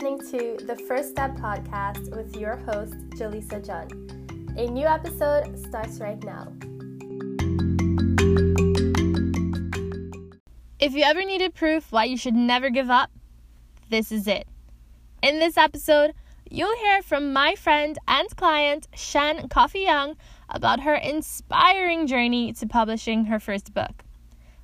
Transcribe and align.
listening 0.00 0.56
to 0.58 0.64
the 0.64 0.76
First 0.88 1.10
Step 1.10 1.36
podcast 1.36 2.16
with 2.16 2.34
your 2.34 2.56
host, 2.56 2.94
Jhalisa 3.10 3.64
John. 3.64 3.86
A 4.56 4.66
new 4.66 4.86
episode 4.86 5.58
starts 5.58 6.00
right 6.00 6.22
now. 6.24 6.50
If 10.78 10.94
you 10.94 11.02
ever 11.02 11.22
needed 11.22 11.54
proof 11.54 11.92
why 11.92 12.04
you 12.04 12.16
should 12.16 12.34
never 12.34 12.70
give 12.70 12.88
up, 12.88 13.10
this 13.90 14.10
is 14.10 14.26
it. 14.26 14.48
In 15.22 15.38
this 15.38 15.58
episode, 15.58 16.14
you'll 16.50 16.76
hear 16.78 17.02
from 17.02 17.34
my 17.34 17.54
friend 17.54 17.98
and 18.08 18.34
client, 18.36 18.88
Sian 18.94 19.48
Cuffy-Young, 19.48 20.16
about 20.48 20.80
her 20.80 20.94
inspiring 20.94 22.06
journey 22.06 22.54
to 22.54 22.66
publishing 22.66 23.26
her 23.26 23.38
first 23.38 23.74
book. 23.74 24.04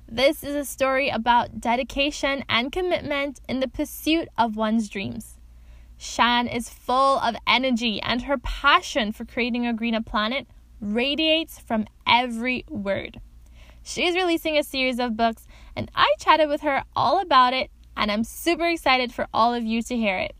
This 0.09 0.41
is 0.41 0.55
a 0.55 0.63
story 0.63 1.09
about 1.09 1.59
dedication 1.59 2.45
and 2.47 2.71
commitment 2.71 3.41
in 3.49 3.59
the 3.59 3.67
pursuit 3.67 4.29
of 4.37 4.55
one's 4.55 4.87
dreams. 4.87 5.37
Sian 5.97 6.47
is 6.47 6.69
full 6.69 7.19
of 7.19 7.35
energy, 7.45 8.01
and 8.01 8.21
her 8.21 8.37
passion 8.37 9.11
for 9.11 9.25
creating 9.25 9.67
a 9.67 9.73
greener 9.73 10.01
planet 10.01 10.47
radiates 10.79 11.59
from 11.59 11.87
every 12.07 12.63
word. 12.69 13.19
She 13.83 14.05
is 14.05 14.15
releasing 14.15 14.57
a 14.57 14.63
series 14.63 14.97
of 14.97 15.17
books, 15.17 15.45
and 15.75 15.91
I 15.93 16.13
chatted 16.19 16.47
with 16.47 16.61
her 16.61 16.85
all 16.95 17.19
about 17.19 17.53
it, 17.53 17.69
and 17.97 18.09
I'm 18.09 18.23
super 18.23 18.69
excited 18.69 19.11
for 19.13 19.27
all 19.33 19.53
of 19.53 19.65
you 19.65 19.81
to 19.81 19.97
hear 19.97 20.17
it. 20.17 20.37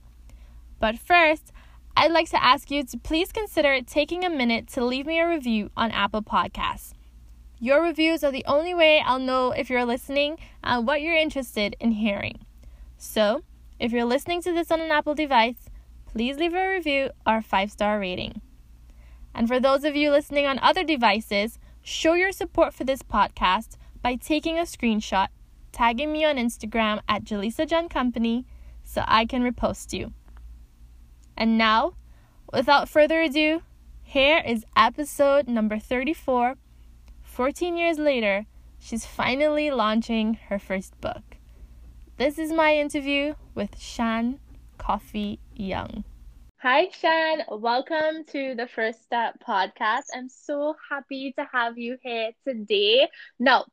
But 0.80 0.98
first, 0.98 1.52
I'd 1.98 2.14
like 2.14 2.30
to 2.30 2.42
ask 2.42 2.72
you 2.72 2.86
to 2.86 2.98
please 2.98 3.34
consider 3.34 3.82
taking 3.82 4.24
a 4.24 4.30
minute 4.30 4.68
to 4.70 4.86
leave 4.86 5.06
me 5.06 5.20
a 5.20 5.28
review 5.28 5.72
on 5.76 5.92
Apple 5.92 6.22
Podcasts. 6.22 6.94
Your 7.60 7.82
reviews 7.82 8.24
are 8.24 8.32
the 8.32 8.46
only 8.46 8.76
way 8.76 9.02
I'll 9.04 9.18
know 9.18 9.52
if 9.52 9.68
you're 9.68 9.86
listening 9.86 10.38
and 10.64 10.86
what 10.86 11.02
you're 11.02 11.16
interested 11.16 11.76
in 11.80 11.92
hearing. 11.94 12.46
So, 12.98 13.42
if 13.80 13.92
you're 13.92 14.06
listening 14.06 14.44
to 14.44 14.54
this 14.54 14.70
on 14.70 14.80
an 14.80 14.92
Apple 14.92 15.16
device, 15.16 15.70
please 16.06 16.38
leave 16.38 16.54
a 16.54 16.70
review 16.70 17.10
or 17.26 17.42
five 17.42 17.72
star 17.72 18.00
rating. 18.00 18.42
And 19.34 19.48
for 19.48 19.60
those 19.60 19.84
of 19.84 19.96
you 19.96 20.12
listening 20.12 20.46
on 20.46 20.60
other 20.60 20.84
devices, 20.84 21.58
show 21.82 22.14
your 22.14 22.32
support 22.32 22.76
for 22.76 22.84
this 22.84 23.02
podcast 23.02 23.78
by 24.04 24.16
taking 24.16 24.60
a 24.60 24.64
screenshot, 24.64 25.30
tagging 25.72 26.12
me 26.12 26.26
on 26.26 26.38
Instagram 26.38 27.02
at 27.10 27.24
Jhalisa 27.24 27.68
John 27.68 27.90
Company 27.90 28.46
so 28.84 29.04
I 29.08 29.26
can 29.26 29.42
repost 29.42 29.94
you. 29.94 30.14
And 31.36 31.58
now, 31.58 31.94
without 32.54 32.88
further 32.88 33.22
ado, 33.22 33.64
here 34.04 34.44
is 34.46 34.64
episode 34.76 35.48
number 35.48 35.80
34 35.80 36.56
14 37.38 37.78
years 37.78 38.00
later, 38.00 38.48
she's 38.80 39.06
finally 39.06 39.70
launching 39.70 40.40
her 40.50 40.58
first 40.58 41.00
book. 41.00 41.38
This 42.18 42.40
is 42.40 42.52
my 42.52 42.76
interview 42.76 43.36
with 43.54 43.80
Shan 43.80 44.40
Coffee 44.80 45.40
Young. 45.54 46.04
Hi, 46.64 46.90
Sian. 46.90 47.44
Welcome 47.48 48.24
to 48.32 48.56
the 48.56 48.66
First 48.66 49.04
Step 49.04 49.36
podcast. 49.48 50.06
I'm 50.16 50.30
so 50.30 50.74
happy 50.90 51.36
to 51.38 51.48
have 51.54 51.78
you 51.78 52.00
here 52.02 52.32
today. 52.44 53.08
Now, 53.38 53.66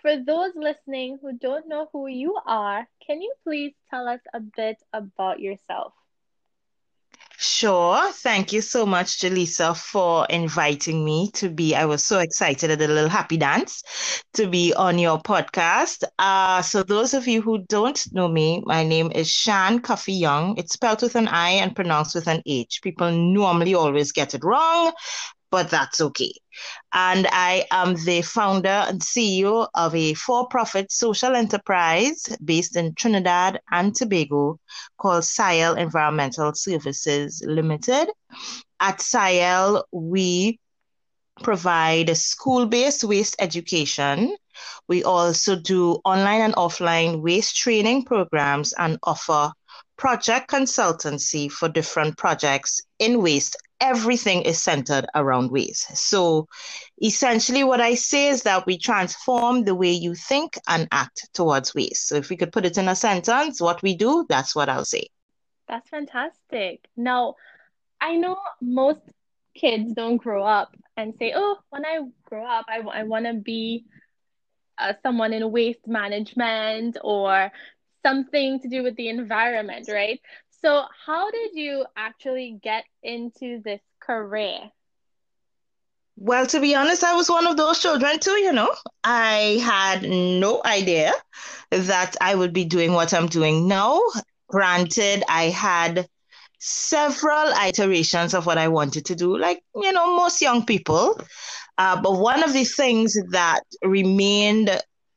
for 0.00 0.16
those 0.16 0.52
listening 0.54 1.18
who 1.20 1.36
don't 1.36 1.66
know 1.66 1.88
who 1.92 2.06
you 2.06 2.38
are, 2.46 2.86
can 3.04 3.20
you 3.20 3.34
please 3.42 3.74
tell 3.90 4.06
us 4.06 4.20
a 4.32 4.38
bit 4.38 4.76
about 4.92 5.40
yourself? 5.40 5.92
Sure. 7.40 8.10
Thank 8.14 8.52
you 8.52 8.60
so 8.60 8.84
much, 8.84 9.18
Jhalisa, 9.20 9.76
for 9.76 10.26
inviting 10.28 11.04
me 11.04 11.30
to 11.34 11.48
be. 11.48 11.72
I 11.74 11.84
was 11.84 12.02
so 12.02 12.18
excited 12.18 12.68
at 12.72 12.80
the 12.80 12.88
little 12.88 13.08
happy 13.08 13.36
dance 13.36 13.82
to 14.34 14.48
be 14.48 14.74
on 14.74 14.98
your 14.98 15.20
podcast. 15.22 16.02
Uh, 16.18 16.62
so, 16.62 16.82
those 16.82 17.14
of 17.14 17.28
you 17.28 17.40
who 17.40 17.58
don't 17.58 18.02
know 18.12 18.26
me, 18.26 18.60
my 18.66 18.82
name 18.82 19.12
is 19.14 19.32
Sian 19.32 19.78
Cuffy-Young. 19.80 20.58
It's 20.58 20.72
spelled 20.72 21.00
with 21.02 21.14
an 21.14 21.28
I 21.28 21.50
and 21.50 21.76
pronounced 21.76 22.16
with 22.16 22.26
an 22.26 22.42
H. 22.44 22.80
People 22.82 23.12
normally 23.12 23.72
always 23.74 24.10
get 24.10 24.34
it 24.34 24.42
wrong 24.42 24.92
but 25.50 25.70
that's 25.70 26.00
okay. 26.00 26.32
And 26.92 27.26
I 27.30 27.66
am 27.70 27.94
the 28.04 28.22
founder 28.22 28.68
and 28.68 29.00
CEO 29.00 29.68
of 29.74 29.94
a 29.94 30.14
for 30.14 30.46
profit 30.48 30.92
social 30.92 31.34
enterprise 31.34 32.36
based 32.44 32.76
in 32.76 32.94
Trinidad 32.94 33.60
and 33.70 33.94
Tobago 33.94 34.58
called 34.98 35.24
SciEL 35.24 35.78
Environmental 35.78 36.52
Services 36.54 37.42
Limited. 37.46 38.08
At 38.80 38.98
SciEL, 38.98 39.84
we 39.92 40.58
provide 41.42 42.16
school 42.16 42.66
based 42.66 43.04
waste 43.04 43.36
education. 43.38 44.36
We 44.88 45.04
also 45.04 45.56
do 45.56 46.00
online 46.04 46.40
and 46.40 46.54
offline 46.54 47.22
waste 47.22 47.56
training 47.56 48.04
programs 48.04 48.72
and 48.72 48.98
offer 49.04 49.52
project 49.96 50.50
consultancy 50.50 51.50
for 51.50 51.68
different 51.68 52.16
projects 52.16 52.80
in 52.98 53.22
waste 53.22 53.56
everything 53.80 54.42
is 54.42 54.62
centered 54.62 55.06
around 55.14 55.50
waste. 55.50 55.96
So 55.96 56.48
essentially, 57.02 57.64
what 57.64 57.80
I 57.80 57.94
say 57.94 58.28
is 58.28 58.42
that 58.42 58.66
we 58.66 58.78
transform 58.78 59.64
the 59.64 59.74
way 59.74 59.90
you 59.92 60.14
think 60.14 60.58
and 60.66 60.88
act 60.90 61.28
towards 61.32 61.74
waste. 61.74 62.08
So 62.08 62.16
if 62.16 62.28
we 62.28 62.36
could 62.36 62.52
put 62.52 62.66
it 62.66 62.78
in 62.78 62.88
a 62.88 62.96
sentence, 62.96 63.60
what 63.60 63.82
we 63.82 63.96
do, 63.96 64.26
that's 64.28 64.54
what 64.54 64.68
I'll 64.68 64.84
say. 64.84 65.08
That's 65.68 65.88
fantastic. 65.88 66.86
Now, 66.96 67.36
I 68.00 68.16
know 68.16 68.36
most 68.60 69.00
kids 69.54 69.92
don't 69.92 70.16
grow 70.16 70.44
up 70.44 70.74
and 70.96 71.14
say, 71.18 71.32
oh, 71.34 71.58
when 71.70 71.84
I 71.84 72.00
grow 72.24 72.44
up, 72.44 72.66
I, 72.68 72.78
I 72.80 73.02
want 73.04 73.26
to 73.26 73.34
be 73.34 73.84
uh, 74.78 74.94
someone 75.02 75.32
in 75.32 75.50
waste 75.50 75.86
management 75.86 76.96
or 77.02 77.50
something 78.04 78.60
to 78.60 78.68
do 78.68 78.82
with 78.82 78.96
the 78.96 79.08
environment, 79.08 79.88
right? 79.88 80.20
So, 80.60 80.84
how 81.06 81.30
did 81.30 81.54
you 81.54 81.86
actually 81.96 82.58
get 82.62 82.84
into 83.02 83.60
this 83.62 83.80
career? 84.00 84.70
Well, 86.16 86.46
to 86.46 86.60
be 86.60 86.74
honest, 86.74 87.04
I 87.04 87.14
was 87.14 87.30
one 87.30 87.46
of 87.46 87.56
those 87.56 87.78
children 87.78 88.18
too, 88.18 88.32
you 88.32 88.52
know. 88.52 88.74
I 89.04 89.60
had 89.62 90.02
no 90.02 90.60
idea 90.64 91.12
that 91.70 92.16
I 92.20 92.34
would 92.34 92.52
be 92.52 92.64
doing 92.64 92.92
what 92.92 93.14
I'm 93.14 93.28
doing 93.28 93.68
now. 93.68 94.00
Granted, 94.48 95.22
I 95.28 95.44
had 95.44 96.08
several 96.58 97.52
iterations 97.64 98.34
of 98.34 98.46
what 98.46 98.58
I 98.58 98.66
wanted 98.66 99.04
to 99.06 99.14
do, 99.14 99.38
like, 99.38 99.62
you 99.76 99.92
know, 99.92 100.16
most 100.16 100.42
young 100.42 100.66
people. 100.66 101.20
Uh, 101.76 102.00
but 102.00 102.18
one 102.18 102.42
of 102.42 102.52
the 102.52 102.64
things 102.64 103.16
that 103.30 103.60
remained 103.84 104.68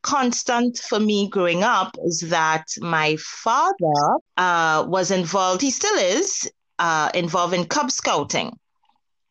constant 0.03 0.77
for 0.77 0.99
me 0.99 1.29
growing 1.29 1.63
up 1.63 1.95
is 2.05 2.21
that 2.29 2.65
my 2.79 3.15
father 3.19 4.17
uh, 4.37 4.85
was 4.87 5.11
involved, 5.11 5.61
he 5.61 5.71
still 5.71 5.97
is 5.97 6.49
uh, 6.79 7.09
involved 7.13 7.53
in 7.53 7.65
Cub 7.65 7.91
Scouting. 7.91 8.57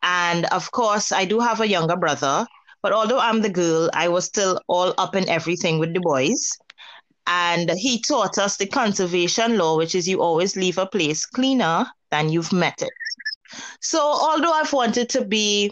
And 0.02 0.46
of 0.46 0.70
course, 0.70 1.12
I 1.12 1.24
do 1.24 1.40
have 1.40 1.60
a 1.60 1.68
younger 1.68 1.96
brother, 1.96 2.46
but 2.82 2.92
although 2.92 3.18
I'm 3.18 3.42
the 3.42 3.50
girl, 3.50 3.90
I 3.92 4.08
was 4.08 4.24
still 4.24 4.60
all 4.66 4.94
up 4.96 5.14
in 5.14 5.28
everything 5.28 5.78
with 5.78 5.92
the 5.92 6.00
boys. 6.00 6.50
And 7.26 7.70
he 7.70 8.00
taught 8.00 8.38
us 8.38 8.56
the 8.56 8.66
conservation 8.66 9.58
law, 9.58 9.76
which 9.76 9.94
is 9.94 10.08
you 10.08 10.22
always 10.22 10.56
leave 10.56 10.78
a 10.78 10.86
place 10.86 11.26
cleaner 11.26 11.86
than 12.10 12.30
you've 12.30 12.52
met 12.52 12.80
it. 12.82 12.90
So, 13.80 14.00
although 14.00 14.52
I've 14.52 14.72
wanted 14.72 15.08
to 15.10 15.24
be 15.24 15.70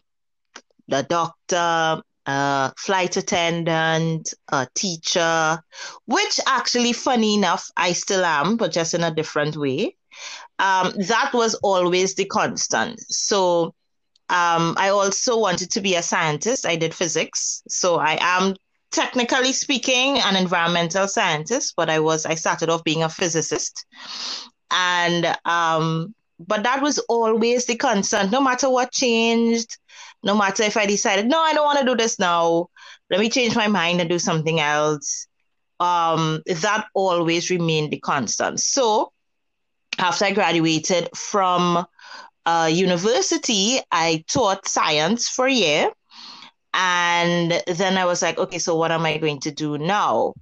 the 0.88 1.02
doctor, 1.02 2.02
a 2.28 2.72
flight 2.76 3.16
attendant, 3.16 4.34
a 4.52 4.68
teacher, 4.74 5.58
which 6.04 6.38
actually, 6.46 6.92
funny 6.92 7.34
enough, 7.34 7.70
I 7.76 7.94
still 7.94 8.24
am, 8.24 8.56
but 8.58 8.70
just 8.70 8.92
in 8.92 9.02
a 9.02 9.14
different 9.14 9.56
way. 9.56 9.96
Um, 10.58 10.92
that 11.06 11.30
was 11.32 11.54
always 11.62 12.14
the 12.14 12.26
constant. 12.26 13.00
So 13.00 13.74
um, 14.28 14.74
I 14.76 14.90
also 14.90 15.38
wanted 15.38 15.70
to 15.70 15.80
be 15.80 15.94
a 15.94 16.02
scientist. 16.02 16.66
I 16.66 16.76
did 16.76 16.92
physics. 16.92 17.62
So 17.68 17.96
I 17.96 18.18
am 18.20 18.56
technically 18.90 19.52
speaking 19.52 20.18
an 20.18 20.36
environmental 20.36 21.08
scientist, 21.08 21.74
but 21.76 21.88
I 21.88 21.98
was 22.00 22.26
I 22.26 22.34
started 22.34 22.68
off 22.68 22.84
being 22.84 23.02
a 23.02 23.08
physicist. 23.08 23.86
And 24.70 25.34
um, 25.46 26.14
but 26.38 26.62
that 26.64 26.82
was 26.82 26.98
always 27.08 27.64
the 27.64 27.76
constant, 27.76 28.30
no 28.30 28.40
matter 28.42 28.68
what 28.68 28.92
changed 28.92 29.78
no 30.22 30.36
matter 30.36 30.62
if 30.62 30.76
I 30.76 30.86
decided, 30.86 31.26
no, 31.26 31.40
I 31.40 31.54
don't 31.54 31.64
want 31.64 31.78
to 31.78 31.84
do 31.84 31.96
this 31.96 32.18
now, 32.18 32.68
let 33.10 33.20
me 33.20 33.30
change 33.30 33.54
my 33.56 33.68
mind 33.68 34.00
and 34.00 34.10
do 34.10 34.18
something 34.18 34.60
else. 34.60 35.26
Um, 35.80 36.42
that 36.46 36.86
always 36.94 37.50
remained 37.50 37.92
the 37.92 38.00
constant. 38.00 38.60
So 38.60 39.12
after 39.98 40.24
I 40.24 40.32
graduated 40.32 41.08
from 41.14 41.86
uh, 42.46 42.70
university, 42.72 43.78
I 43.92 44.24
taught 44.28 44.66
science 44.66 45.28
for 45.28 45.46
a 45.46 45.52
year. 45.52 45.90
And 46.74 47.62
then 47.66 47.96
I 47.96 48.04
was 48.04 48.22
like, 48.22 48.38
okay, 48.38 48.58
so 48.58 48.74
what 48.76 48.90
am 48.90 49.06
I 49.06 49.18
going 49.18 49.40
to 49.40 49.50
do 49.50 49.78
now? 49.78 50.34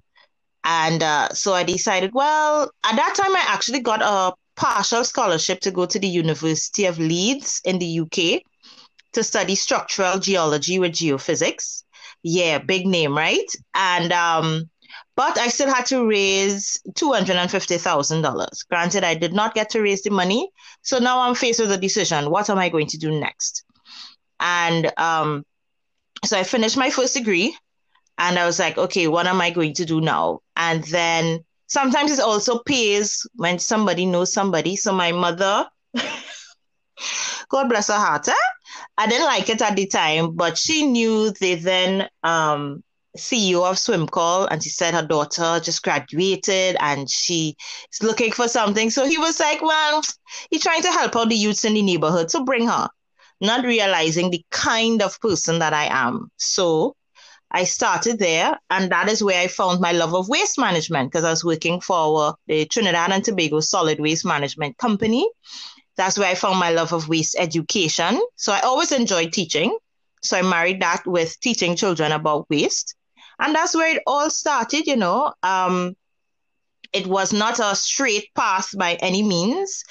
And 0.64 1.02
uh, 1.02 1.29
so 1.29 1.52
I 1.55 1.62
decided, 1.62 2.11
well, 2.12 2.70
at 2.84 2.96
that 2.96 3.14
time, 3.14 3.34
I 3.37 3.44
actually 3.46 3.81
got 3.81 4.02
a 4.02 4.34
partial 4.56 5.05
scholarship 5.05 5.61
to 5.61 5.70
go 5.70 5.87
to 5.87 5.99
the 5.99 6.08
University 6.08 6.87
of 6.87 6.99
Leeds 6.99 7.61
in 7.64 7.79
the 7.79 8.00
UK 8.00 8.43
to 9.17 9.25
study 9.25 9.55
structural 9.57 10.19
geology 10.19 10.79
with 10.79 10.93
geophysics. 10.93 11.83
Yeah, 12.23 12.59
big 12.59 12.87
name, 12.87 13.17
right? 13.17 13.51
And 13.75 14.13
um, 14.13 14.71
But 15.17 15.39
I 15.39 15.49
still 15.49 15.73
had 15.73 15.87
to 15.87 16.07
raise 16.07 16.79
$250,000. 16.93 18.69
Granted, 18.69 19.05
I 19.05 19.15
did 19.15 19.33
not 19.33 19.55
get 19.55 19.71
to 19.71 19.81
raise 19.81 20.03
the 20.03 20.11
money. 20.11 20.51
So 20.83 20.99
now 20.99 21.21
I'm 21.21 21.35
faced 21.35 21.61
with 21.61 21.73
a 21.73 21.79
decision. 21.79 22.31
What 22.31 22.51
am 22.51 22.59
I 22.59 22.69
going 22.69 22.87
to 22.89 22.99
do 22.99 23.19
next? 23.19 23.65
And 24.41 24.93
um, 24.99 25.45
so 26.25 26.39
I 26.39 26.45
finished 26.45 26.77
my 26.77 26.91
first 26.91 27.15
degree 27.15 27.57
and 28.19 28.39
I 28.39 28.45
was 28.45 28.59
like, 28.59 28.77
okay, 28.77 29.09
what 29.09 29.27
am 29.27 29.41
I 29.41 29.51
going 29.51 29.75
to 29.75 29.87
do 29.87 30.01
now? 30.01 30.41
And 30.57 30.85
then 30.85 31.45
sometimes 31.67 32.13
it 32.13 32.21
also 32.21 32.59
pays 32.59 33.27
when 33.37 33.59
somebody 33.59 34.05
knows 34.05 34.33
somebody. 34.33 34.77
So 34.77 34.93
my 34.93 35.13
mother, 35.13 35.67
God 37.49 37.69
bless 37.69 37.89
her 37.89 37.95
heart, 37.95 38.29
eh? 38.29 38.35
I 38.99 39.06
didn't 39.06 39.26
like 39.26 39.49
it 39.49 39.62
at 39.62 39.76
the 39.76 39.87
time, 39.87 40.32
but 40.34 40.56
she 40.58 40.87
knew 40.87 41.31
the 41.32 41.55
then 41.56 42.08
um, 42.23 42.82
CEO 43.17 43.64
of 43.69 43.76
SWMCOL, 43.76 44.49
and 44.50 44.62
she 44.62 44.70
said 44.70 44.94
her 44.94 45.06
daughter 45.06 45.61
just 45.62 45.82
graduated 45.82 46.76
and 46.81 47.11
she 47.11 47.56
is 47.93 48.02
looking 48.02 48.32
for 48.32 48.49
something. 48.49 48.90
So 48.90 49.06
he 49.06 49.19
was 49.19 49.40
like, 49.40 49.62
Well, 49.62 50.02
he's 50.50 50.62
trying 50.62 50.82
to 50.82 50.93
help 50.93 51.17
out 51.17 51.28
the 51.28 51.34
youths 51.34 51.64
in 51.64 51.75
the 51.75 51.82
neighborhood, 51.82 52.31
so 52.31 52.44
bring 52.44 52.69
her. 52.69 52.88
Not 53.40 53.64
realizing 53.64 54.31
the 54.31 54.44
kind 54.50 55.02
of 55.02 55.20
person 55.20 55.58
that 55.58 55.75
I 55.75 55.87
am. 55.90 56.31
So 56.37 56.96
I 57.50 57.64
started 57.64 58.19
there, 58.19 58.58
and 58.70 58.90
that 58.90 59.08
is 59.08 59.22
where 59.22 59.40
I 59.40 59.49
found 59.49 59.81
my 59.81 59.93
love 59.93 60.14
of 60.14 60.29
waste 60.29 60.58
management 60.58 61.11
because 61.11 61.25
I 61.25 61.31
was 61.31 61.44
working 61.44 61.81
for 61.81 62.34
the 62.46 62.64
Trinidad 62.67 63.12
and 63.12 63.25
Tobago 63.25 63.61
Solid 63.61 64.00
Waste 64.00 64.25
Management 64.25 64.79
Company. 64.79 65.29
That's 65.96 66.19
where 66.19 66.28
I 66.28 66.34
found 66.34 66.58
my 66.58 66.70
love 66.70 66.93
of 66.93 67.08
waste 67.08 67.37
education. 67.38 68.20
So 68.37 68.52
I 68.52 68.60
always 68.60 68.93
enjoyed 68.93 69.32
teaching. 69.32 69.76
So 70.22 70.38
I 70.38 70.43
married 70.43 70.81
that 70.82 71.06
with 71.06 71.38
teaching 71.40 71.76
children 71.76 72.12
about 72.12 72.48
waste. 72.50 72.94
And 73.38 73.54
that's 73.54 73.75
where 73.75 73.96
it 73.96 74.02
all 74.06 74.31
started, 74.31 74.87
you 74.87 74.96
know. 74.96 75.32
Um, 75.43 75.94
it 76.93 77.06
was 77.06 77.32
not 77.32 77.58
a 77.58 77.76
straight 77.76 78.28
path 78.34 78.76
by 78.76 78.94
any 78.94 79.22
means. 79.22 79.84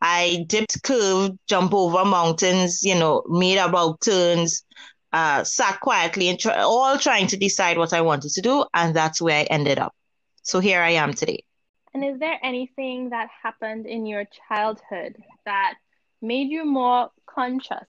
I 0.00 0.44
dipped, 0.48 0.82
curved, 0.82 1.38
jump 1.48 1.72
over 1.72 2.04
mountains, 2.04 2.82
you 2.82 2.94
know, 2.94 3.22
made 3.28 3.58
about 3.58 4.00
turns, 4.00 4.64
uh, 5.12 5.44
sat 5.44 5.80
quietly 5.80 6.28
and 6.28 6.38
all 6.46 6.98
trying 6.98 7.26
to 7.28 7.36
decide 7.36 7.78
what 7.78 7.92
I 7.92 8.00
wanted 8.00 8.30
to 8.32 8.40
do. 8.40 8.64
And 8.74 8.94
that's 8.94 9.20
where 9.20 9.40
I 9.40 9.44
ended 9.44 9.78
up. 9.78 9.94
So 10.42 10.60
here 10.60 10.82
I 10.82 10.90
am 10.90 11.14
today. 11.14 11.44
And 11.94 12.04
is 12.04 12.18
there 12.18 12.38
anything 12.42 13.10
that 13.10 13.28
happened 13.42 13.86
in 13.86 14.04
your 14.04 14.24
childhood 14.48 15.16
that 15.44 15.74
made 16.20 16.50
you 16.50 16.64
more 16.64 17.10
conscious, 17.24 17.86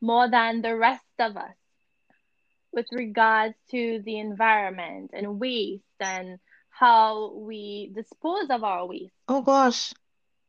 more 0.00 0.28
than 0.28 0.62
the 0.62 0.76
rest 0.76 1.04
of 1.20 1.36
us, 1.36 1.54
with 2.72 2.86
regards 2.90 3.54
to 3.70 4.02
the 4.04 4.18
environment 4.18 5.12
and 5.14 5.38
waste 5.38 5.84
and 6.00 6.40
how 6.70 7.32
we 7.34 7.92
dispose 7.94 8.50
of 8.50 8.64
our 8.64 8.86
waste? 8.86 9.14
Oh 9.28 9.42
gosh. 9.42 9.94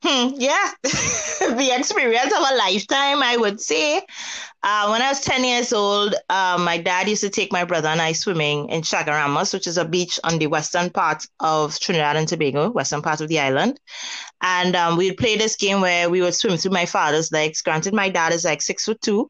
Hmm, 0.03 0.33
yeah, 0.37 0.71
the 0.83 1.75
experience 1.77 2.33
of 2.33 2.39
a 2.39 2.55
lifetime, 2.55 3.21
I 3.21 3.37
would 3.37 3.61
say. 3.61 4.01
Uh, 4.63 4.87
when 4.89 5.01
I 5.01 5.09
was 5.09 5.21
10 5.21 5.43
years 5.43 5.73
old, 5.73 6.15
uh, 6.29 6.57
my 6.59 6.79
dad 6.79 7.07
used 7.07 7.21
to 7.21 7.29
take 7.29 7.51
my 7.51 7.65
brother 7.65 7.89
and 7.89 8.01
I 8.01 8.13
swimming 8.13 8.69
in 8.69 8.81
Chaguaramas, 8.81 9.53
which 9.53 9.67
is 9.67 9.77
a 9.77 9.85
beach 9.85 10.19
on 10.23 10.39
the 10.39 10.47
western 10.47 10.89
part 10.89 11.27
of 11.39 11.79
Trinidad 11.79 12.15
and 12.15 12.27
Tobago, 12.27 12.71
western 12.71 13.03
part 13.03 13.21
of 13.21 13.27
the 13.27 13.39
island. 13.39 13.79
And 14.41 14.75
um, 14.75 14.97
we'd 14.97 15.17
play 15.17 15.37
this 15.37 15.55
game 15.55 15.81
where 15.81 16.09
we 16.09 16.21
would 16.21 16.35
swim 16.35 16.57
through 16.57 16.71
my 16.71 16.87
father's 16.87 17.31
legs. 17.31 17.61
Granted, 17.61 17.93
my 17.93 18.09
dad 18.09 18.33
is 18.33 18.43
like 18.45 18.61
six 18.63 18.85
foot 18.85 19.01
two. 19.01 19.29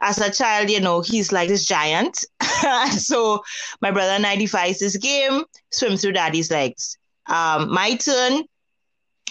As 0.00 0.18
a 0.18 0.30
child, 0.32 0.70
you 0.70 0.80
know, 0.80 1.00
he's 1.00 1.32
like 1.32 1.48
this 1.48 1.66
giant. 1.66 2.24
so 2.96 3.42
my 3.80 3.90
brother 3.90 4.12
and 4.12 4.26
I 4.26 4.36
devised 4.36 4.80
this 4.80 4.96
game, 4.96 5.42
swim 5.72 5.96
through 5.96 6.12
daddy's 6.12 6.50
legs. 6.50 6.96
Um, 7.26 7.72
my 7.72 7.96
turn, 7.96 8.44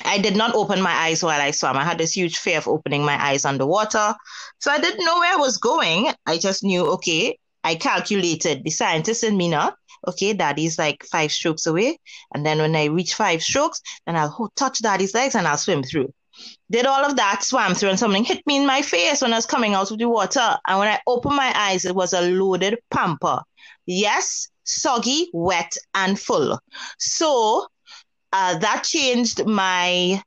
I 0.05 0.17
did 0.17 0.35
not 0.35 0.55
open 0.55 0.81
my 0.81 0.91
eyes 0.93 1.23
while 1.23 1.41
I 1.41 1.51
swam. 1.51 1.77
I 1.77 1.83
had 1.83 1.97
this 1.97 2.15
huge 2.15 2.37
fear 2.37 2.57
of 2.57 2.67
opening 2.67 3.03
my 3.03 3.21
eyes 3.21 3.45
underwater. 3.45 4.15
So 4.59 4.71
I 4.71 4.79
didn't 4.79 5.05
know 5.05 5.19
where 5.19 5.33
I 5.33 5.37
was 5.37 5.57
going. 5.57 6.11
I 6.25 6.37
just 6.37 6.63
knew, 6.63 6.85
okay, 6.93 7.37
I 7.63 7.75
calculated 7.75 8.63
the 8.63 8.69
scientist 8.69 9.23
in 9.23 9.37
me 9.37 9.49
now. 9.49 9.73
Okay, 10.07 10.33
daddy's 10.33 10.79
like 10.79 11.03
five 11.05 11.31
strokes 11.31 11.67
away. 11.67 11.99
And 12.33 12.45
then 12.45 12.57
when 12.57 12.75
I 12.75 12.85
reach 12.85 13.13
five 13.13 13.43
strokes, 13.43 13.81
then 14.05 14.15
I'll 14.15 14.35
oh, 14.39 14.49
touch 14.55 14.81
daddy's 14.81 15.13
legs 15.13 15.35
and 15.35 15.47
I'll 15.47 15.57
swim 15.57 15.83
through. 15.83 16.11
Did 16.71 16.85
all 16.85 17.05
of 17.05 17.17
that, 17.17 17.43
swam 17.43 17.75
through, 17.75 17.89
and 17.89 17.99
something 17.99 18.23
hit 18.23 18.45
me 18.47 18.57
in 18.57 18.65
my 18.65 18.81
face 18.81 19.21
when 19.21 19.33
I 19.33 19.37
was 19.37 19.45
coming 19.45 19.75
out 19.75 19.91
of 19.91 19.99
the 19.99 20.09
water. 20.09 20.57
And 20.67 20.79
when 20.79 20.87
I 20.87 20.99
opened 21.05 21.35
my 21.35 21.53
eyes, 21.55 21.85
it 21.85 21.93
was 21.93 22.13
a 22.13 22.21
loaded 22.21 22.79
pamper. 22.89 23.41
Yes, 23.85 24.49
soggy, 24.63 25.29
wet, 25.33 25.73
and 25.93 26.19
full. 26.19 26.59
So 26.97 27.67
uh, 28.33 28.57
that 28.59 28.83
changed 28.83 29.45
my 29.45 30.21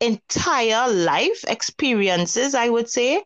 entire 0.00 0.92
life 0.92 1.44
experiences, 1.46 2.54
I 2.54 2.68
would 2.68 2.88
say. 2.88 3.22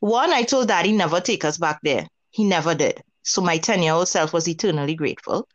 One, 0.00 0.32
I 0.32 0.42
told 0.42 0.68
daddy 0.68 0.92
never 0.92 1.20
take 1.20 1.44
us 1.44 1.58
back 1.58 1.80
there. 1.82 2.06
He 2.30 2.44
never 2.44 2.74
did. 2.74 3.02
So 3.22 3.42
my 3.42 3.58
10 3.58 3.82
year 3.82 3.92
old 3.92 4.08
self 4.08 4.32
was 4.32 4.48
eternally 4.48 4.94
grateful. 4.94 5.48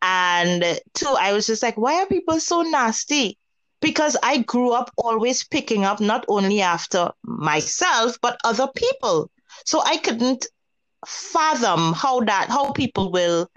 And 0.00 0.64
two, 0.94 1.14
I 1.18 1.32
was 1.32 1.46
just 1.46 1.62
like, 1.62 1.76
why 1.76 2.02
are 2.02 2.06
people 2.06 2.40
so 2.40 2.62
nasty? 2.62 3.38
Because 3.80 4.16
I 4.22 4.38
grew 4.38 4.72
up 4.72 4.90
always 4.96 5.44
picking 5.44 5.84
up 5.84 6.00
not 6.00 6.24
only 6.28 6.60
after 6.60 7.10
myself, 7.22 8.18
but 8.20 8.38
other 8.44 8.68
people. 8.74 9.30
So 9.64 9.82
I 9.84 9.96
couldn't 9.98 10.46
fathom 11.06 11.92
how 11.92 12.20
that, 12.20 12.48
how 12.48 12.72
people 12.72 13.10
will 13.10 13.48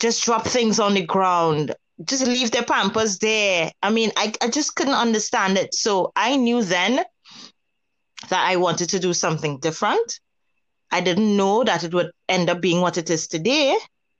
just 0.00 0.24
drop 0.24 0.46
things 0.46 0.80
on 0.80 0.94
the 0.94 1.06
ground 1.06 1.74
just 2.04 2.26
leave 2.26 2.50
their 2.50 2.64
pampers 2.64 3.18
there. 3.18 3.70
I 3.82 3.90
mean, 3.90 4.10
I, 4.16 4.32
I 4.42 4.48
just 4.48 4.74
couldn't 4.74 4.94
understand 4.94 5.58
it. 5.58 5.74
So 5.74 6.12
I 6.16 6.36
knew 6.36 6.62
then 6.62 7.04
that 8.28 8.48
I 8.48 8.56
wanted 8.56 8.88
to 8.90 8.98
do 8.98 9.12
something 9.12 9.58
different. 9.58 10.20
I 10.90 11.00
didn't 11.00 11.36
know 11.36 11.64
that 11.64 11.84
it 11.84 11.94
would 11.94 12.10
end 12.28 12.50
up 12.50 12.60
being 12.60 12.80
what 12.80 12.98
it 12.98 13.10
is 13.10 13.26
today, 13.26 13.76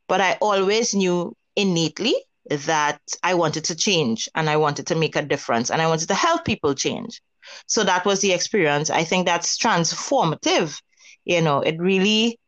but 0.08 0.20
I 0.20 0.38
always 0.40 0.94
knew 0.94 1.34
innately 1.54 2.14
that 2.50 3.00
I 3.22 3.34
wanted 3.34 3.64
to 3.64 3.76
change 3.76 4.28
and 4.34 4.48
I 4.48 4.56
wanted 4.56 4.86
to 4.88 4.94
make 4.94 5.16
a 5.16 5.22
difference 5.22 5.70
and 5.70 5.80
I 5.80 5.86
wanted 5.86 6.08
to 6.08 6.14
help 6.14 6.44
people 6.44 6.74
change. 6.74 7.20
So 7.66 7.84
that 7.84 8.04
was 8.04 8.20
the 8.20 8.32
experience. 8.32 8.90
I 8.90 9.04
think 9.04 9.26
that's 9.26 9.58
transformative. 9.58 10.80
You 11.24 11.42
know, 11.42 11.60
it 11.60 11.76
really, 11.78 12.38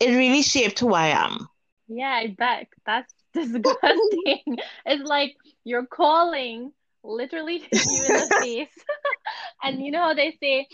it 0.00 0.10
really 0.10 0.42
shaped 0.42 0.80
who 0.80 0.92
I 0.92 1.08
am. 1.08 1.46
Yeah, 1.86 2.10
I 2.10 2.34
bet. 2.36 2.66
That's 2.84 3.13
disgusting. 3.52 4.58
it's 4.86 5.08
like 5.08 5.36
you're 5.64 5.86
calling 5.86 6.72
literally 7.02 7.60
to 7.60 7.66
you 7.72 8.04
in 8.04 8.12
the 8.12 8.38
face. 8.40 8.84
and 9.62 9.84
you 9.84 9.90
know 9.90 10.00
how 10.00 10.14
they 10.14 10.36
say 10.40 10.66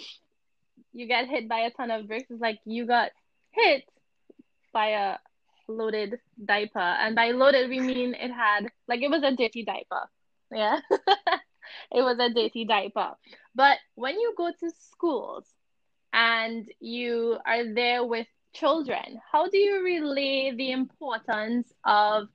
you 0.92 1.06
get 1.06 1.28
hit 1.28 1.48
by 1.48 1.60
a 1.60 1.70
ton 1.70 1.90
of 1.90 2.06
bricks? 2.06 2.30
It's 2.30 2.40
like 2.40 2.58
you 2.64 2.86
got 2.86 3.10
hit 3.50 3.84
by 4.72 4.88
a 4.88 5.16
loaded 5.68 6.18
diaper. 6.44 6.78
And 6.78 7.14
by 7.14 7.30
loaded, 7.30 7.70
we 7.70 7.80
mean 7.80 8.14
it 8.14 8.30
had, 8.30 8.68
like, 8.88 9.02
it 9.02 9.10
was 9.10 9.22
a 9.22 9.34
dirty 9.34 9.64
diaper. 9.64 10.08
Yeah. 10.52 10.80
it 11.92 12.02
was 12.02 12.18
a 12.18 12.32
dirty 12.32 12.64
diaper. 12.64 13.12
But 13.54 13.78
when 13.94 14.18
you 14.18 14.34
go 14.36 14.50
to 14.50 14.70
schools 14.90 15.46
and 16.12 16.68
you 16.80 17.38
are 17.46 17.72
there 17.72 18.04
with 18.04 18.26
children, 18.52 19.20
how 19.30 19.48
do 19.48 19.58
you 19.58 19.82
relay 19.82 20.52
the 20.56 20.72
importance 20.72 21.72
of 21.84 22.28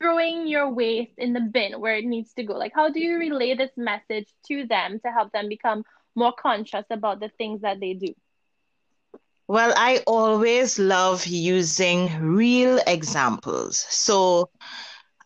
throwing 0.00 0.46
your 0.46 0.70
waste 0.70 1.18
in 1.18 1.32
the 1.32 1.40
bin 1.40 1.80
where 1.80 1.96
it 1.96 2.04
needs 2.04 2.32
to 2.34 2.42
go? 2.42 2.54
Like, 2.54 2.72
how 2.74 2.88
do 2.88 3.00
you 3.00 3.18
relay 3.18 3.54
this 3.54 3.72
message 3.76 4.28
to 4.46 4.66
them 4.66 5.00
to 5.04 5.10
help 5.10 5.32
them 5.32 5.48
become 5.48 5.84
more 6.14 6.32
conscious 6.32 6.84
about 6.90 7.20
the 7.20 7.30
things 7.38 7.62
that 7.62 7.80
they 7.80 7.94
do? 7.94 8.14
Well, 9.46 9.72
I 9.76 10.02
always 10.06 10.78
love 10.78 11.26
using 11.26 12.20
real 12.20 12.78
examples. 12.86 13.86
So 13.88 14.50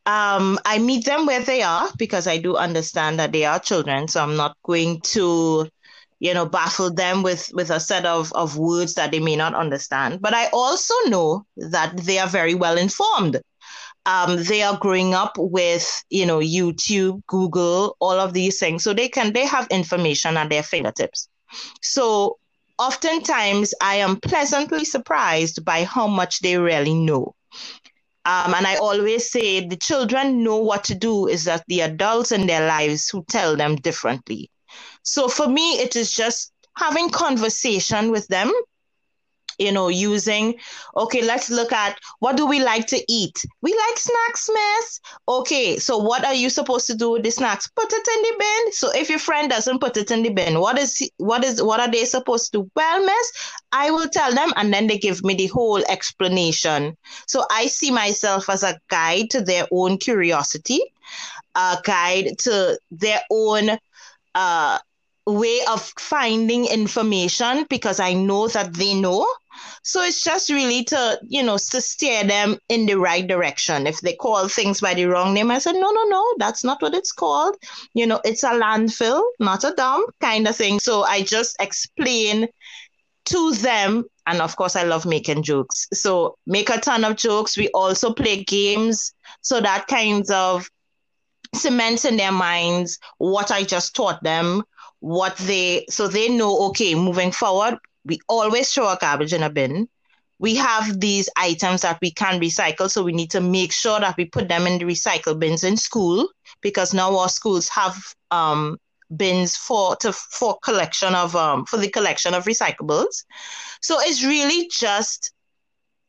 um, 0.07 0.59
I 0.65 0.79
meet 0.79 1.05
them 1.05 1.27
where 1.27 1.43
they 1.43 1.63
are 1.63 1.89
because 1.99 2.27
I 2.27 2.39
do 2.39 2.57
understand 2.57 3.19
that 3.19 3.33
they 3.33 3.45
are 3.45 3.59
children. 3.59 4.07
So 4.07 4.23
I'm 4.23 4.37
not 4.37 4.57
going 4.63 5.01
to, 5.01 5.69
you 6.21 6.35
know, 6.35 6.47
baffle 6.47 6.93
them 6.93 7.23
with, 7.25 7.51
with 7.53 7.71
a 7.71 7.81
set 7.81 8.07
of, 8.07 8.33
of 8.35 8.57
words 8.57 8.95
that 8.95 9.11
they 9.11 9.21
may 9.21 9.35
not 9.35 9.55
understand. 9.55 10.21
But 10.23 10.35
I 10.35 10.49
also 10.53 10.95
know 11.07 11.45
that 11.57 11.97
they 11.97 12.19
are 12.19 12.29
very 12.29 12.55
well 12.55 12.79
informed 12.79 13.41
um, 14.07 14.43
they 14.45 14.63
are 14.63 14.79
growing 14.79 15.15
up 15.15 15.35
with 15.39 16.05
you 16.11 16.27
know 16.27 16.39
youtube 16.41 17.23
google 17.27 17.97
all 18.01 18.19
of 18.19 18.33
these 18.33 18.59
things. 18.59 18.83
So 18.83 18.93
they 18.95 19.09
can 19.09 19.33
they 19.33 19.47
have 19.47 19.67
information 19.69 20.37
at 20.37 20.51
their 20.51 20.63
fingertips. 20.63 21.29
So 21.83 22.39
oftentimes 22.79 23.75
i 23.81 23.97
am 23.97 24.17
pleasantly 24.21 24.85
surprised 24.85 25.65
by 25.65 25.85
how 25.85 26.07
much 26.07 26.41
they 26.41 26.59
really 26.59 26.95
know. 26.95 27.35
Um, 28.25 28.55
and 28.55 28.67
i 28.67 28.77
always 28.77 29.31
say 29.31 29.67
the 29.67 29.77
children 29.77 30.43
know 30.45 30.57
what 30.59 30.85
to 30.85 30.95
do 30.95 31.27
is 31.29 31.45
that 31.45 31.65
the 31.69 31.81
adults 31.81 32.33
in 32.33 32.47
their 32.47 32.67
lives 32.67 33.09
who 33.09 33.25
tell 33.29 33.57
them 33.57 33.77
differently. 33.77 34.51
So 35.03 35.29
for 35.29 35.49
me 35.49 35.79
it 35.81 35.97
is 35.97 36.13
just 36.13 36.53
having 36.77 37.11
conversation 37.11 38.11
with 38.11 38.27
them 38.29 38.51
you 39.63 39.73
know, 39.73 39.89
using, 39.89 40.55
okay, 40.97 41.23
let's 41.23 41.51
look 41.51 41.73
at 41.73 41.99
what 42.19 42.37
do 42.37 42.47
we 42.47 42.63
like 42.63 42.87
to 42.89 43.03
eat? 43.09 43.45
We 43.63 43.73
like 43.73 43.99
snacks, 43.99 44.51
miss. 44.53 45.01
Okay, 45.29 45.79
so 45.79 45.99
what 45.99 46.25
are 46.25 46.35
you 46.35 46.51
supposed 46.51 46.87
to 46.89 46.95
do 46.95 47.13
with 47.13 47.23
the 47.23 47.31
snacks? 47.31 47.69
Put 47.69 47.93
it 47.93 48.09
in 48.09 48.23
the 48.23 48.37
bin. 48.39 48.73
So 48.73 48.91
if 48.95 49.09
your 49.09 49.19
friend 49.19 49.51
doesn't 49.51 49.81
put 49.81 49.97
it 49.97 50.11
in 50.11 50.23
the 50.23 50.31
bin, 50.31 50.61
what 50.61 50.79
is 50.79 51.09
what 51.19 51.45
is 51.45 51.63
what 51.63 51.81
are 51.81 51.91
they 51.91 52.05
supposed 52.05 52.53
to 52.53 52.59
do? 52.59 52.71
Well, 52.75 53.05
miss, 53.05 53.33
I 53.73 53.91
will 53.91 54.09
tell 54.09 54.35
them 54.35 54.53
and 54.57 54.73
then 54.73 54.87
they 54.87 54.99
give 54.99 55.23
me 55.25 55.35
the 55.35 55.47
whole 55.49 55.83
explanation. 55.89 56.97
So 57.27 57.45
I 57.51 57.67
see 57.67 57.91
myself 57.91 58.49
as 58.51 58.63
a 58.63 58.79
guide 58.89 59.31
to 59.31 59.41
their 59.41 59.67
own 59.73 59.99
curiosity, 59.99 60.81
a 61.55 61.79
guide 61.85 62.39
to 62.41 62.79
their 62.91 63.21
own 63.31 63.71
uh 64.35 64.79
way 65.27 65.61
of 65.71 65.81
finding 65.99 66.67
information 66.67 67.67
because 67.71 68.01
I 68.01 68.15
know 68.15 68.49
that 68.49 68.75
they 68.75 68.95
know. 68.95 69.27
So 69.83 70.03
it's 70.03 70.23
just 70.23 70.51
really 70.51 70.85
to, 70.85 71.19
you 71.23 71.43
know, 71.43 71.59
to 71.59 71.81
steer 71.81 72.25
them 72.25 72.59
in 72.69 72.87
the 72.87 72.99
right 72.99 73.27
direction. 73.27 73.87
If 73.87 74.01
they 74.01 74.15
call 74.15 74.49
things 74.49 74.81
by 74.81 74.95
the 74.95 75.07
wrong 75.07 75.35
name, 75.35 75.51
I 75.51 75.59
said, 75.59 75.73
no, 75.73 75.91
no, 75.91 76.05
no, 76.05 76.35
that's 76.39 76.65
not 76.65 76.81
what 76.83 76.95
it's 76.95 77.13
called. 77.13 77.57
You 77.95 78.07
know, 78.07 78.21
it's 78.25 78.45
a 78.45 78.51
landfill, 78.51 79.23
not 79.41 79.65
a 79.65 79.75
dump 79.75 80.15
kind 80.21 80.47
of 80.47 80.57
thing. 80.57 80.79
So 80.79 81.03
I 81.03 81.23
just 81.23 81.57
explain 81.61 82.49
to 83.27 83.53
them. 83.53 84.05
And 84.27 84.41
of 84.41 84.55
course, 84.57 84.77
I 84.77 84.85
love 84.85 85.05
making 85.05 85.43
jokes. 85.43 85.89
So 85.93 86.37
make 86.47 86.71
a 86.71 86.79
ton 86.79 87.05
of 87.05 87.17
jokes. 87.17 87.57
We 87.57 87.69
also 87.71 88.13
play 88.13 88.45
games. 88.45 89.13
So 89.41 89.61
that 89.61 89.89
kinds 89.89 90.31
of 90.31 90.69
cements 91.55 92.05
in 92.05 92.17
their 92.17 92.33
minds 92.33 92.99
what 93.19 93.51
I 93.51 93.63
just 93.63 93.95
taught 93.95 94.23
them 94.23 94.63
what 95.01 95.37
they 95.37 95.85
so 95.91 96.09
they 96.09 96.29
know 96.29 96.69
okay 96.69 96.95
moving 96.95 97.31
forward 97.33 97.77
we 98.05 98.19
always 98.29 98.73
throw 98.73 98.87
our 98.87 98.99
garbage 99.01 99.33
in 99.33 99.43
a 99.43 99.51
bin 99.51 99.89
we 100.39 100.57
have 100.57 100.99
these 100.99 101.29
items 101.37 101.83
that 101.83 101.99
we 102.03 102.11
can 102.11 102.41
recycle 102.41 102.91
so 102.91 103.03
we 103.03 103.13
need 103.13 103.31
to 103.31 103.41
make 103.41 103.73
sure 103.73 104.01
that 104.01 104.17
we 104.17 104.25
put 104.25 104.49
them 104.49 104.67
in 104.67 104.79
the 104.79 104.85
recycle 104.85 105.39
bins 105.39 105.63
in 105.63 105.77
school 105.77 106.29
because 106.61 106.93
now 106.93 107.17
our 107.17 107.29
schools 107.29 107.69
have 107.69 107.97
um, 108.33 108.77
bins 109.17 109.57
for 109.57 109.95
to 109.97 110.13
for 110.13 110.59
collection 110.63 111.15
of 111.15 111.37
um, 111.37 111.65
for 111.67 111.77
the 111.77 111.89
collection 111.89 112.35
of 112.35 112.45
recyclables 112.45 113.25
so 113.81 113.97
it's 114.01 114.25
really 114.25 114.69
just 114.69 115.33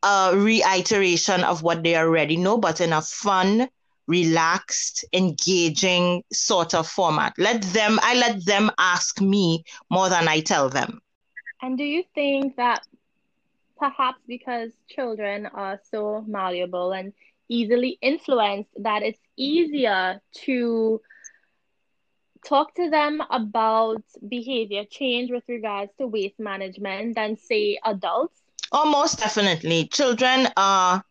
a 0.02 0.32
reiteration 0.34 1.44
of 1.44 1.62
what 1.62 1.82
they 1.82 1.96
already 1.96 2.36
know 2.36 2.58
but 2.58 2.80
in 2.80 2.92
a 2.92 3.02
fun 3.02 3.68
relaxed, 4.06 5.04
engaging 5.12 6.22
sort 6.32 6.74
of 6.74 6.86
format. 6.86 7.32
Let 7.38 7.62
them, 7.62 7.98
I 8.02 8.14
let 8.14 8.44
them 8.44 8.70
ask 8.78 9.20
me 9.20 9.64
more 9.90 10.08
than 10.08 10.28
I 10.28 10.40
tell 10.40 10.68
them. 10.68 11.00
And 11.64 11.78
do 11.78 11.84
you 11.84 12.04
think 12.14 12.56
that 12.56 12.86
perhaps 13.78 14.18
because 14.28 14.70
children 14.86 15.46
are 15.46 15.80
so 15.90 16.22
malleable 16.26 16.92
and 16.92 17.14
easily 17.48 17.96
influenced, 18.02 18.68
that 18.82 19.02
it's 19.02 19.18
easier 19.38 20.20
to 20.44 21.00
talk 22.46 22.74
to 22.74 22.90
them 22.90 23.22
about 23.30 24.02
behavior 24.28 24.84
change 24.90 25.30
with 25.30 25.44
regards 25.48 25.90
to 25.96 26.06
waste 26.06 26.38
management 26.38 27.14
than, 27.14 27.38
say, 27.38 27.78
adults? 27.82 28.38
Oh, 28.70 28.90
most 28.90 29.18
definitely. 29.18 29.88
Children 29.88 30.48
are 30.58 31.02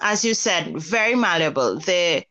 as 0.00 0.24
you 0.24 0.34
said, 0.34 0.76
very 0.76 1.14
malleable. 1.14 1.78
They 1.78 2.26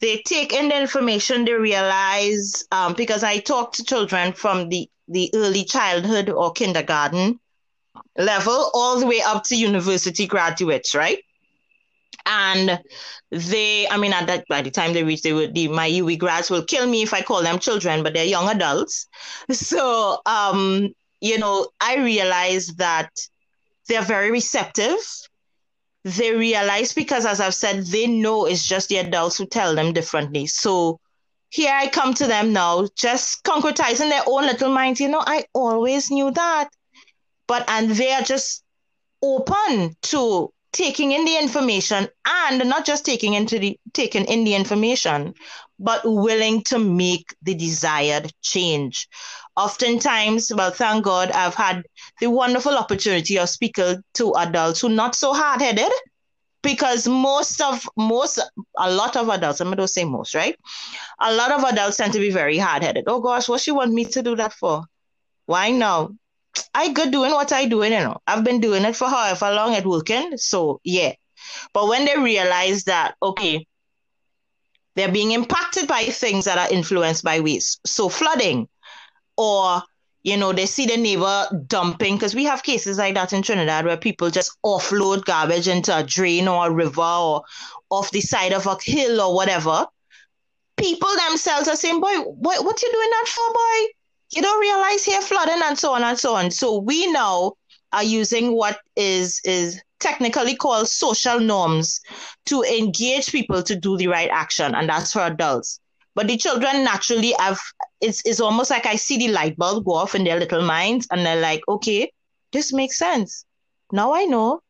they 0.00 0.18
take 0.18 0.52
in 0.52 0.68
the 0.68 0.78
information, 0.78 1.46
they 1.46 1.54
realize 1.54 2.66
um, 2.72 2.92
because 2.92 3.22
I 3.24 3.38
talk 3.38 3.72
to 3.72 3.84
children 3.84 4.34
from 4.34 4.68
the, 4.68 4.90
the 5.08 5.30
early 5.34 5.64
childhood 5.64 6.30
or 6.30 6.52
kindergarten 6.52 7.40
level 8.16 8.70
all 8.74 8.98
the 9.00 9.06
way 9.06 9.20
up 9.24 9.44
to 9.44 9.56
university 9.56 10.26
graduates, 10.26 10.94
right? 10.94 11.18
And 12.26 12.80
they, 13.30 13.88
I 13.88 13.96
mean, 13.96 14.12
at 14.12 14.26
that 14.26 14.44
by 14.48 14.60
the 14.62 14.70
time 14.70 14.92
they 14.92 15.04
reach, 15.04 15.22
they 15.22 15.32
would 15.32 15.54
the 15.54 15.68
my 15.68 15.88
UWI 15.90 16.18
grads 16.18 16.50
will 16.50 16.64
kill 16.64 16.86
me 16.86 17.02
if 17.02 17.14
I 17.14 17.22
call 17.22 17.42
them 17.42 17.58
children, 17.58 18.02
but 18.02 18.14
they're 18.14 18.24
young 18.24 18.48
adults. 18.48 19.06
So 19.50 20.20
um, 20.26 20.92
you 21.20 21.38
know, 21.38 21.68
I 21.80 21.96
realize 21.96 22.68
that 22.76 23.10
they're 23.88 24.02
very 24.02 24.30
receptive 24.30 24.98
they 26.04 26.34
realize 26.34 26.92
because 26.92 27.26
as 27.26 27.40
I've 27.40 27.54
said, 27.54 27.86
they 27.86 28.06
know 28.06 28.46
it's 28.46 28.66
just 28.66 28.88
the 28.88 28.98
adults 28.98 29.36
who 29.36 29.46
tell 29.46 29.74
them 29.74 29.92
differently. 29.92 30.46
So 30.46 31.00
here 31.50 31.72
I 31.72 31.88
come 31.88 32.14
to 32.14 32.26
them 32.26 32.52
now, 32.52 32.88
just 32.96 33.42
concretizing 33.44 34.10
their 34.10 34.22
own 34.26 34.46
little 34.46 34.72
minds. 34.72 35.00
You 35.00 35.08
know, 35.08 35.22
I 35.24 35.44
always 35.54 36.10
knew 36.10 36.30
that. 36.30 36.68
But 37.46 37.64
and 37.68 37.90
they 37.90 38.12
are 38.12 38.22
just 38.22 38.62
open 39.22 39.96
to 40.02 40.52
taking 40.72 41.12
in 41.12 41.24
the 41.24 41.38
information 41.38 42.08
and 42.26 42.68
not 42.68 42.84
just 42.84 43.04
taking 43.04 43.34
into 43.34 43.58
the 43.58 43.78
taking 43.94 44.26
in 44.26 44.44
the 44.44 44.54
information, 44.54 45.34
but 45.78 46.02
willing 46.04 46.62
to 46.64 46.78
make 46.78 47.34
the 47.42 47.54
desired 47.54 48.30
change. 48.42 49.08
Oftentimes, 49.56 50.52
well, 50.54 50.70
thank 50.70 51.04
God, 51.04 51.30
I've 51.32 51.54
had 51.54 51.82
the 52.20 52.30
wonderful 52.30 52.76
opportunity 52.76 53.38
of 53.38 53.48
speaking 53.48 54.02
to 54.14 54.34
adults 54.34 54.80
who 54.80 54.88
not 54.88 55.14
so 55.14 55.32
hard 55.32 55.60
headed. 55.60 55.90
Because 56.62 57.06
most 57.06 57.60
of 57.60 57.88
most 57.96 58.38
a 58.76 58.90
lot 58.90 59.16
of 59.16 59.28
adults, 59.28 59.60
I'm 59.60 59.70
gonna 59.70 59.86
say 59.86 60.04
most, 60.04 60.34
right? 60.34 60.56
A 61.20 61.32
lot 61.32 61.52
of 61.52 61.62
adults 61.64 61.96
tend 61.98 62.12
to 62.14 62.18
be 62.18 62.30
very 62.30 62.58
hard 62.58 62.82
headed. 62.82 63.04
Oh 63.06 63.20
gosh, 63.20 63.48
what 63.48 63.60
she 63.60 63.70
want 63.70 63.92
me 63.92 64.04
to 64.06 64.22
do 64.22 64.34
that 64.36 64.52
for? 64.52 64.82
Why 65.46 65.70
now? 65.70 66.10
I 66.74 66.92
good 66.92 67.12
doing 67.12 67.30
what 67.30 67.52
I 67.52 67.66
doing, 67.66 67.92
you 67.92 68.00
know. 68.00 68.18
I've 68.26 68.44
been 68.44 68.60
doing 68.60 68.84
it 68.84 68.96
for 68.96 69.08
however 69.08 69.52
long 69.52 69.74
it 69.74 69.86
working. 69.86 70.36
So 70.36 70.80
yeah. 70.82 71.12
But 71.72 71.86
when 71.86 72.04
they 72.04 72.18
realize 72.18 72.84
that, 72.84 73.14
okay, 73.22 73.66
they're 74.96 75.12
being 75.12 75.30
impacted 75.30 75.86
by 75.86 76.02
things 76.04 76.46
that 76.46 76.58
are 76.58 76.74
influenced 76.74 77.22
by 77.22 77.38
waste. 77.38 77.80
So 77.86 78.08
flooding, 78.08 78.68
or 79.36 79.82
you 80.22 80.36
know, 80.36 80.52
they 80.52 80.66
see 80.66 80.86
the 80.86 80.96
neighbor 80.96 81.46
dumping 81.66 82.16
because 82.16 82.34
we 82.34 82.44
have 82.44 82.62
cases 82.62 82.98
like 82.98 83.14
that 83.14 83.32
in 83.32 83.42
Trinidad 83.42 83.84
where 83.84 83.96
people 83.96 84.30
just 84.30 84.56
offload 84.64 85.24
garbage 85.24 85.68
into 85.68 85.96
a 85.96 86.02
drain 86.02 86.48
or 86.48 86.66
a 86.66 86.72
river 86.72 87.00
or 87.00 87.42
off 87.90 88.10
the 88.10 88.20
side 88.20 88.52
of 88.52 88.66
a 88.66 88.76
hill 88.82 89.20
or 89.20 89.34
whatever. 89.34 89.86
People 90.76 91.08
themselves 91.28 91.68
are 91.68 91.76
saying, 91.76 92.00
"Boy, 92.00 92.14
what 92.18 92.64
what 92.64 92.82
you 92.82 92.92
doing 92.92 93.10
that 93.10 93.28
for, 93.28 93.52
boy? 93.52 93.92
You 94.30 94.42
don't 94.42 94.60
realize 94.60 95.04
here 95.04 95.20
flooding 95.20 95.62
and 95.62 95.78
so 95.78 95.92
on 95.92 96.02
and 96.02 96.18
so 96.18 96.34
on." 96.34 96.50
So 96.50 96.78
we 96.78 97.10
now 97.10 97.54
are 97.92 98.04
using 98.04 98.54
what 98.54 98.78
is 98.96 99.40
is 99.44 99.80
technically 100.00 100.54
called 100.56 100.88
social 100.88 101.40
norms 101.40 102.00
to 102.46 102.62
engage 102.62 103.32
people 103.32 103.62
to 103.62 103.74
do 103.74 103.96
the 103.96 104.08
right 104.08 104.30
action, 104.30 104.74
and 104.74 104.88
that's 104.88 105.12
for 105.12 105.20
adults. 105.20 105.80
But 106.14 106.26
the 106.26 106.36
children 106.36 106.84
naturally 106.84 107.34
have 107.38 107.60
it's 108.00 108.22
it's 108.24 108.40
almost 108.40 108.70
like 108.70 108.86
I 108.86 108.96
see 108.96 109.18
the 109.18 109.28
light 109.28 109.56
bulb 109.56 109.84
go 109.84 109.94
off 109.94 110.14
in 110.14 110.24
their 110.24 110.38
little 110.38 110.62
minds, 110.62 111.06
and 111.10 111.24
they're 111.24 111.40
like, 111.40 111.62
okay, 111.68 112.12
this 112.52 112.72
makes 112.72 112.98
sense. 112.98 113.44
Now 113.92 114.12
I 114.12 114.24
know. 114.24 114.60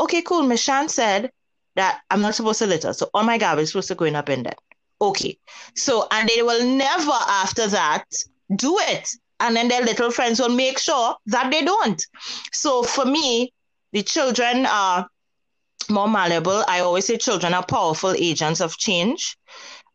Okay, 0.00 0.22
cool. 0.22 0.42
Miss 0.42 0.64
said 0.64 1.30
that 1.76 2.00
I'm 2.10 2.22
not 2.22 2.34
supposed 2.34 2.58
to 2.60 2.66
litter, 2.66 2.92
so 2.92 3.08
all 3.14 3.22
my 3.22 3.38
garbage 3.38 3.64
is 3.64 3.68
supposed 3.70 3.88
to 3.88 3.94
go 3.94 4.04
in 4.04 4.16
up 4.16 4.28
in 4.28 4.42
there. 4.42 4.56
Okay, 5.00 5.38
so 5.74 6.06
and 6.10 6.28
they 6.28 6.42
will 6.42 6.64
never 6.64 7.12
after 7.12 7.66
that 7.68 8.04
do 8.56 8.76
it, 8.80 9.08
and 9.40 9.56
then 9.56 9.68
their 9.68 9.82
little 9.82 10.10
friends 10.10 10.40
will 10.40 10.54
make 10.54 10.78
sure 10.78 11.16
that 11.26 11.50
they 11.50 11.64
don't. 11.64 12.04
So 12.52 12.82
for 12.82 13.04
me, 13.04 13.52
the 13.92 14.02
children 14.02 14.66
are 14.66 15.06
more 15.90 16.08
malleable. 16.08 16.64
I 16.68 16.80
always 16.80 17.06
say 17.06 17.16
children 17.16 17.54
are 17.54 17.64
powerful 17.64 18.14
agents 18.16 18.60
of 18.60 18.76
change. 18.76 19.36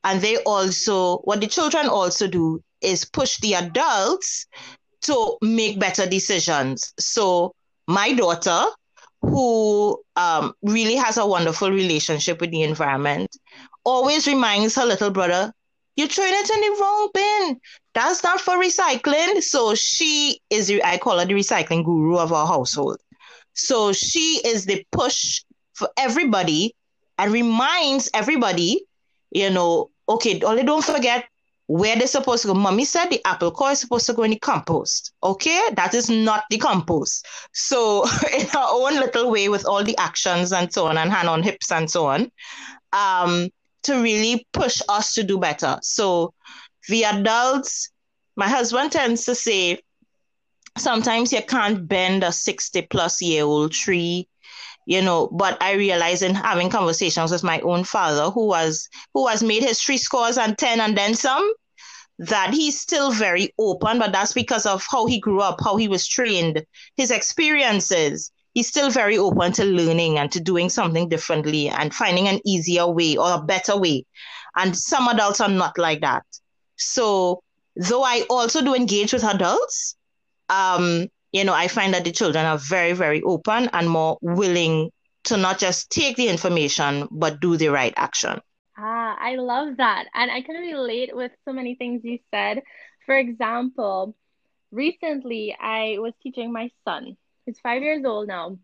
And 0.04 0.22
they 0.22 0.38
also, 0.44 1.18
what 1.20 1.42
the 1.42 1.48
children 1.48 1.88
also 1.88 2.28
do 2.28 2.62
is 2.82 3.06
push 3.06 3.38
the 3.40 3.56
adults 3.56 4.46
to 5.02 5.38
make 5.42 5.80
better 5.80 6.06
decisions. 6.06 6.94
So 7.00 7.54
my 7.88 8.14
daughter, 8.14 8.66
who 9.22 10.00
um, 10.16 10.54
really 10.62 10.96
has 10.96 11.18
a 11.18 11.26
wonderful 11.26 11.72
relationship 11.72 12.42
with 12.42 12.52
the 12.52 12.64
environment, 12.64 13.36
always 13.84 14.28
reminds 14.28 14.76
her 14.76 14.86
little 14.86 15.10
brother, 15.10 15.52
you're 15.96 16.08
throwing 16.08 16.34
it 16.34 16.50
in 16.50 16.62
the 16.62 16.78
wrong 16.80 17.10
bin. 17.14 17.60
That's 17.94 18.24
not 18.24 18.40
for 18.40 18.54
recycling. 18.54 19.42
So 19.42 19.74
she 19.74 20.40
is, 20.50 20.72
I 20.84 20.98
call 20.98 21.18
her 21.20 21.26
the 21.26 21.34
recycling 21.34 21.84
guru 21.84 22.18
of 22.18 22.32
our 22.32 22.46
household. 22.46 22.98
So 23.54 23.92
she 23.94 24.40
is 24.46 24.66
the 24.66 24.86
push 24.92 25.44
for 25.74 25.90
everybody 25.98 26.76
and 27.18 27.32
reminds 27.32 28.10
everybody, 28.14 28.84
you 29.32 29.50
know, 29.50 29.90
okay, 30.08 30.40
only 30.42 30.64
don't 30.64 30.84
forget 30.84 31.26
where 31.68 31.98
they're 31.98 32.08
supposed 32.08 32.42
to 32.42 32.48
go. 32.48 32.54
Mommy 32.54 32.86
said 32.86 33.08
the 33.08 33.26
apple 33.26 33.52
core 33.52 33.72
is 33.72 33.80
supposed 33.80 34.06
to 34.08 34.14
go 34.14 34.24
in 34.24 34.32
the 34.32 34.40
compost. 34.40 35.14
Okay, 35.22 35.62
that 35.74 35.94
is 35.94 36.10
not 36.10 36.46
the 36.50 36.58
compost. 36.58 37.26
So, 37.54 38.06
in 38.34 38.48
our 38.56 38.70
own 38.72 38.96
little 38.96 39.30
way, 39.30 39.50
with 39.50 39.66
all 39.66 39.84
the 39.84 39.98
actions 39.98 40.52
and 40.54 40.72
so 40.72 40.88
on, 40.88 40.98
and 40.98 41.12
hand 41.12 41.28
on 41.28 41.44
hips 41.44 41.72
and 41.72 41.90
so 41.92 42.08
on, 42.08 42.32
um, 42.94 43.50
to 43.84 44.02
really 44.02 44.48
push 44.54 44.82
us 44.90 45.14
to 45.14 45.24
do 45.24 45.38
better. 45.38 45.78
So, 45.82 46.34
the 46.88 47.04
adults, 47.04 47.90
my 48.38 48.48
husband 48.48 48.94
tends 48.94 49.26
to 49.26 49.36
say, 49.36 49.82
sometimes 50.78 51.34
you 51.34 51.42
can't 51.42 51.88
bend 51.88 52.24
a 52.24 52.32
60 52.32 52.84
plus 52.84 53.22
year 53.22 53.44
old 53.44 53.74
tree 53.74 54.28
you 54.88 55.02
know 55.02 55.28
but 55.34 55.62
i 55.62 55.74
realized 55.74 56.24
in 56.24 56.34
having 56.34 56.70
conversations 56.70 57.32
with 57.32 57.44
my 57.44 57.60
own 57.60 57.84
father 57.84 58.32
who 58.32 58.48
was 58.48 58.90
who 59.14 59.28
has 59.28 59.44
made 59.44 59.62
his 59.62 59.80
three 59.80 59.98
scores 59.98 60.38
and 60.38 60.58
10 60.58 60.80
and 60.80 60.98
then 60.98 61.14
some 61.14 61.54
that 62.20 62.54
he's 62.54 62.80
still 62.80 63.12
very 63.12 63.54
open 63.60 64.00
but 64.00 64.12
that's 64.12 64.34
because 64.34 64.66
of 64.66 64.84
how 64.90 65.06
he 65.06 65.20
grew 65.20 65.42
up 65.42 65.60
how 65.64 65.76
he 65.76 65.88
was 65.88 66.08
trained 66.08 66.66
his 66.96 67.12
experiences. 67.12 68.32
He's 68.56 68.68
still 68.68 68.90
very 68.90 69.20
open 69.20 69.52
to 69.52 69.66
learning 69.66 70.18
and 70.18 70.32
to 70.32 70.40
doing 70.40 70.70
something 70.70 71.10
differently 71.10 71.70
and 71.70 71.94
finding 71.94 72.28
an 72.28 72.40
easier 72.44 72.88
way 72.88 73.16
or 73.16 73.34
a 73.34 73.42
better 73.44 73.78
way. 73.78 74.04
And 74.56 74.76
some 74.76 75.08
adults 75.08 75.40
are 75.42 75.50
not 75.50 75.78
like 75.78 76.02
that. 76.02 76.26
So 76.76 77.44
though 77.76 78.04
i 78.04 78.24
also 78.30 78.64
do 78.64 78.74
engage 78.74 79.14
with 79.14 79.24
adults 79.24 79.96
um, 80.50 81.08
you 81.32 81.44
know, 81.44 81.54
I 81.54 81.68
find 81.68 81.94
that 81.94 82.04
the 82.04 82.12
children 82.12 82.46
are 82.46 82.58
very, 82.58 82.94
very 82.94 83.22
open 83.22 83.70
and 83.74 83.90
more 83.90 84.18
willing 84.22 84.92
to 85.26 85.38
not 85.38 85.60
just 85.60 85.90
take 85.92 86.16
the 86.16 86.30
information, 86.30 87.08
but 87.12 87.40
do 87.42 87.58
the 87.58 87.68
right 87.70 87.94
action. 87.98 88.40
Ah, 88.78 89.18
I 89.20 89.36
love 89.36 89.78
that. 89.78 90.06
And 90.14 90.32
I 90.32 90.42
can 90.42 90.56
relate 90.56 91.16
with 91.16 91.32
so 91.46 91.54
many 91.54 91.76
things 91.76 92.04
you 92.04 92.20
said. 92.32 92.62
For 93.06 93.18
example, 93.18 94.16
recently 94.72 95.56
I 95.60 95.98
was 96.00 96.14
teaching 96.22 96.52
my 96.52 96.72
son, 96.86 97.18
who's 97.46 97.60
five 97.60 97.82
years 97.82 98.06
old 98.06 98.28
now, 98.28 98.58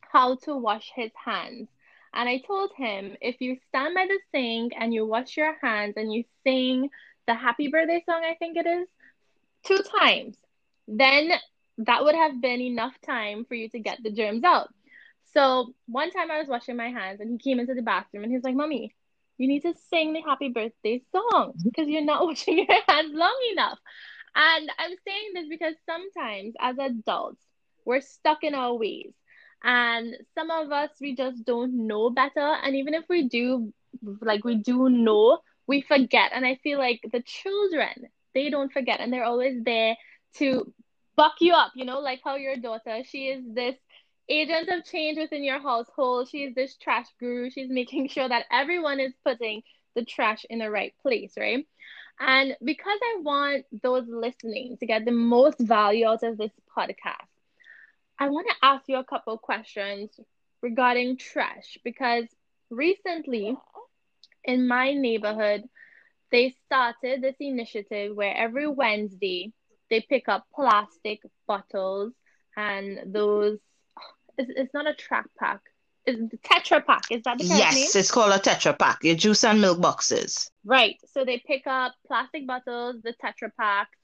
how 0.00 0.36
to 0.44 0.56
wash 0.56 0.90
his 0.94 1.10
hands. 1.24 1.68
And 2.14 2.28
I 2.28 2.38
told 2.46 2.72
him 2.76 3.16
if 3.20 3.40
you 3.40 3.56
stand 3.68 3.94
by 3.94 4.06
the 4.06 4.18
sink 4.32 4.72
and 4.78 4.92
you 4.92 5.06
wash 5.06 5.36
your 5.36 5.56
hands 5.60 5.94
and 5.96 6.12
you 6.12 6.24
sing 6.44 6.90
the 7.26 7.34
happy 7.34 7.68
birthday 7.68 8.02
song, 8.06 8.22
I 8.24 8.34
think 8.34 8.56
it 8.56 8.66
is, 8.66 8.88
two 9.64 9.78
times, 10.00 10.36
then 10.88 11.32
that 11.78 12.04
would 12.04 12.14
have 12.14 12.40
been 12.40 12.60
enough 12.60 12.94
time 13.04 13.44
for 13.44 13.54
you 13.54 13.68
to 13.70 13.78
get 13.78 13.98
the 14.02 14.10
germs 14.10 14.44
out. 14.44 14.68
So 15.32 15.74
one 15.86 16.10
time 16.10 16.30
I 16.30 16.38
was 16.38 16.48
washing 16.48 16.76
my 16.76 16.90
hands 16.90 17.20
and 17.20 17.30
he 17.30 17.38
came 17.38 17.58
into 17.58 17.74
the 17.74 17.82
bathroom 17.82 18.22
and 18.22 18.30
he 18.30 18.36
was 18.36 18.44
like, 18.44 18.54
Mommy, 18.54 18.94
you 19.38 19.48
need 19.48 19.62
to 19.62 19.74
sing 19.90 20.12
the 20.12 20.20
happy 20.20 20.50
birthday 20.50 21.02
song 21.10 21.52
mm-hmm. 21.52 21.60
because 21.64 21.88
you're 21.88 22.04
not 22.04 22.22
washing 22.26 22.58
your 22.58 22.66
hands 22.88 23.12
long 23.14 23.38
enough. 23.52 23.78
And 24.34 24.70
I'm 24.78 24.94
saying 25.06 25.30
this 25.34 25.48
because 25.48 25.74
sometimes 25.86 26.54
as 26.60 26.76
adults, 26.78 27.42
we're 27.84 28.00
stuck 28.00 28.44
in 28.44 28.54
our 28.54 28.74
ways. 28.74 29.12
And 29.64 30.16
some 30.34 30.50
of 30.50 30.72
us, 30.72 30.90
we 31.00 31.14
just 31.14 31.44
don't 31.44 31.86
know 31.86 32.10
better. 32.10 32.40
And 32.40 32.76
even 32.76 32.94
if 32.94 33.04
we 33.08 33.28
do, 33.28 33.72
like 34.20 34.44
we 34.44 34.56
do 34.56 34.88
know, 34.88 35.38
we 35.66 35.82
forget. 35.82 36.32
And 36.34 36.44
I 36.44 36.56
feel 36.62 36.78
like 36.78 37.00
the 37.12 37.22
children, 37.22 38.08
they 38.34 38.50
don't 38.50 38.72
forget 38.72 39.00
and 39.00 39.12
they're 39.12 39.24
always 39.24 39.62
there 39.62 39.96
to 40.36 40.72
buck 41.16 41.34
you 41.40 41.52
up, 41.52 41.72
you 41.74 41.84
know, 41.84 42.00
like 42.00 42.20
how 42.24 42.36
your 42.36 42.56
daughter, 42.56 43.02
she 43.04 43.28
is 43.28 43.44
this 43.54 43.76
agent 44.28 44.68
of 44.68 44.84
change 44.84 45.18
within 45.18 45.44
your 45.44 45.60
household. 45.60 46.28
She 46.28 46.44
is 46.44 46.54
this 46.54 46.76
trash 46.76 47.06
guru. 47.18 47.50
She's 47.50 47.70
making 47.70 48.08
sure 48.08 48.28
that 48.28 48.46
everyone 48.50 49.00
is 49.00 49.12
putting 49.24 49.62
the 49.94 50.04
trash 50.04 50.44
in 50.48 50.58
the 50.58 50.70
right 50.70 50.94
place, 51.02 51.34
right? 51.36 51.66
And 52.20 52.56
because 52.64 52.98
I 53.02 53.20
want 53.22 53.64
those 53.82 54.06
listening 54.08 54.76
to 54.78 54.86
get 54.86 55.04
the 55.04 55.12
most 55.12 55.58
value 55.58 56.06
out 56.06 56.22
of 56.22 56.38
this 56.38 56.52
podcast, 56.76 57.28
I 58.18 58.28
want 58.28 58.46
to 58.48 58.66
ask 58.66 58.84
you 58.88 58.96
a 58.96 59.04
couple 59.04 59.36
questions 59.38 60.10
regarding 60.62 61.16
trash 61.16 61.78
because 61.82 62.24
recently 62.70 63.56
in 64.44 64.68
my 64.68 64.92
neighborhood, 64.92 65.64
they 66.30 66.54
started 66.66 67.20
this 67.22 67.36
initiative 67.40 68.14
where 68.14 68.34
every 68.36 68.66
Wednesday 68.68 69.52
they 69.92 70.00
pick 70.00 70.26
up 70.26 70.46
plastic 70.54 71.20
bottles 71.46 72.14
and 72.56 72.98
those 73.14 73.58
it's, 74.38 74.50
it's 74.56 74.74
not 74.74 74.86
a 74.88 74.94
track 74.94 75.26
pack. 75.38 75.60
It's 76.06 76.18
the 76.18 76.38
tetra 76.38 76.84
pack 76.84 77.02
is 77.10 77.22
that 77.24 77.38
the 77.38 77.44
yes 77.44 77.74
name? 77.74 77.86
it's 77.94 78.10
called 78.10 78.32
a 78.32 78.38
tetra 78.38 78.76
pack 78.76 79.04
your 79.04 79.14
juice 79.14 79.44
and 79.44 79.60
milk 79.60 79.80
boxes. 79.80 80.50
Right. 80.64 80.96
So 81.12 81.24
they 81.26 81.42
pick 81.46 81.66
up 81.66 81.94
plastic 82.06 82.46
bottles 82.46 82.96
the 83.04 83.14
tetra 83.22 83.50
packs 83.60 83.98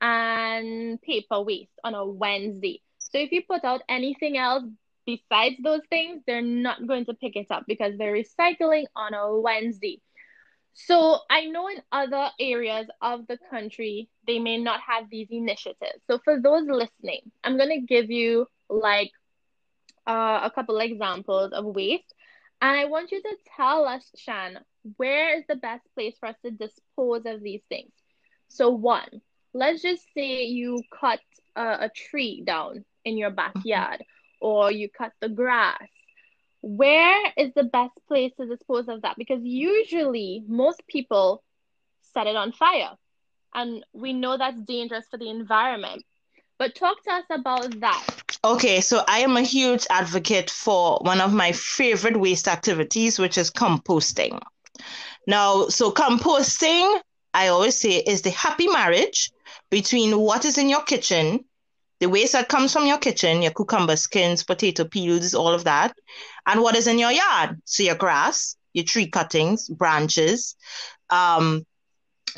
and 0.00 1.00
paper 1.02 1.42
waste 1.42 1.78
on 1.84 1.94
a 1.94 2.06
wednesday. 2.06 2.80
So 2.98 3.18
if 3.18 3.30
you 3.30 3.42
put 3.46 3.64
out 3.64 3.82
anything 3.88 4.38
else 4.38 4.64
besides 5.06 5.56
those 5.62 5.82
things 5.90 6.22
they're 6.26 6.40
not 6.40 6.86
going 6.86 7.04
to 7.04 7.12
pick 7.12 7.36
it 7.36 7.48
up 7.50 7.64
because 7.68 7.92
they're 7.98 8.14
recycling 8.14 8.86
on 8.96 9.12
a 9.12 9.38
wednesday 9.38 10.00
so 10.74 11.20
I 11.30 11.46
know 11.46 11.68
in 11.68 11.80
other 11.92 12.30
areas 12.40 12.88
of 13.00 13.26
the 13.28 13.38
country, 13.50 14.08
they 14.26 14.38
may 14.38 14.58
not 14.58 14.80
have 14.80 15.08
these 15.10 15.28
initiatives. 15.30 16.02
So 16.08 16.18
for 16.24 16.40
those 16.40 16.66
listening, 16.68 17.20
I'm 17.44 17.56
going 17.56 17.70
to 17.80 17.86
give 17.86 18.10
you 18.10 18.46
like 18.68 19.12
uh, 20.06 20.40
a 20.44 20.50
couple 20.54 20.78
examples 20.78 21.52
of 21.52 21.64
waste. 21.64 22.12
And 22.60 22.78
I 22.78 22.86
want 22.86 23.12
you 23.12 23.22
to 23.22 23.36
tell 23.56 23.86
us, 23.86 24.10
Sian, 24.16 24.58
where 24.96 25.38
is 25.38 25.44
the 25.48 25.56
best 25.56 25.82
place 25.94 26.16
for 26.18 26.26
us 26.26 26.36
to 26.44 26.50
dispose 26.50 27.22
of 27.26 27.42
these 27.42 27.62
things? 27.68 27.92
So 28.48 28.70
one, 28.70 29.20
let's 29.52 29.82
just 29.82 30.02
say 30.14 30.44
you 30.44 30.82
cut 30.90 31.20
a, 31.56 31.86
a 31.86 31.90
tree 31.94 32.42
down 32.44 32.84
in 33.04 33.16
your 33.16 33.30
backyard 33.30 34.02
or 34.40 34.72
you 34.72 34.88
cut 34.90 35.12
the 35.20 35.28
grass 35.28 35.88
where 36.64 37.20
is 37.36 37.52
the 37.54 37.64
best 37.64 37.92
place 38.08 38.32
to 38.40 38.46
dispose 38.46 38.88
of 38.88 39.02
that? 39.02 39.16
Because 39.18 39.40
usually 39.42 40.42
most 40.48 40.82
people 40.88 41.44
set 42.14 42.26
it 42.26 42.36
on 42.36 42.52
fire. 42.52 42.92
And 43.54 43.84
we 43.92 44.14
know 44.14 44.38
that's 44.38 44.58
dangerous 44.62 45.04
for 45.10 45.18
the 45.18 45.28
environment. 45.28 46.02
But 46.58 46.74
talk 46.74 47.02
to 47.04 47.12
us 47.12 47.24
about 47.30 47.80
that. 47.80 48.06
Okay, 48.42 48.80
so 48.80 49.04
I 49.06 49.18
am 49.18 49.36
a 49.36 49.42
huge 49.42 49.86
advocate 49.90 50.48
for 50.48 50.98
one 51.02 51.20
of 51.20 51.34
my 51.34 51.52
favorite 51.52 52.18
waste 52.18 52.48
activities, 52.48 53.18
which 53.18 53.36
is 53.36 53.50
composting. 53.50 54.40
Now, 55.26 55.66
so 55.68 55.90
composting, 55.90 56.98
I 57.34 57.48
always 57.48 57.78
say, 57.78 57.98
is 57.98 58.22
the 58.22 58.30
happy 58.30 58.68
marriage 58.68 59.30
between 59.68 60.18
what 60.18 60.46
is 60.46 60.56
in 60.56 60.70
your 60.70 60.82
kitchen 60.82 61.44
the 62.04 62.10
waste 62.10 62.34
that 62.34 62.50
comes 62.50 62.70
from 62.70 62.86
your 62.86 62.98
kitchen, 62.98 63.40
your 63.40 63.52
cucumber 63.52 63.96
skins, 63.96 64.44
potato 64.44 64.84
peels, 64.84 65.32
all 65.32 65.54
of 65.54 65.64
that, 65.64 65.96
and 66.44 66.60
what 66.60 66.76
is 66.76 66.86
in 66.86 66.98
your 66.98 67.10
yard. 67.10 67.58
So 67.64 67.82
your 67.82 67.94
grass, 67.94 68.56
your 68.74 68.84
tree 68.84 69.08
cuttings, 69.08 69.70
branches, 69.70 70.54
um, 71.08 71.64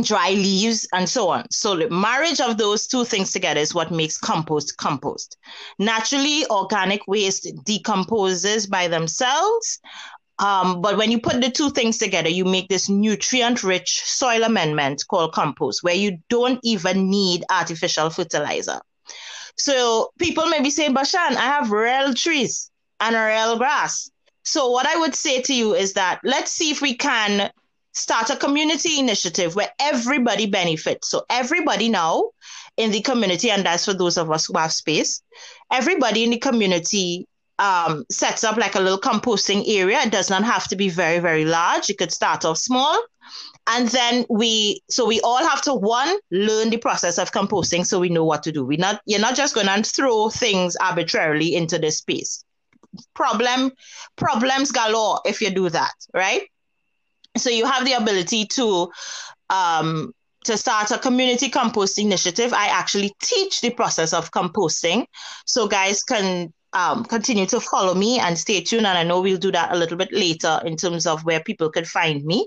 dry 0.01 0.31
leaves, 0.31 0.87
and 0.93 1.09
so 1.09 1.31
on. 1.31 1.51
So 1.51 1.75
the 1.75 1.91
marriage 1.91 2.41
of 2.41 2.59
those 2.59 2.87
two 2.87 3.05
things 3.05 3.33
together 3.33 3.59
is 3.59 3.75
what 3.75 3.91
makes 3.91 4.19
compost 4.19 4.77
compost. 4.77 5.37
Naturally, 5.81 6.47
organic 6.49 7.01
waste 7.09 7.49
decomposes 7.65 8.69
by 8.69 8.87
themselves. 8.87 9.81
Um, 10.39 10.81
but 10.81 10.97
when 10.97 11.11
you 11.11 11.21
put 11.21 11.41
the 11.41 11.51
two 11.51 11.71
things 11.71 11.99
together, 11.99 12.29
you 12.29 12.45
make 12.45 12.69
this 12.69 12.89
nutrient 12.89 13.65
rich 13.65 14.03
soil 14.05 14.45
amendment 14.45 15.03
called 15.11 15.33
compost, 15.33 15.83
where 15.83 15.97
you 15.97 16.19
don't 16.29 16.61
even 16.63 17.11
need 17.11 17.43
artificial 17.51 18.11
fertilizer. 18.11 18.81
So 19.57 20.11
people 20.19 20.47
may 20.47 20.61
be 20.61 20.71
saying, 20.71 20.95
Bashan, 20.95 21.37
I 21.37 21.47
have 21.47 21.71
real 21.71 22.15
trees 22.15 22.71
and 23.01 23.15
real 23.15 23.59
grass. 23.59 24.11
So 24.45 24.71
what 24.71 24.87
I 24.87 24.97
would 24.97 25.15
say 25.15 25.41
to 25.43 25.55
you 25.55 25.75
is 25.75 25.95
that 25.95 26.21
let's 26.23 26.53
see 26.53 26.71
if 26.71 26.81
we 26.81 26.95
can 26.95 27.51
start 27.93 28.31
a 28.31 28.37
community 28.37 29.01
initiative 29.01 29.57
where 29.57 29.71
everybody 29.81 30.47
benefits. 30.47 31.09
So 31.09 31.25
everybody 31.31 31.89
now 31.89 32.31
in 32.77 32.91
the 32.91 33.01
community, 33.01 33.51
and 33.51 33.65
that's 33.65 33.87
for 33.87 33.95
those 33.95 34.19
of 34.19 34.31
us 34.31 34.47
who 34.47 34.59
have 34.59 34.73
space, 34.73 35.23
everybody 35.73 36.23
in 36.23 36.31
the 36.31 36.39
community 36.39 37.27
um, 37.59 38.05
sets 38.11 38.45
up 38.45 38.57
like 38.59 38.75
a 38.75 38.81
little 38.81 39.01
composting 39.01 39.65
area. 39.67 40.01
It 40.01 40.13
does 40.13 40.29
not 40.29 40.45
have 40.45 40.69
to 40.69 40.77
be 40.77 40.91
very, 40.91 41.19
very 41.19 41.47
large. 41.47 41.89
You 41.89 41.97
could 41.97 42.13
start 42.13 42.45
off 42.45 42.59
small 42.59 43.03
and 43.69 43.89
then 43.89 44.25
we 44.29 44.81
so 44.89 45.07
we 45.07 45.21
all 45.23 45.45
have 45.45 45.61
to 45.63 45.75
one 45.75 46.17
learn 46.31 46.71
the 46.71 46.77
process 46.77 47.19
of 47.19 47.33
composting 47.33 47.85
so 47.85 47.99
we 47.99 48.09
know 48.09 48.25
what 48.25 48.43
to 48.45 48.53
do. 48.53 48.65
We 48.65 48.77
not 48.77 49.01
you're 49.07 49.21
not 49.21 49.37
just 49.37 49.55
going 49.55 49.67
to 49.67 49.83
throw 49.83 50.31
things 50.31 50.77
arbitrarily 50.77 51.55
into 51.55 51.79
this 51.79 51.99
space. 51.99 52.45
Problem 53.15 53.73
problems 54.17 54.71
galore 54.71 55.21
if 55.25 55.41
you 55.41 55.51
do 55.51 55.69
that 55.69 55.95
right? 56.15 56.43
So 57.37 57.51
you 57.51 57.67
have 57.67 57.85
the 57.85 57.93
ability 57.95 58.47
to 58.47 58.91
um 59.51 60.13
to 60.45 60.57
start 60.57 60.93
a 60.93 60.99
community 60.99 61.49
compost 61.49 61.99
initiative. 61.99 62.53
I 62.53 62.69
actually 62.69 63.13
teach 63.21 63.61
the 63.61 63.71
process 63.71 64.13
of 64.13 64.31
composting. 64.31 65.07
So 65.45 65.67
guys 65.67 66.05
can 66.05 66.53
um, 66.73 67.05
continue 67.05 67.47
to 67.47 67.61
follow 67.61 67.95
me 67.95 68.19
and 68.21 68.39
stay 68.39 68.61
tuned. 68.61 68.87
And 68.87 68.99
I 68.99 69.03
know 69.03 69.21
we'll 69.21 69.39
do 69.39 69.51
that 69.53 69.73
a 69.73 69.77
little 69.77 69.97
bit 69.97 70.13
later 70.13 70.61
in 70.65 70.77
terms 70.77 71.07
of 71.07 71.25
where 71.25 71.41
people 71.41 71.71
could 71.71 71.87
find 71.89 72.25
me. 72.25 72.47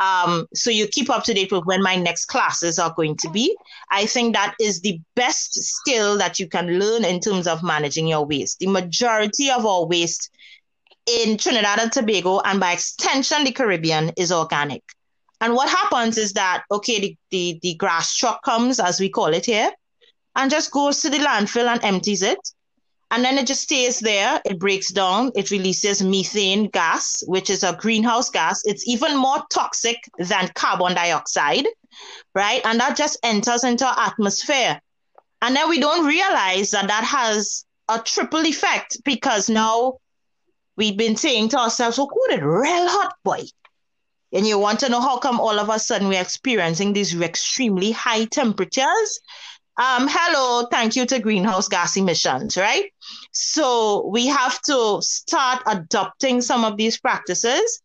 Um, 0.00 0.46
so 0.54 0.70
you 0.70 0.86
keep 0.86 1.10
up 1.10 1.24
to 1.24 1.34
date 1.34 1.52
with 1.52 1.66
when 1.66 1.82
my 1.82 1.94
next 1.94 2.24
classes 2.24 2.78
are 2.78 2.94
going 2.96 3.16
to 3.18 3.30
be. 3.30 3.54
I 3.90 4.06
think 4.06 4.34
that 4.34 4.54
is 4.58 4.80
the 4.80 4.98
best 5.14 5.54
skill 5.54 6.16
that 6.16 6.40
you 6.40 6.48
can 6.48 6.78
learn 6.78 7.04
in 7.04 7.20
terms 7.20 7.46
of 7.46 7.62
managing 7.62 8.08
your 8.08 8.24
waste. 8.24 8.60
The 8.60 8.66
majority 8.66 9.50
of 9.50 9.66
our 9.66 9.86
waste 9.86 10.30
in 11.06 11.36
Trinidad 11.36 11.78
and 11.80 11.92
Tobago, 11.92 12.40
and 12.40 12.58
by 12.58 12.72
extension, 12.72 13.44
the 13.44 13.52
Caribbean, 13.52 14.12
is 14.16 14.32
organic. 14.32 14.82
And 15.42 15.54
what 15.54 15.68
happens 15.68 16.18
is 16.18 16.32
that, 16.34 16.64
okay, 16.70 17.00
the, 17.00 17.16
the, 17.30 17.58
the 17.62 17.74
grass 17.74 18.14
truck 18.14 18.42
comes, 18.42 18.80
as 18.80 19.00
we 19.00 19.08
call 19.08 19.26
it 19.28 19.46
here, 19.46 19.70
and 20.36 20.50
just 20.50 20.70
goes 20.70 21.02
to 21.02 21.10
the 21.10 21.18
landfill 21.18 21.66
and 21.66 21.82
empties 21.84 22.22
it. 22.22 22.38
And 23.10 23.24
then 23.24 23.38
it 23.38 23.46
just 23.46 23.62
stays 23.62 23.98
there. 23.98 24.40
It 24.44 24.58
breaks 24.58 24.92
down. 24.92 25.32
It 25.34 25.50
releases 25.50 26.02
methane 26.02 26.68
gas, 26.68 27.24
which 27.26 27.50
is 27.50 27.64
a 27.64 27.76
greenhouse 27.76 28.30
gas. 28.30 28.62
It's 28.64 28.86
even 28.86 29.16
more 29.16 29.42
toxic 29.50 29.96
than 30.18 30.48
carbon 30.54 30.94
dioxide, 30.94 31.66
right? 32.34 32.60
And 32.64 32.78
that 32.78 32.96
just 32.96 33.18
enters 33.24 33.64
into 33.64 33.84
our 33.84 33.98
atmosphere. 33.98 34.80
And 35.42 35.56
then 35.56 35.68
we 35.68 35.80
don't 35.80 36.06
realize 36.06 36.70
that 36.70 36.86
that 36.86 37.04
has 37.04 37.64
a 37.88 37.98
triple 37.98 38.46
effect 38.46 38.98
because 39.04 39.50
now 39.50 39.94
we've 40.76 40.96
been 40.96 41.16
saying 41.16 41.48
to 41.48 41.58
ourselves, 41.58 41.98
oh, 41.98 42.06
good, 42.06 42.38
it 42.38 42.44
real 42.44 42.88
hot, 42.88 43.14
boy. 43.24 43.42
And 44.32 44.46
you 44.46 44.58
want 44.58 44.80
to 44.80 44.88
know 44.88 45.00
how 45.00 45.18
come 45.18 45.40
all 45.40 45.58
of 45.58 45.68
a 45.68 45.78
sudden 45.80 46.06
we're 46.06 46.20
experiencing 46.20 46.92
these 46.92 47.18
extremely 47.20 47.90
high 47.90 48.26
temperatures? 48.26 49.20
Um, 49.80 50.08
hello, 50.10 50.66
thank 50.70 50.94
you 50.94 51.06
to 51.06 51.18
greenhouse 51.20 51.66
gas 51.66 51.96
emissions, 51.96 52.58
right? 52.58 52.92
So 53.32 54.06
we 54.08 54.26
have 54.26 54.60
to 54.64 54.98
start 55.00 55.62
adopting 55.66 56.42
some 56.42 56.66
of 56.66 56.76
these 56.76 57.00
practices. 57.00 57.80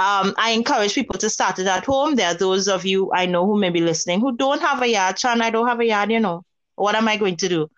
Um, 0.00 0.34
I 0.38 0.50
encourage 0.50 0.96
people 0.96 1.20
to 1.20 1.30
start 1.30 1.60
it 1.60 1.68
at 1.68 1.84
home. 1.84 2.16
There 2.16 2.26
are 2.26 2.34
those 2.34 2.66
of 2.66 2.84
you 2.84 3.12
I 3.14 3.26
know 3.26 3.46
who 3.46 3.60
may 3.60 3.70
be 3.70 3.80
listening 3.80 4.18
who 4.18 4.36
don't 4.36 4.60
have 4.60 4.82
a 4.82 4.88
yard. 4.88 5.20
Sian, 5.20 5.40
I 5.40 5.50
don't 5.50 5.68
have 5.68 5.78
a 5.78 5.86
yard, 5.86 6.10
you 6.10 6.18
know. 6.18 6.42
What 6.74 6.96
am 6.96 7.06
I 7.06 7.16
going 7.16 7.36
to 7.36 7.48
do? 7.48 7.68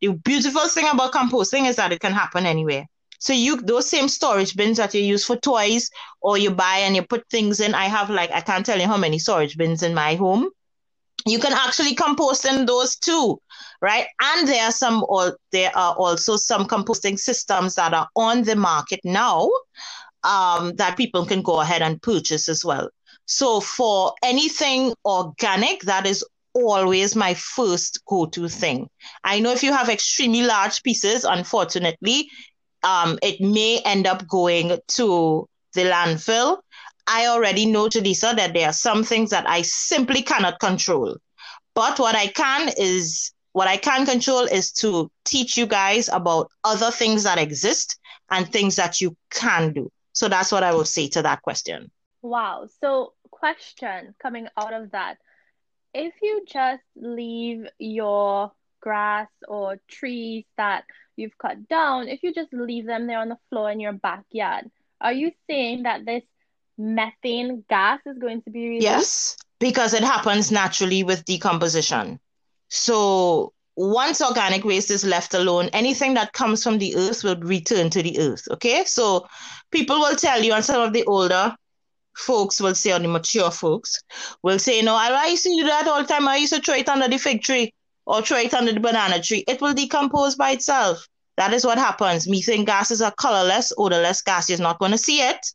The 0.00 0.12
beautiful 0.12 0.68
thing 0.68 0.86
about 0.88 1.12
composting 1.12 1.68
is 1.68 1.74
that 1.76 1.90
it 1.90 1.98
can 1.98 2.12
happen 2.12 2.46
anywhere. 2.46 2.86
So 3.18 3.32
you 3.32 3.60
those 3.60 3.90
same 3.90 4.06
storage 4.08 4.54
bins 4.54 4.76
that 4.76 4.94
you 4.94 5.02
use 5.02 5.24
for 5.24 5.34
toys 5.34 5.90
or 6.20 6.38
you 6.38 6.52
buy 6.52 6.76
and 6.84 6.94
you 6.94 7.02
put 7.02 7.28
things 7.28 7.58
in. 7.58 7.74
I 7.74 7.86
have 7.86 8.08
like 8.08 8.30
I 8.30 8.40
can't 8.40 8.64
tell 8.64 8.78
you 8.78 8.86
how 8.86 8.96
many 8.96 9.18
storage 9.18 9.56
bins 9.56 9.82
in 9.82 9.94
my 9.94 10.14
home. 10.14 10.50
You 11.26 11.38
can 11.38 11.52
actually 11.52 11.94
compost 11.94 12.44
in 12.44 12.66
those 12.66 12.96
too, 12.96 13.40
right? 13.82 14.06
And 14.20 14.48
there 14.48 14.64
are 14.64 14.72
some 14.72 15.04
or 15.08 15.36
there 15.52 15.76
are 15.76 15.94
also 15.94 16.36
some 16.36 16.66
composting 16.66 17.18
systems 17.18 17.74
that 17.74 17.92
are 17.92 18.08
on 18.14 18.44
the 18.44 18.56
market 18.56 19.00
now 19.04 19.50
um, 20.22 20.74
that 20.76 20.96
people 20.96 21.26
can 21.26 21.42
go 21.42 21.60
ahead 21.60 21.82
and 21.82 22.00
purchase 22.00 22.48
as 22.48 22.64
well. 22.64 22.88
So 23.26 23.60
for 23.60 24.14
anything 24.22 24.94
organic, 25.04 25.82
that 25.82 26.06
is 26.06 26.24
always 26.54 27.14
my 27.14 27.34
first 27.34 28.00
go-to 28.06 28.48
thing. 28.48 28.88
I 29.24 29.40
know 29.40 29.52
if 29.52 29.62
you 29.62 29.72
have 29.72 29.88
extremely 29.88 30.42
large 30.42 30.82
pieces, 30.82 31.24
unfortunately, 31.24 32.30
um, 32.82 33.18
it 33.22 33.40
may 33.40 33.80
end 33.84 34.06
up 34.06 34.26
going 34.26 34.78
to 34.88 35.48
the 35.74 35.82
landfill. 35.82 36.58
I 37.06 37.26
already 37.26 37.66
know, 37.66 37.88
to 37.88 38.00
Lisa, 38.00 38.34
that 38.36 38.52
there 38.52 38.68
are 38.68 38.72
some 38.72 39.04
things 39.04 39.30
that 39.30 39.48
I 39.48 39.62
simply 39.62 40.22
cannot 40.22 40.60
control. 40.60 41.16
But 41.74 41.98
what 41.98 42.14
I 42.14 42.28
can 42.28 42.70
is 42.76 43.32
what 43.52 43.68
I 43.68 43.76
can 43.76 44.04
control 44.06 44.44
is 44.44 44.72
to 44.74 45.10
teach 45.24 45.56
you 45.56 45.66
guys 45.66 46.08
about 46.12 46.50
other 46.64 46.90
things 46.90 47.24
that 47.24 47.38
exist 47.38 47.98
and 48.30 48.50
things 48.50 48.76
that 48.76 49.00
you 49.00 49.16
can 49.30 49.72
do. 49.72 49.90
So 50.12 50.28
that's 50.28 50.50
what 50.52 50.62
I 50.62 50.74
will 50.74 50.84
say 50.84 51.08
to 51.08 51.22
that 51.22 51.42
question. 51.42 51.90
Wow. 52.22 52.68
So, 52.80 53.12
question 53.30 54.14
coming 54.18 54.48
out 54.56 54.72
of 54.72 54.90
that 54.92 55.18
if 55.92 56.14
you 56.22 56.44
just 56.46 56.82
leave 56.96 57.66
your 57.78 58.52
grass 58.80 59.28
or 59.48 59.78
trees 59.88 60.44
that 60.56 60.84
you've 61.16 61.38
cut 61.38 61.68
down, 61.68 62.08
if 62.08 62.22
you 62.22 62.34
just 62.34 62.52
leave 62.52 62.86
them 62.86 63.06
there 63.06 63.18
on 63.18 63.30
the 63.30 63.38
floor 63.48 63.70
in 63.70 63.80
your 63.80 63.94
backyard, 63.94 64.70
are 65.00 65.12
you 65.12 65.32
saying 65.48 65.84
that 65.84 66.04
this 66.04 66.22
methane 66.78 67.64
gas 67.68 68.00
is 68.06 68.18
going 68.18 68.42
to 68.42 68.50
be 68.50 68.68
released? 68.68 68.84
Yes, 68.84 69.36
because 69.60 69.94
it 69.94 70.04
happens 70.04 70.50
naturally 70.50 71.02
with 71.02 71.24
decomposition. 71.24 72.20
So 72.68 73.52
once 73.76 74.22
organic 74.22 74.64
waste 74.64 74.90
is 74.90 75.04
left 75.04 75.34
alone, 75.34 75.68
anything 75.72 76.14
that 76.14 76.32
comes 76.32 76.62
from 76.62 76.78
the 76.78 76.96
earth 76.96 77.22
will 77.22 77.36
return 77.36 77.90
to 77.90 78.02
the 78.02 78.18
earth. 78.18 78.48
Okay. 78.50 78.84
So 78.84 79.26
people 79.70 79.98
will 79.98 80.16
tell 80.16 80.42
you, 80.42 80.52
and 80.52 80.64
some 80.64 80.80
of 80.80 80.92
the 80.92 81.04
older 81.04 81.54
folks 82.16 82.60
will 82.60 82.74
say, 82.74 82.92
or 82.92 82.98
the 82.98 83.08
mature 83.08 83.50
folks 83.50 84.02
will 84.42 84.58
say, 84.58 84.80
no, 84.80 84.94
I 84.94 85.26
used 85.26 85.44
to 85.44 85.50
do 85.50 85.64
that 85.64 85.86
all 85.86 86.00
the 86.00 86.08
time. 86.08 86.26
I 86.26 86.36
used 86.36 86.54
to 86.54 86.60
throw 86.60 86.74
it 86.74 86.88
under 86.88 87.08
the 87.08 87.18
fig 87.18 87.42
tree 87.42 87.74
or 88.06 88.22
throw 88.22 88.38
it 88.38 88.54
under 88.54 88.72
the 88.72 88.80
banana 88.80 89.20
tree. 89.20 89.44
It 89.46 89.60
will 89.60 89.74
decompose 89.74 90.34
by 90.34 90.52
itself. 90.52 91.06
That 91.36 91.52
is 91.52 91.66
what 91.66 91.76
happens. 91.76 92.26
Methane 92.26 92.64
gases 92.64 93.02
are 93.02 93.12
colorless, 93.18 93.72
odorless 93.76 94.22
gas. 94.22 94.48
You're 94.48 94.58
not 94.58 94.78
going 94.78 94.92
to 94.92 94.98
see 94.98 95.20
it. 95.20 95.46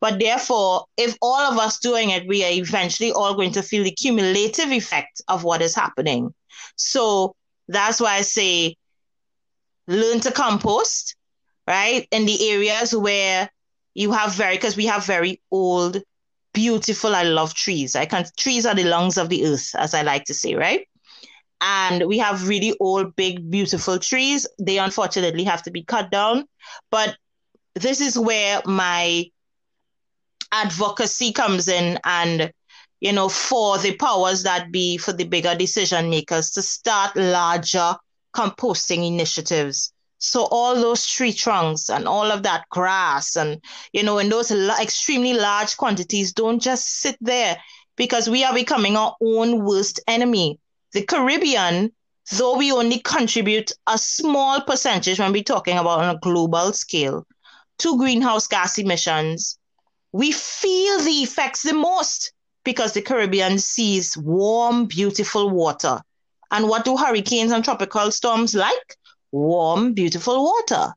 But 0.00 0.18
therefore, 0.18 0.86
if 0.96 1.16
all 1.20 1.40
of 1.40 1.58
us 1.58 1.78
doing 1.78 2.10
it, 2.10 2.26
we 2.26 2.44
are 2.44 2.50
eventually 2.50 3.12
all 3.12 3.34
going 3.34 3.52
to 3.52 3.62
feel 3.62 3.84
the 3.84 3.90
cumulative 3.90 4.72
effect 4.72 5.20
of 5.28 5.44
what 5.44 5.60
is 5.60 5.74
happening. 5.74 6.32
So 6.76 7.34
that's 7.68 8.00
why 8.00 8.14
I 8.14 8.22
say 8.22 8.76
learn 9.86 10.20
to 10.20 10.32
compost, 10.32 11.16
right? 11.66 12.06
In 12.10 12.24
the 12.24 12.50
areas 12.50 12.94
where 12.94 13.50
you 13.94 14.12
have 14.12 14.32
very 14.34 14.56
because 14.56 14.76
we 14.76 14.86
have 14.86 15.04
very 15.04 15.40
old, 15.50 15.98
beautiful. 16.54 17.14
I 17.14 17.24
love 17.24 17.54
trees. 17.54 17.94
I 17.94 18.06
can 18.06 18.24
trees 18.36 18.64
are 18.64 18.74
the 18.74 18.84
lungs 18.84 19.18
of 19.18 19.28
the 19.28 19.44
earth, 19.46 19.74
as 19.74 19.94
I 19.94 20.02
like 20.02 20.24
to 20.26 20.34
say, 20.34 20.54
right? 20.54 20.86
And 21.60 22.06
we 22.06 22.16
have 22.18 22.48
really 22.48 22.74
old, 22.80 23.14
big, 23.16 23.50
beautiful 23.50 23.98
trees. 23.98 24.46
They 24.58 24.78
unfortunately 24.78 25.44
have 25.44 25.62
to 25.64 25.70
be 25.70 25.84
cut 25.84 26.10
down. 26.10 26.46
But 26.90 27.16
this 27.74 28.00
is 28.00 28.18
where 28.18 28.62
my 28.64 29.26
advocacy 30.52 31.32
comes 31.32 31.68
in 31.68 31.98
and 32.04 32.52
you 33.00 33.12
know 33.12 33.28
for 33.28 33.78
the 33.78 33.94
powers 33.96 34.42
that 34.42 34.70
be 34.72 34.96
for 34.96 35.12
the 35.12 35.24
bigger 35.24 35.54
decision 35.54 36.10
makers 36.10 36.50
to 36.50 36.62
start 36.62 37.14
larger 37.16 37.94
composting 38.34 39.06
initiatives 39.06 39.92
so 40.20 40.46
all 40.50 40.74
those 40.74 41.06
tree 41.06 41.32
trunks 41.32 41.88
and 41.88 42.06
all 42.06 42.30
of 42.30 42.42
that 42.42 42.68
grass 42.68 43.36
and, 43.36 43.58
you 43.94 44.02
know, 44.02 44.18
in 44.18 44.28
those 44.28 44.50
extremely 44.52 45.32
large 45.32 45.78
quantities 45.78 46.34
don't 46.34 46.60
just 46.60 47.00
sit 47.00 47.16
there 47.22 47.56
because 47.96 48.28
we 48.28 48.44
are 48.44 48.52
becoming 48.52 48.96
our 48.96 49.16
own 49.22 49.64
worst 49.64 49.98
enemy. 50.06 50.60
The 50.92 51.02
Caribbean, 51.06 51.90
though 52.32 52.58
we 52.58 52.70
only 52.70 52.98
contribute 52.98 53.72
a 53.86 53.96
small 53.96 54.60
percentage 54.60 55.18
when 55.18 55.32
we're 55.32 55.42
talking 55.42 55.78
about 55.78 56.00
on 56.00 56.14
a 56.14 56.18
global 56.18 56.74
scale 56.74 57.26
to 57.78 57.96
greenhouse 57.96 58.46
gas 58.46 58.76
emissions, 58.76 59.58
we 60.12 60.32
feel 60.32 60.98
the 61.00 61.22
effects 61.22 61.62
the 61.62 61.74
most 61.74 62.32
because 62.64 62.92
the 62.92 63.02
Caribbean 63.02 63.58
sees 63.58 64.16
warm, 64.16 64.86
beautiful 64.86 65.50
water. 65.50 66.00
And 66.50 66.68
what 66.68 66.84
do 66.84 66.96
hurricanes 66.96 67.52
and 67.52 67.64
tropical 67.64 68.10
storms 68.10 68.54
like? 68.54 68.96
warm, 69.32 69.92
beautiful 69.92 70.44
water. 70.44 70.92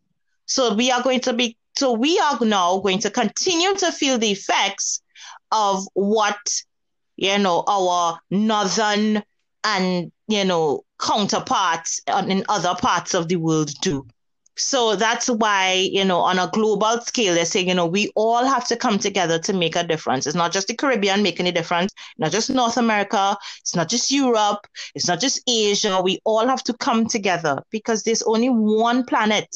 So 0.46 0.74
we 0.74 0.92
are 0.92 1.02
going 1.02 1.22
to 1.22 1.34
be, 1.34 1.58
so 1.76 1.94
we 1.94 2.20
are 2.20 2.38
now 2.42 2.80
going 2.80 3.00
to 3.00 3.10
continue 3.10 3.74
to 3.76 3.92
feel 3.92 4.18
the 4.18 4.32
effects 4.32 5.02
of 5.52 5.88
what, 5.94 6.38
you 7.16 7.38
know, 7.38 7.64
our 7.68 8.20
northern 8.30 9.24
and, 9.64 10.12
you 10.28 10.46
know, 10.46 10.84
counterparts 11.00 12.02
uh, 12.08 12.24
in 12.28 12.44
other 12.50 12.76
parts 12.76 13.14
of 13.14 13.28
the 13.28 13.36
world 13.36 13.72
do. 13.82 14.06
So 14.56 14.96
that's 14.96 15.30
why, 15.30 15.90
you 15.92 16.06
know, 16.06 16.20
on 16.20 16.38
a 16.38 16.50
global 16.54 17.02
scale, 17.02 17.34
they're 17.34 17.46
saying, 17.46 17.70
you 17.70 17.74
know, 17.74 17.88
we 17.88 18.12
all 18.16 18.46
have 18.46 18.68
to 18.68 18.78
come 18.78 19.00
together 19.00 19.40
to 19.40 19.54
make 19.54 19.76
a 19.76 19.84
difference. 19.84 20.28
It's 20.28 20.36
not 20.36 20.52
just 20.52 20.68
the 20.68 20.76
Caribbean 20.76 21.24
making 21.24 21.48
a 21.48 21.52
difference, 21.52 21.92
not 22.20 22.32
just 22.32 22.52
North 22.52 22.78
America, 22.78 23.36
it's 23.62 23.76
not 23.76 23.90
just 23.90 24.12
Europe, 24.12 24.68
it's 24.94 25.08
not 25.08 25.20
just 25.20 25.42
Asia. 25.48 26.02
We 26.04 26.20
all 26.24 26.48
have 26.48 26.64
to 26.66 26.74
come 26.74 27.08
together 27.08 27.64
because 27.72 28.04
there's 28.04 28.22
only 28.24 28.50
one 28.50 29.06
planet. 29.06 29.48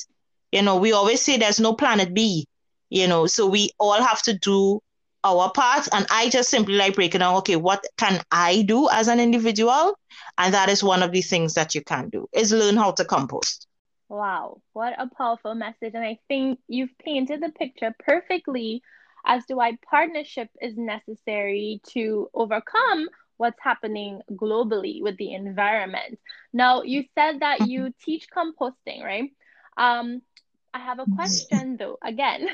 You 0.51 0.63
know, 0.63 0.77
we 0.77 0.93
always 0.93 1.21
say 1.21 1.38
there's 1.38 1.60
no 1.60 1.73
planet 1.73 2.13
B, 2.13 2.47
you 2.89 3.07
know, 3.07 3.27
so 3.27 3.45
we 3.45 3.69
all 3.77 4.01
have 4.01 4.23
to 4.23 4.33
do 4.33 4.81
our 5.23 5.51
part. 5.51 5.88
And 5.91 6.07
I 6.10 6.29
just 6.29 6.49
simply 6.49 6.75
like 6.75 6.95
breaking 6.95 7.19
down, 7.19 7.36
okay, 7.38 7.55
what 7.55 7.86
can 7.97 8.21
I 8.31 8.63
do 8.63 8.89
as 8.89 9.07
an 9.10 9.19
individual? 9.19 9.93
And 10.39 10.53
that 10.55 10.69
is 10.69 10.83
one 10.83 11.03
of 11.03 11.12
the 11.12 11.21
things 11.21 11.53
that 11.53 11.75
you 11.75 11.83
can 11.83 12.10
do 12.10 12.27
is 12.33 12.51
learn 12.51 12.77
how 12.77 12.91
to 12.91 13.05
compost. 13.05 13.66
Wow, 14.10 14.62
what 14.74 14.93
a 14.98 15.10
powerful 15.15 15.56
message. 15.56 15.93
And 15.93 16.04
I 16.04 16.20
think 16.28 16.60
you've 16.67 16.98
painted 17.00 17.41
the 17.41 17.50
picture 17.50 17.93
perfectly 18.00 18.82
as 19.26 19.46
to 19.48 19.56
why 19.56 19.78
partnership 19.89 20.50
is 20.62 20.78
necessary 20.78 21.82
to 21.89 22.30
overcome 22.34 23.08
what's 23.38 23.60
happening 23.62 24.22
globally 24.32 25.02
with 25.02 25.17
the 25.17 25.34
environment. 25.34 26.20
Now, 26.54 26.84
you 26.84 27.04
said 27.15 27.39
that 27.41 27.62
you 27.62 27.93
teach 28.04 28.28
composting, 28.36 29.04
right? 29.04 29.32
Um, 29.78 30.22
I 30.74 30.80
have 30.80 31.00
a 31.00 31.08
question 31.08 31.78
though, 31.78 31.98
again. 32.04 32.48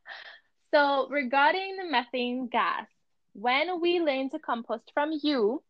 so, 0.74 1.08
regarding 1.10 1.76
the 1.76 1.84
methane 1.90 2.48
gas, 2.48 2.86
when 3.32 3.80
we 3.80 4.00
learn 4.00 4.30
to 4.30 4.38
compost 4.38 4.90
from 4.94 5.10
you, 5.22 5.62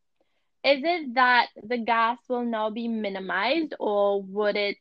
is 0.64 0.81
it 0.85 1.14
that 1.14 1.49
the 1.62 1.79
gas 1.79 2.19
will 2.29 2.45
now 2.45 2.71
be 2.71 2.88
minimized 2.88 3.75
or 3.79 4.23
would 4.23 4.57
it 4.57 4.77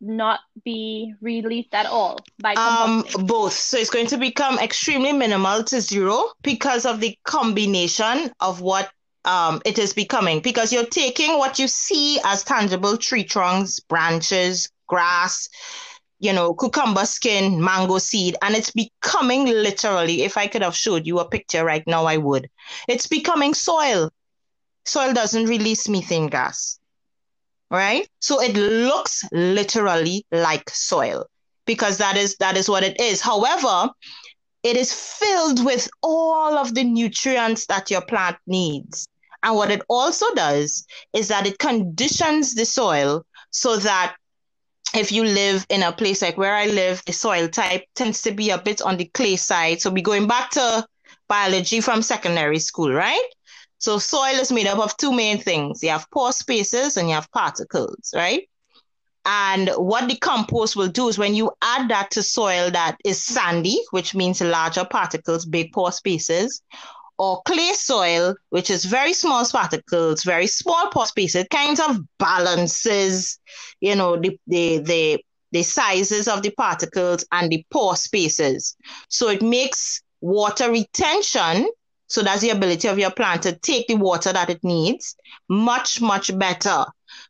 not 0.00 0.40
be 0.64 1.14
released 1.20 1.72
at 1.72 1.86
all 1.86 2.18
by 2.38 2.52
um 2.54 3.02
both 3.24 3.52
so 3.52 3.78
it's 3.78 3.88
going 3.88 4.06
to 4.06 4.18
become 4.18 4.58
extremely 4.58 5.12
minimal 5.12 5.64
to 5.64 5.80
zero 5.80 6.28
because 6.42 6.84
of 6.84 7.00
the 7.00 7.16
combination 7.24 8.30
of 8.40 8.60
what 8.60 8.90
um, 9.26 9.60
it 9.64 9.78
is 9.78 9.92
becoming 9.92 10.40
because 10.40 10.72
you're 10.72 10.86
taking 10.86 11.36
what 11.36 11.58
you 11.58 11.66
see 11.68 12.18
as 12.24 12.44
tangible 12.44 12.96
tree 12.96 13.24
trunks, 13.24 13.80
branches, 13.80 14.70
grass, 14.86 15.48
you 16.20 16.32
know, 16.32 16.54
cucumber 16.54 17.04
skin, 17.04 17.62
mango 17.62 17.98
seed, 17.98 18.36
and 18.40 18.54
it's 18.54 18.70
becoming 18.70 19.46
literally, 19.46 20.22
if 20.22 20.36
I 20.38 20.46
could 20.46 20.62
have 20.62 20.76
showed 20.76 21.06
you 21.06 21.18
a 21.18 21.28
picture 21.28 21.64
right 21.64 21.82
now, 21.86 22.04
I 22.06 22.16
would. 22.16 22.48
It's 22.88 23.06
becoming 23.06 23.52
soil. 23.52 24.10
Soil 24.84 25.12
doesn't 25.12 25.46
release 25.46 25.88
methane 25.88 26.28
gas, 26.28 26.78
right? 27.70 28.08
So 28.20 28.40
it 28.40 28.56
looks 28.56 29.24
literally 29.32 30.24
like 30.30 30.70
soil 30.70 31.26
because 31.66 31.98
that 31.98 32.16
is 32.16 32.36
that 32.36 32.56
is 32.56 32.68
what 32.68 32.84
it 32.84 33.00
is. 33.00 33.20
However, 33.20 33.90
it 34.62 34.76
is 34.76 34.92
filled 34.92 35.64
with 35.64 35.88
all 36.02 36.58
of 36.58 36.74
the 36.74 36.84
nutrients 36.84 37.66
that 37.66 37.90
your 37.90 38.02
plant 38.02 38.36
needs. 38.46 39.08
And 39.42 39.54
what 39.54 39.70
it 39.70 39.82
also 39.88 40.26
does 40.34 40.84
is 41.12 41.28
that 41.28 41.46
it 41.46 41.58
conditions 41.58 42.54
the 42.54 42.64
soil 42.64 43.24
so 43.50 43.76
that 43.76 44.16
if 44.94 45.12
you 45.12 45.24
live 45.24 45.66
in 45.68 45.82
a 45.82 45.92
place 45.92 46.22
like 46.22 46.36
where 46.36 46.54
I 46.54 46.66
live, 46.66 47.02
the 47.06 47.12
soil 47.12 47.48
type 47.48 47.84
tends 47.94 48.22
to 48.22 48.32
be 48.32 48.50
a 48.50 48.58
bit 48.58 48.82
on 48.82 48.96
the 48.96 49.10
clay 49.14 49.36
side. 49.36 49.80
So 49.80 49.90
we're 49.90 50.02
going 50.02 50.26
back 50.26 50.50
to 50.52 50.86
biology 51.28 51.80
from 51.80 52.02
secondary 52.02 52.58
school, 52.58 52.92
right? 52.92 53.28
So 53.78 53.98
soil 53.98 54.34
is 54.40 54.52
made 54.52 54.66
up 54.66 54.78
of 54.78 54.96
two 54.96 55.12
main 55.12 55.38
things. 55.38 55.82
You 55.82 55.90
have 55.90 56.10
pore 56.10 56.32
spaces 56.32 56.96
and 56.96 57.08
you 57.08 57.14
have 57.14 57.30
particles, 57.30 58.12
right? 58.14 58.48
And 59.26 59.70
what 59.70 60.08
the 60.08 60.16
compost 60.16 60.76
will 60.76 60.88
do 60.88 61.08
is 61.08 61.18
when 61.18 61.34
you 61.34 61.50
add 61.60 61.90
that 61.90 62.12
to 62.12 62.22
soil 62.22 62.70
that 62.70 62.96
is 63.04 63.22
sandy, 63.22 63.80
which 63.90 64.14
means 64.14 64.40
larger 64.40 64.84
particles, 64.84 65.44
big 65.44 65.72
pore 65.72 65.90
spaces, 65.90 66.62
or 67.18 67.42
clay 67.42 67.72
soil, 67.72 68.36
which 68.50 68.70
is 68.70 68.84
very 68.84 69.12
small 69.12 69.44
particles, 69.44 70.22
very 70.22 70.46
small 70.46 70.88
pore 70.90 71.06
spaces, 71.06 71.42
it 71.42 71.50
kind 71.50 71.80
of 71.80 71.98
balances, 72.18 73.40
you 73.80 73.96
know, 73.96 74.16
the, 74.16 74.38
the, 74.46 74.78
the, 74.78 75.24
the 75.50 75.62
sizes 75.62 76.28
of 76.28 76.42
the 76.42 76.50
particles 76.50 77.24
and 77.32 77.50
the 77.50 77.64
pore 77.70 77.96
spaces. 77.96 78.76
So 79.08 79.28
it 79.28 79.42
makes 79.42 80.02
water 80.20 80.70
retention, 80.70 81.68
so 82.08 82.22
that's 82.22 82.40
the 82.42 82.50
ability 82.50 82.88
of 82.88 82.98
your 82.98 83.10
plant 83.10 83.42
to 83.42 83.56
take 83.56 83.88
the 83.88 83.96
water 83.96 84.32
that 84.32 84.50
it 84.50 84.62
needs, 84.62 85.16
much, 85.48 86.00
much 86.00 86.36
better. 86.38 86.84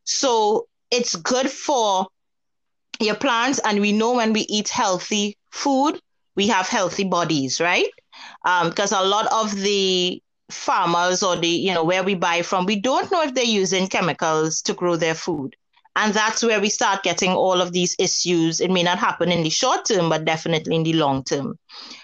So 0.05 0.67
it's 0.91 1.17
good 1.17 1.51
for 1.51 2.07
your 3.01 3.17
plants. 3.17 3.61
And 3.65 3.81
we 3.81 3.93
know 3.93 4.15
when 4.15 4.33
we 4.33 4.41
eat 4.43 4.69
healthy 4.69 5.37
food, 5.51 6.01
we 6.37 6.49
have 6.49 6.69
healthy 6.69 7.05
bodies, 7.05 7.61
right? 7.61 7.89
um, 8.45 8.71
because 8.71 8.93
a 8.93 9.03
lot 9.03 9.27
of 9.33 9.55
the 9.57 10.23
farmers 10.51 11.23
or 11.23 11.37
the 11.37 11.49
you 11.49 11.75
know 11.75 11.85
where 11.85 12.05
we 12.05 12.15
buy 12.15 12.41
from 12.43 12.67
we 12.67 12.81
don't 12.81 13.11
know 13.11 13.23
if 13.23 13.35
they're 13.35 13.45
using 13.45 13.89
chemicals 13.89 14.62
to 14.62 14.75
grow 14.75 14.95
their 14.97 15.15
food 15.15 15.57
and 15.97 16.15
that's 16.15 16.43
where 16.45 16.61
we 16.61 16.69
start 16.69 17.03
getting 17.03 17.33
all 17.33 17.61
of 17.61 17.73
these 17.73 17.97
issues 17.99 18.61
it 18.61 18.71
may 18.71 18.85
not 18.85 18.99
happen 18.99 19.33
in 19.33 19.43
the 19.43 19.51
short 19.51 19.85
term 19.85 20.09
but 20.09 20.25
definitely 20.25 20.77
in 20.77 20.85
the 20.85 20.93
long 20.93 21.25
term 21.25 21.59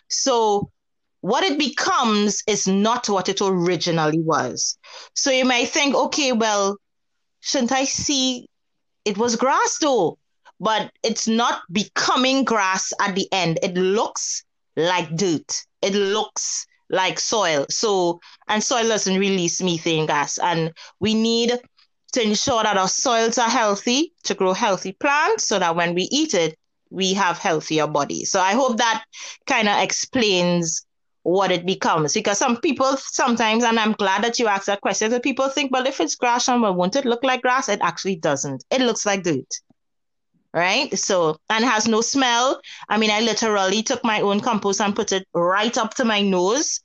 so 0.09 0.72
what 1.23 1.43
it 1.43 1.59
becomes 1.59 2.43
is 2.47 2.69
not 2.69 3.09
what 3.09 3.29
it 3.29 3.41
originally 3.41 4.21
was 4.21 4.79
so 5.15 5.31
you 5.31 5.45
might 5.45 5.69
think 5.69 5.95
okay 5.95 6.33
well 6.33 6.77
shouldn't 7.41 7.73
i 7.73 7.85
see 7.85 8.47
it 9.05 9.17
was 9.17 9.37
grass 9.37 9.79
though 9.81 10.19
but 10.61 10.93
it's 11.03 11.27
not 11.27 11.63
becoming 11.73 12.45
grass 12.45 12.93
at 13.01 13.15
the 13.15 13.27
end 13.33 13.59
it 13.63 13.75
looks 13.75 14.45
like 14.77 15.09
dirt 15.17 15.65
it 15.81 15.95
looks 15.95 16.67
like 16.93 17.19
soil. 17.19 17.67
So, 17.71 18.21
and 18.47 18.63
soil 18.63 18.87
doesn't 18.87 19.19
release 19.19 19.61
methane 19.61 20.07
gas. 20.07 20.39
And 20.39 20.73
we 21.01 21.15
need 21.15 21.59
to 22.13 22.23
ensure 22.23 22.63
that 22.63 22.77
our 22.77 22.89
soils 22.89 23.39
are 23.39 23.49
healthy 23.49 24.13
to 24.25 24.35
grow 24.35 24.53
healthy 24.53 24.93
plants 24.93 25.49
so 25.49 25.59
that 25.59 25.75
when 25.75 25.95
we 25.95 26.03
eat 26.13 26.35
it, 26.35 26.57
we 26.91 27.15
have 27.15 27.39
healthier 27.39 27.87
bodies. 27.87 28.31
So 28.31 28.41
I 28.41 28.53
hope 28.53 28.77
that 28.77 29.05
kind 29.47 29.69
of 29.69 29.83
explains 29.83 30.85
what 31.25 31.53
it 31.53 31.65
becomes 31.65 32.15
because 32.15 32.39
some 32.39 32.61
people 32.61 32.97
sometimes, 32.97 33.65
and 33.65 33.79
I'm 33.79 33.93
glad 33.93 34.25
that 34.25 34.39
you 34.39 34.49
asked 34.49 34.67
that 34.67 34.81
question, 34.81 35.11
that 35.11 35.23
people 35.23 35.49
think, 35.49 35.73
well, 35.73 35.87
if 35.87 36.01
it's 36.01 36.17
grass, 36.17 36.49
and 36.49 36.63
well, 36.63 36.75
won't 36.75 36.97
it 36.97 37.05
look 37.05 37.23
like 37.23 37.43
grass? 37.43 37.69
It 37.69 37.81
actually 37.83 38.17
doesn't. 38.17 38.65
It 38.71 38.81
looks 38.81 39.07
like 39.07 39.23
dirt 39.23 39.49
right? 40.55 40.97
So, 40.99 41.39
and 41.49 41.65
has 41.65 41.89
no 41.89 42.01
smell. 42.01 42.61
I 42.89 42.99
mean, 42.99 43.11
I 43.11 43.21
literally 43.21 43.83
took 43.83 44.05
my 44.05 44.21
own 44.21 44.41
compost 44.41 44.81
and 44.81 44.95
put 44.95 45.13
it 45.13 45.27
right 45.35 45.77
up 45.79 45.95
to 45.95 46.05
my 46.05 46.21
nose, 46.21 46.81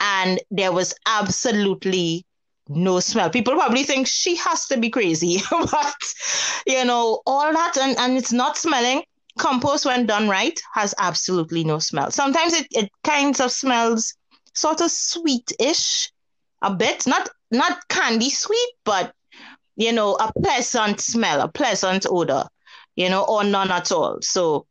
and 0.00 0.40
there 0.50 0.72
was 0.72 0.94
absolutely 1.06 2.26
no 2.68 3.00
smell. 3.00 3.30
People 3.30 3.54
probably 3.54 3.82
think 3.82 4.06
she 4.06 4.36
has 4.36 4.66
to 4.66 4.78
be 4.78 4.90
crazy, 4.90 5.40
but 5.50 5.94
you 6.66 6.84
know, 6.84 7.22
all 7.26 7.52
that 7.52 7.76
and, 7.76 7.96
and 7.98 8.16
it's 8.16 8.32
not 8.32 8.56
smelling. 8.56 9.02
Compost, 9.38 9.84
when 9.84 10.06
done 10.06 10.28
right, 10.28 10.58
has 10.74 10.94
absolutely 10.98 11.64
no 11.64 11.78
smell. 11.78 12.10
Sometimes 12.10 12.52
it, 12.52 12.66
it 12.70 12.90
kinds 13.02 13.40
of 13.40 13.50
smells 13.50 14.14
sort 14.52 14.80
of 14.80 14.90
sweet-ish, 14.90 16.10
a 16.62 16.74
bit, 16.74 17.06
not 17.06 17.28
not 17.50 17.88
candy 17.88 18.30
sweet, 18.30 18.70
but 18.84 19.12
you 19.76 19.92
know, 19.92 20.14
a 20.14 20.32
pleasant 20.40 21.00
smell, 21.00 21.40
a 21.40 21.48
pleasant 21.48 22.06
odor 22.08 22.44
you 22.96 23.10
know, 23.10 23.24
or 23.24 23.44
none 23.44 23.70
at 23.70 23.90
all. 23.92 24.18
So 24.20 24.66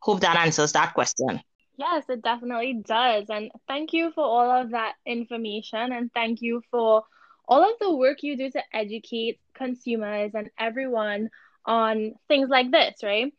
hope 0.00 0.20
that 0.20 0.36
answers 0.36 0.72
that 0.72 0.94
question. 0.94 1.40
Yes, 1.76 2.04
it 2.08 2.22
definitely 2.22 2.82
does. 2.84 3.26
And 3.30 3.50
thank 3.66 3.92
you 3.92 4.12
for 4.12 4.24
all 4.24 4.50
of 4.50 4.70
that 4.70 4.94
information. 5.06 5.92
And 5.92 6.12
thank 6.12 6.42
you 6.42 6.62
for 6.70 7.04
all 7.48 7.62
of 7.62 7.78
the 7.80 7.94
work 7.94 8.22
you 8.22 8.36
do 8.36 8.50
to 8.50 8.62
educate 8.72 9.40
consumers 9.54 10.32
and 10.34 10.50
everyone 10.58 11.30
on 11.64 12.14
things 12.28 12.48
like 12.48 12.70
this, 12.70 13.02
right? 13.02 13.32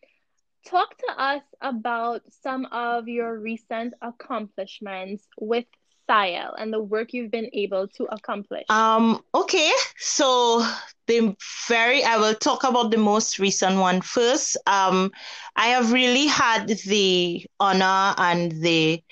Talk 0.68 0.96
to 0.98 1.22
us 1.22 1.42
about 1.60 2.22
some 2.44 2.66
of 2.72 3.08
your 3.08 3.40
recent 3.40 3.94
accomplishments 4.02 5.26
with 5.40 5.66
SciEL 6.12 6.54
and 6.58 6.74
the 6.74 6.82
work 6.82 7.14
you've 7.14 7.32
been 7.32 7.50
able 7.54 7.88
to 7.88 8.04
accomplish? 8.06 8.66
Um, 8.70 9.24
okay, 9.34 9.72
so 9.98 10.66
the 11.08 11.36
very 11.68 12.04
I 12.04 12.18
will 12.18 12.36
talk 12.36 12.64
about 12.64 12.92
the 12.92 12.98
most 12.98 13.40
recent 13.40 13.78
one 13.78 14.02
first. 14.02 14.58
Um, 14.68 15.12
I 15.56 15.68
have 15.68 15.92
really 15.92 16.28
had 16.28 16.68
the 16.68 17.46
honor 17.60 18.14
and 18.18 18.52
the 18.52 19.04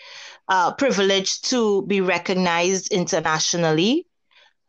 uh, 0.47 0.73
privilege 0.73 1.41
to 1.41 1.83
be 1.83 2.01
recognized 2.01 2.91
internationally. 2.91 4.05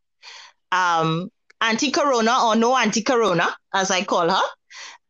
um, 0.73 1.31
anti-corona 1.61 2.47
or 2.47 2.57
no 2.57 2.77
anti-corona, 2.77 3.55
as 3.73 3.91
I 3.91 4.03
call 4.03 4.29
her. 4.29 4.43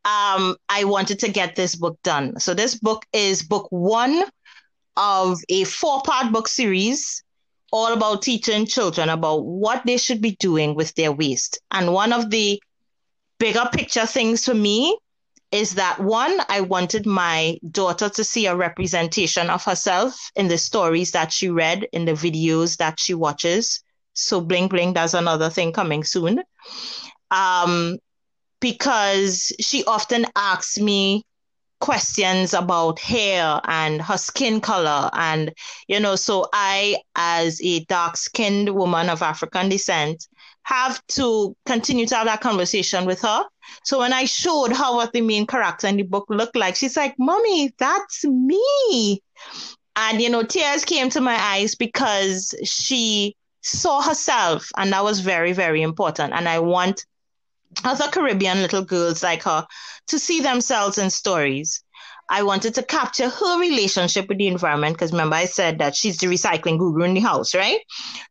Um, 0.04 0.56
I 0.68 0.84
wanted 0.84 1.18
to 1.20 1.30
get 1.30 1.56
this 1.56 1.76
book 1.76 1.98
done. 2.02 2.40
So 2.40 2.52
this 2.54 2.74
book 2.74 3.06
is 3.12 3.42
book 3.42 3.68
one 3.70 4.24
of 4.96 5.38
a 5.48 5.64
four-part 5.64 6.32
book 6.32 6.48
series 6.48 7.22
all 7.72 7.92
about 7.92 8.22
teaching 8.22 8.66
children 8.66 9.08
about 9.08 9.44
what 9.44 9.82
they 9.86 9.96
should 9.96 10.20
be 10.20 10.36
doing 10.36 10.74
with 10.74 10.94
their 10.94 11.12
waste. 11.12 11.60
And 11.70 11.92
one 11.92 12.12
of 12.12 12.30
the 12.30 12.60
bigger 13.38 13.68
picture 13.72 14.06
things 14.06 14.44
for 14.44 14.54
me 14.54 14.96
is 15.52 15.74
that 15.74 15.98
one, 15.98 16.38
I 16.48 16.60
wanted 16.60 17.06
my 17.06 17.58
daughter 17.70 18.08
to 18.08 18.24
see 18.24 18.46
a 18.46 18.54
representation 18.54 19.50
of 19.50 19.64
herself 19.64 20.30
in 20.36 20.48
the 20.48 20.58
stories 20.58 21.10
that 21.12 21.32
she 21.32 21.48
read, 21.48 21.88
in 21.92 22.04
the 22.04 22.12
videos 22.12 22.76
that 22.76 23.00
she 23.00 23.14
watches. 23.14 23.82
So 24.12 24.40
bling 24.40 24.68
bling, 24.68 24.92
that's 24.92 25.14
another 25.14 25.50
thing 25.50 25.72
coming 25.72 26.04
soon. 26.04 26.40
Um, 27.30 27.98
because 28.60 29.52
she 29.60 29.84
often 29.84 30.26
asks 30.36 30.78
me 30.78 31.24
questions 31.80 32.54
about 32.54 32.98
hair 32.98 33.60
and 33.64 34.02
her 34.02 34.18
skin 34.18 34.60
color 34.60 35.10
and 35.14 35.52
you 35.88 35.98
know 35.98 36.14
so 36.14 36.46
i 36.52 36.96
as 37.16 37.60
a 37.62 37.84
dark 37.84 38.16
skinned 38.16 38.68
woman 38.74 39.08
of 39.08 39.22
african 39.22 39.68
descent 39.68 40.28
have 40.70 41.04
to 41.08 41.56
continue 41.66 42.06
to 42.06 42.14
have 42.14 42.26
that 42.26 42.40
conversation 42.40 43.04
with 43.04 43.20
her. 43.22 43.44
So 43.84 43.98
when 43.98 44.12
I 44.12 44.24
showed 44.24 44.72
her 44.72 44.94
what 44.94 45.12
the 45.12 45.20
main 45.20 45.46
character 45.46 45.86
in 45.86 45.96
the 45.96 46.04
book 46.04 46.26
looked 46.28 46.56
like, 46.56 46.76
she's 46.76 46.96
like, 46.96 47.14
Mommy, 47.18 47.72
that's 47.78 48.24
me. 48.24 49.22
And, 49.96 50.20
you 50.20 50.30
know, 50.30 50.44
tears 50.44 50.84
came 50.84 51.10
to 51.10 51.20
my 51.20 51.34
eyes 51.34 51.74
because 51.74 52.54
she 52.64 53.36
saw 53.62 54.00
herself, 54.00 54.70
and 54.76 54.92
that 54.92 55.04
was 55.04 55.20
very, 55.20 55.52
very 55.52 55.82
important. 55.82 56.32
And 56.32 56.48
I 56.48 56.60
want 56.60 57.04
other 57.84 58.08
Caribbean 58.08 58.62
little 58.62 58.84
girls 58.84 59.22
like 59.22 59.42
her 59.44 59.66
to 60.08 60.18
see 60.18 60.40
themselves 60.40 60.98
in 60.98 61.10
stories. 61.10 61.82
I 62.32 62.44
wanted 62.44 62.74
to 62.74 62.84
capture 62.84 63.28
her 63.28 63.60
relationship 63.60 64.28
with 64.28 64.38
the 64.38 64.46
environment 64.46 64.94
because 64.94 65.10
remember 65.10 65.34
I 65.34 65.46
said 65.46 65.78
that 65.78 65.96
she's 65.96 66.18
the 66.18 66.28
recycling 66.28 66.78
guru 66.78 67.02
in 67.02 67.14
the 67.14 67.20
house, 67.20 67.56
right? 67.56 67.80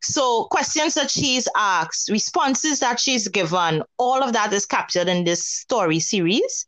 So 0.02 0.46
questions 0.46 0.94
that 0.94 1.12
she's 1.12 1.50
asked, 1.58 2.10
responses 2.10 2.80
that 2.80 3.00
she's 3.00 3.28
given, 3.28 3.84
all 3.98 4.24
of 4.24 4.32
that 4.34 4.54
is 4.54 4.66
captured 4.66 5.10
in 5.10 5.26
this 5.26 5.46
story 5.46 6.00
series. 6.00 6.66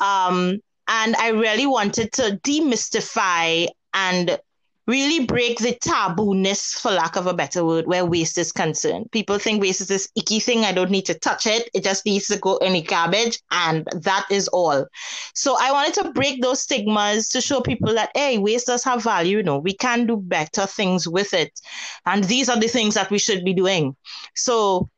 Um, 0.00 0.60
and 0.88 1.16
I 1.16 1.28
really 1.28 1.66
wanted 1.66 2.12
to 2.12 2.40
demystify 2.42 3.68
and 3.92 4.38
really 4.86 5.24
break 5.26 5.58
the 5.58 5.74
tabooness, 5.74 6.78
for 6.78 6.90
lack 6.90 7.16
of 7.16 7.26
a 7.26 7.34
better 7.34 7.64
word, 7.64 7.86
where 7.86 8.04
waste 8.04 8.38
is 8.38 8.52
concerned. 8.52 9.10
People 9.12 9.38
think 9.38 9.60
waste 9.60 9.80
is 9.80 9.88
this 9.88 10.08
icky 10.16 10.40
thing. 10.40 10.64
I 10.64 10.72
don't 10.72 10.90
need 10.90 11.06
to 11.06 11.18
touch 11.18 11.46
it. 11.46 11.70
It 11.74 11.84
just 11.84 12.04
needs 12.04 12.26
to 12.28 12.38
go 12.38 12.56
in 12.58 12.74
the 12.74 12.82
garbage, 12.82 13.40
and 13.50 13.86
that 14.02 14.26
is 14.30 14.48
all. 14.48 14.86
So 15.34 15.56
I 15.58 15.72
wanted 15.72 15.94
to 16.02 16.12
break 16.12 16.42
those 16.42 16.60
stigmas 16.60 17.28
to 17.30 17.40
show 17.40 17.60
people 17.60 17.94
that 17.94 18.10
hey, 18.14 18.38
waste 18.38 18.66
does 18.66 18.84
have 18.84 19.02
value. 19.02 19.38
You 19.38 19.42
know, 19.42 19.58
we 19.58 19.74
can 19.74 20.06
do 20.06 20.16
better 20.16 20.66
things 20.66 21.08
with 21.08 21.32
it, 21.34 21.58
and 22.06 22.24
these 22.24 22.48
are 22.48 22.58
the 22.60 22.68
things 22.68 22.94
that 22.94 23.10
we 23.10 23.18
should 23.18 23.44
be 23.44 23.54
doing. 23.54 23.96
So 24.34 24.90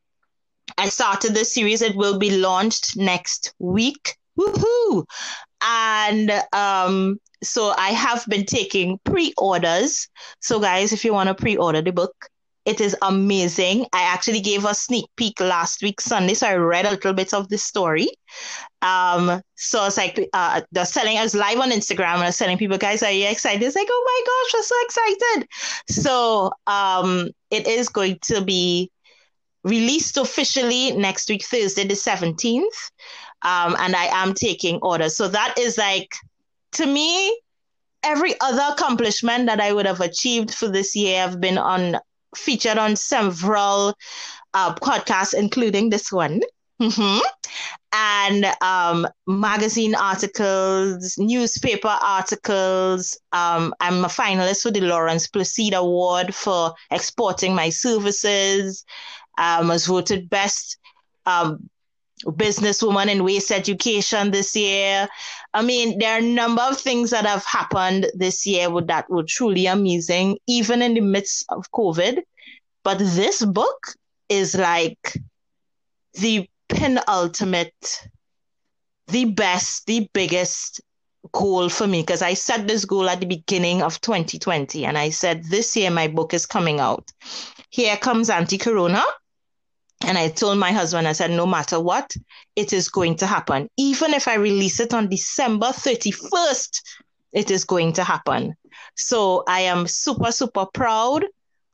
I 0.77 0.89
started 0.89 1.33
this 1.33 1.53
series. 1.53 1.81
It 1.81 1.95
will 1.95 2.19
be 2.19 2.37
launched 2.37 2.97
next 2.97 3.53
week. 3.59 4.15
Woohoo! 4.37 5.05
And 5.65 6.31
um, 6.53 7.19
so 7.43 7.73
I 7.77 7.89
have 7.89 8.25
been 8.27 8.45
taking 8.45 8.99
pre-orders. 9.03 10.07
So 10.41 10.59
guys, 10.59 10.93
if 10.93 11.05
you 11.05 11.13
want 11.13 11.29
to 11.29 11.35
pre-order 11.35 11.81
the 11.81 11.91
book, 11.91 12.13
it 12.65 12.81
is 12.81 12.97
amazing. 13.01 13.85
I 13.93 14.03
actually 14.03 14.41
gave 14.41 14.65
a 14.65 14.73
sneak 14.73 15.05
peek 15.15 15.39
last 15.39 15.81
week 15.81 16.01
Sunday, 16.01 16.33
so 16.33 16.47
I 16.47 16.55
read 16.55 16.85
a 16.85 16.91
little 16.91 17.13
bit 17.13 17.33
of 17.33 17.47
the 17.47 17.57
story. 17.57 18.09
Um, 18.81 19.41
so 19.55 19.85
it's 19.85 19.95
like 19.95 20.19
uh, 20.33 20.61
they're 20.73 20.85
selling. 20.85 21.17
I 21.17 21.23
was 21.23 21.33
live 21.33 21.59
on 21.59 21.71
Instagram 21.71 22.15
and 22.15 22.23
I 22.23 22.25
was 22.25 22.37
telling 22.37 22.57
people, 22.57 22.77
guys, 22.77 23.03
are 23.03 23.11
you 23.11 23.29
excited? 23.29 23.63
It's 23.63 23.75
like, 23.75 23.87
oh 23.89 24.03
my 24.05 24.21
gosh, 24.27 24.59
I'm 24.59 24.63
so 24.63 24.75
excited. 24.83 25.47
So 25.89 26.51
um, 26.67 27.29
it 27.51 27.67
is 27.67 27.87
going 27.87 28.19
to 28.23 28.41
be 28.41 28.91
released 29.63 30.17
officially 30.17 30.91
next 30.91 31.29
week, 31.29 31.45
Thursday 31.45 31.85
the 31.85 31.95
seventeenth. 31.95 32.91
Um, 33.43 33.77
and 33.79 33.95
I 33.95 34.07
am 34.11 34.33
taking 34.33 34.79
orders. 34.81 35.15
So 35.15 35.29
that 35.29 35.57
is 35.57 35.77
like 35.77 36.13
to 36.73 36.85
me, 36.85 37.39
every 38.03 38.33
other 38.41 38.73
accomplishment 38.73 39.47
that 39.47 39.59
I 39.59 39.73
would 39.73 39.85
have 39.85 40.01
achieved 40.01 40.53
for 40.53 40.67
this 40.67 40.95
year, 40.95 41.23
I've 41.23 41.41
been 41.41 41.57
on 41.57 41.97
featured 42.35 42.77
on 42.77 42.95
several 42.95 43.93
uh, 44.53 44.75
podcasts, 44.75 45.33
including 45.33 45.89
this 45.89 46.11
one. 46.11 46.41
Mm-hmm. 46.81 47.19
And 47.91 48.45
um, 48.61 49.07
magazine 49.25 49.95
articles, 49.95 51.17
newspaper 51.17 51.87
articles. 51.87 53.17
Um, 53.31 53.73
I'm 53.79 54.05
a 54.05 54.09
finalist 54.09 54.61
for 54.61 54.71
the 54.71 54.81
Lawrence 54.81 55.27
Placide 55.27 55.73
Award 55.73 56.35
for 56.35 56.73
exporting 56.91 57.55
my 57.55 57.69
services. 57.69 58.85
Um, 59.39 59.71
I 59.71 59.73
was 59.73 59.87
voted 59.87 60.29
best 60.29 60.77
um, 61.25 61.69
businesswoman 62.25 63.09
in 63.09 63.23
waste 63.23 63.51
education 63.51 64.31
this 64.31 64.55
year. 64.55 65.07
I 65.53 65.61
mean, 65.61 65.99
there 65.99 66.15
are 66.15 66.19
a 66.19 66.33
number 66.33 66.61
of 66.61 66.79
things 66.79 67.11
that 67.11 67.25
have 67.25 67.45
happened 67.45 68.07
this 68.15 68.45
year 68.45 68.69
that 68.81 69.09
were 69.09 69.23
truly 69.23 69.65
amazing, 69.67 70.37
even 70.47 70.81
in 70.81 70.93
the 70.95 71.01
midst 71.01 71.45
of 71.49 71.71
COVID. 71.71 72.21
But 72.83 72.99
this 72.99 73.43
book 73.45 73.93
is 74.29 74.55
like 74.55 75.17
the 76.13 76.49
penultimate, 76.69 78.01
the 79.07 79.25
best, 79.25 79.85
the 79.85 80.09
biggest 80.13 80.81
goal 81.31 81.69
for 81.69 81.87
me 81.87 82.01
because 82.01 82.21
I 82.21 82.33
set 82.33 82.67
this 82.67 82.85
goal 82.85 83.09
at 83.09 83.19
the 83.19 83.25
beginning 83.25 83.81
of 83.81 83.99
2020 84.01 84.85
and 84.85 84.97
I 84.97 85.09
said, 85.09 85.43
This 85.45 85.75
year 85.75 85.91
my 85.91 86.07
book 86.07 86.33
is 86.33 86.45
coming 86.45 86.79
out. 86.79 87.11
Here 87.69 87.97
comes 87.97 88.29
Anti 88.29 88.57
Corona 88.57 89.03
and 90.05 90.17
I 90.17 90.29
told 90.29 90.57
my 90.59 90.71
husband, 90.71 91.07
I 91.07 91.13
said, 91.13 91.31
no 91.31 91.45
matter 91.45 91.79
what, 91.79 92.15
it 92.55 92.71
is 92.71 92.89
going 92.89 93.15
to 93.17 93.25
happen. 93.25 93.67
Even 93.77 94.13
if 94.13 94.27
I 94.27 94.35
release 94.35 94.79
it 94.79 94.93
on 94.93 95.09
December 95.09 95.67
31st, 95.67 96.81
it 97.33 97.51
is 97.51 97.65
going 97.65 97.93
to 97.93 98.03
happen. 98.03 98.55
So 98.95 99.43
I 99.47 99.61
am 99.61 99.87
super, 99.87 100.31
super 100.31 100.65
proud 100.65 101.25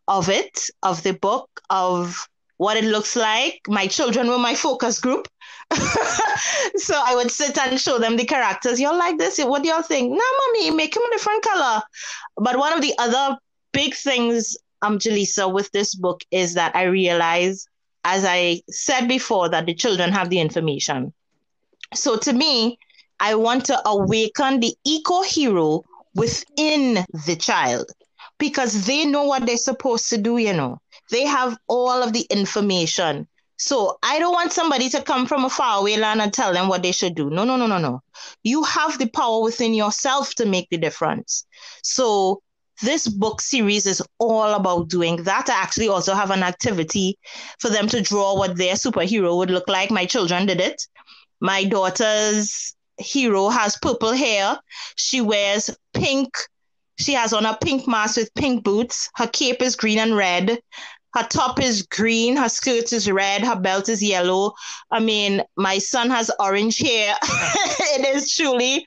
of 0.08 0.30
it, 0.30 0.70
of 0.84 1.04
the 1.04 1.14
book, 1.14 1.50
of 1.70 2.28
what 2.58 2.78
it 2.78 2.86
looks 2.86 3.16
like. 3.16 3.60
My 3.68 3.88
children 3.88 4.28
were 4.28 4.38
my 4.38 4.56
focus 4.56 5.00
group. 5.00 5.28
so 6.76 6.94
I 6.96 7.14
would 7.16 7.32
sit 7.32 7.58
and 7.58 7.80
show 7.80 8.00
them 8.00 8.16
the 8.16 8.26
characters. 8.26 8.80
Y'all 8.80 8.98
like 8.98 9.18
this? 9.18 9.38
What 9.40 9.64
do 9.64 9.70
y'all 9.70 9.82
think? 9.82 10.12
No, 10.12 10.24
mommy, 10.48 10.72
make 10.72 10.96
him 10.96 11.04
a 11.04 11.12
different 11.12 11.44
color. 11.44 11.82
But 12.38 12.58
one 12.58 12.74
of 12.74 12.82
the 12.82 12.94
other 12.98 13.38
big 13.74 13.94
things, 13.96 14.58
um, 14.82 14.98
Jhalisa, 14.98 15.52
with 15.52 15.72
this 15.72 15.94
book 15.94 16.22
is 16.32 16.54
that 16.54 16.76
I 16.76 16.84
realize 16.84 17.68
as 18.04 18.26
I 18.26 18.62
said 18.70 19.08
before, 19.08 19.50
that 19.50 19.66
the 19.66 19.74
children 19.74 20.12
have 20.12 20.30
the 20.30 20.40
information. 20.40 21.14
So 21.94 22.18
to 22.18 22.34
me, 22.34 22.78
I 23.20 23.36
want 23.36 23.66
to 23.66 23.88
awaken 23.88 24.60
the 24.60 24.76
eco 24.84 25.22
hero 25.22 25.84
within 26.16 27.06
the 27.26 27.36
child 27.36 27.86
because 28.38 28.86
they 28.86 29.06
know 29.06 29.24
what 29.24 29.46
they're 29.46 29.58
supposed 29.58 30.10
to 30.10 30.18
do, 30.18 30.38
you 30.38 30.54
know. 30.54 30.80
They 31.12 31.26
have 31.26 31.58
all 31.68 32.04
of 32.04 32.14
the 32.14 32.26
information. 32.30 33.28
So 33.58 33.98
I 34.04 34.20
don't 34.20 34.34
want 34.34 34.52
somebody 34.52 34.90
to 34.90 35.02
come 35.02 35.26
from 35.26 35.46
a 35.46 35.50
faraway 35.50 35.96
land 35.96 36.22
and 36.22 36.34
tell 36.34 36.54
them 36.54 36.68
what 36.68 36.84
they 36.84 36.92
should 36.92 37.16
do. 37.16 37.30
No, 37.30 37.46
no, 37.46 37.56
no, 37.56 37.68
no, 37.68 37.78
no. 37.78 38.02
You 38.44 38.64
have 38.64 38.98
the 38.98 39.08
power 39.08 39.42
within 39.42 39.74
yourself 39.74 40.34
to 40.36 40.46
make 40.46 40.70
the 40.70 40.78
difference. 40.78 41.46
So 41.84 42.42
this 42.84 43.08
book 43.08 43.42
series 43.42 43.86
is 43.86 44.02
all 44.20 44.54
about 44.54 44.90
doing 44.90 45.24
that. 45.24 45.50
I 45.50 45.62
actually 45.62 45.88
also 45.88 46.14
have 46.14 46.32
an 46.32 46.44
activity 46.44 47.18
for 47.60 47.70
them 47.70 47.88
to 47.88 48.02
draw 48.02 48.38
what 48.38 48.58
their 48.58 48.76
superhero 48.76 49.38
would 49.38 49.50
look 49.50 49.68
like. 49.68 49.90
My 49.90 50.06
children 50.06 50.46
did 50.46 50.60
it. 50.60 50.86
My 51.40 51.64
daughter's 51.64 52.76
hero 52.98 53.50
has 53.50 53.78
purple 53.82 54.12
hair. 54.12 54.60
She 54.96 55.22
wears 55.22 55.70
pink. 55.94 56.30
She 57.00 57.14
has 57.14 57.34
on 57.34 57.46
a 57.46 57.58
pink 57.58 57.88
mask 57.88 58.18
with 58.18 58.34
pink 58.36 58.64
boots. 58.64 59.10
Her 59.16 59.28
cape 59.28 59.62
is 59.62 59.76
green 59.76 60.00
and 60.00 60.16
red. 60.16 60.60
Her 61.16 61.24
top 61.24 61.62
is 61.62 61.84
green, 61.84 62.36
her 62.38 62.50
skirt 62.50 62.92
is 62.92 63.10
red, 63.10 63.44
her 63.44 63.56
belt 63.56 63.88
is 63.88 64.02
yellow. 64.02 64.54
I 64.90 65.00
mean, 65.00 65.44
my 65.56 65.78
son 65.78 66.10
has 66.10 66.32
orange 66.40 66.80
hair. 66.80 67.16
it 67.24 68.16
is 68.16 68.34
truly 68.34 68.84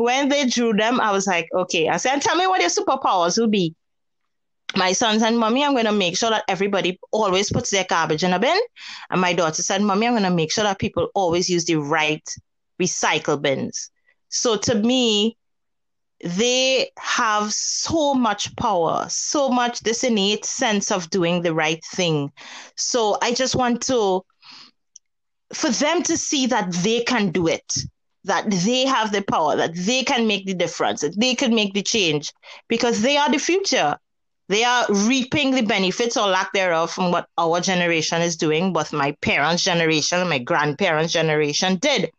when 0.00 0.30
they 0.30 0.46
drew 0.46 0.72
them, 0.72 0.98
I 0.98 1.12
was 1.12 1.26
like, 1.26 1.46
okay. 1.52 1.86
I 1.86 1.98
said, 1.98 2.22
tell 2.22 2.34
me 2.34 2.46
what 2.46 2.62
your 2.62 2.70
superpowers 2.70 3.38
will 3.38 3.48
be. 3.48 3.74
My 4.74 4.92
son 4.92 5.20
said, 5.20 5.34
Mommy, 5.34 5.62
I'm 5.62 5.72
going 5.72 5.84
to 5.84 5.92
make 5.92 6.16
sure 6.16 6.30
that 6.30 6.44
everybody 6.48 6.98
always 7.12 7.52
puts 7.52 7.68
their 7.68 7.84
garbage 7.84 8.24
in 8.24 8.32
a 8.32 8.38
bin. 8.38 8.58
And 9.10 9.20
my 9.20 9.34
daughter 9.34 9.62
said, 9.62 9.82
Mommy, 9.82 10.06
I'm 10.06 10.14
going 10.14 10.22
to 10.22 10.30
make 10.30 10.52
sure 10.52 10.64
that 10.64 10.78
people 10.78 11.08
always 11.14 11.50
use 11.50 11.66
the 11.66 11.76
right 11.76 12.26
recycle 12.80 13.42
bins. 13.42 13.90
So 14.30 14.56
to 14.56 14.74
me, 14.74 15.36
they 16.24 16.92
have 16.98 17.52
so 17.52 18.14
much 18.14 18.56
power, 18.56 19.04
so 19.10 19.50
much 19.50 19.80
this 19.80 20.02
innate 20.02 20.46
sense 20.46 20.90
of 20.90 21.10
doing 21.10 21.42
the 21.42 21.52
right 21.52 21.84
thing. 21.92 22.32
So 22.74 23.18
I 23.20 23.34
just 23.34 23.54
want 23.54 23.82
to, 23.82 24.24
for 25.52 25.68
them 25.68 26.02
to 26.04 26.16
see 26.16 26.46
that 26.46 26.72
they 26.72 27.02
can 27.02 27.32
do 27.32 27.48
it, 27.48 27.74
that 28.24 28.50
they 28.50 28.84
have 28.84 29.12
the 29.12 29.22
power, 29.22 29.56
that 29.56 29.74
they 29.74 30.02
can 30.02 30.26
make 30.26 30.46
the 30.46 30.54
difference, 30.54 31.00
that 31.00 31.18
they 31.18 31.34
can 31.34 31.54
make 31.54 31.74
the 31.74 31.82
change, 31.82 32.32
because 32.68 33.02
they 33.02 33.16
are 33.16 33.30
the 33.30 33.38
future. 33.38 33.96
They 34.48 34.64
are 34.64 34.84
reaping 34.88 35.52
the 35.52 35.62
benefits 35.62 36.16
or 36.16 36.26
lack 36.26 36.52
thereof 36.52 36.90
from 36.90 37.12
what 37.12 37.28
our 37.38 37.60
generation 37.60 38.20
is 38.20 38.36
doing, 38.36 38.72
what 38.72 38.92
my 38.92 39.12
parents' 39.22 39.62
generation, 39.62 40.28
my 40.28 40.38
grandparents' 40.40 41.12
generation 41.12 41.76
did. 41.76 42.10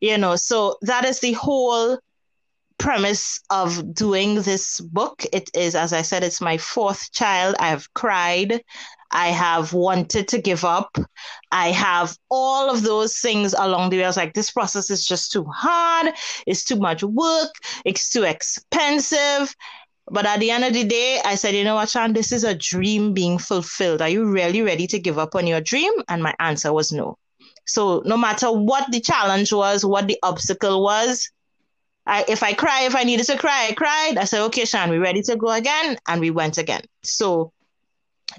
You 0.00 0.18
know, 0.18 0.34
so 0.34 0.76
that 0.82 1.04
is 1.04 1.20
the 1.20 1.34
whole 1.34 1.98
premise 2.78 3.40
of 3.50 3.94
doing 3.94 4.42
this 4.42 4.80
book. 4.80 5.24
It 5.32 5.50
is, 5.54 5.76
as 5.76 5.92
I 5.92 6.02
said, 6.02 6.24
it's 6.24 6.40
my 6.40 6.58
fourth 6.58 7.12
child. 7.12 7.54
I 7.60 7.68
have 7.68 7.92
cried. 7.94 8.60
I 9.10 9.28
have 9.28 9.72
wanted 9.72 10.28
to 10.28 10.40
give 10.40 10.64
up. 10.64 10.96
I 11.50 11.70
have 11.70 12.16
all 12.30 12.70
of 12.70 12.82
those 12.82 13.18
things 13.18 13.54
along 13.58 13.90
the 13.90 13.98
way. 13.98 14.04
I 14.04 14.08
was 14.08 14.16
like, 14.16 14.34
this 14.34 14.50
process 14.50 14.90
is 14.90 15.04
just 15.04 15.32
too 15.32 15.44
hard. 15.44 16.14
It's 16.46 16.64
too 16.64 16.76
much 16.76 17.02
work. 17.02 17.50
It's 17.84 18.10
too 18.10 18.24
expensive. 18.24 19.54
But 20.10 20.26
at 20.26 20.40
the 20.40 20.50
end 20.50 20.64
of 20.64 20.72
the 20.72 20.84
day, 20.84 21.20
I 21.24 21.34
said, 21.34 21.54
you 21.54 21.64
know 21.64 21.74
what, 21.74 21.88
Sian, 21.88 22.12
this 22.12 22.32
is 22.32 22.44
a 22.44 22.54
dream 22.54 23.12
being 23.12 23.38
fulfilled. 23.38 24.00
Are 24.02 24.08
you 24.08 24.24
really 24.26 24.62
ready 24.62 24.86
to 24.86 24.98
give 24.98 25.18
up 25.18 25.34
on 25.34 25.46
your 25.46 25.60
dream? 25.60 25.92
And 26.08 26.22
my 26.22 26.34
answer 26.38 26.72
was 26.72 26.92
no. 26.92 27.18
So 27.66 28.02
no 28.06 28.16
matter 28.16 28.50
what 28.50 28.90
the 28.90 29.00
challenge 29.00 29.52
was, 29.52 29.84
what 29.84 30.08
the 30.08 30.18
obstacle 30.22 30.82
was, 30.82 31.30
I, 32.06 32.24
if 32.26 32.42
I 32.42 32.54
cry, 32.54 32.84
if 32.84 32.96
I 32.96 33.04
needed 33.04 33.26
to 33.26 33.36
cry, 33.36 33.68
I 33.68 33.74
cried. 33.74 34.16
I 34.16 34.24
said, 34.24 34.40
okay, 34.46 34.64
Sian, 34.64 34.88
we're 34.88 35.02
ready 35.02 35.20
to 35.22 35.36
go 35.36 35.50
again? 35.50 35.98
And 36.08 36.22
we 36.22 36.30
went 36.30 36.56
again. 36.56 36.80
So 37.02 37.52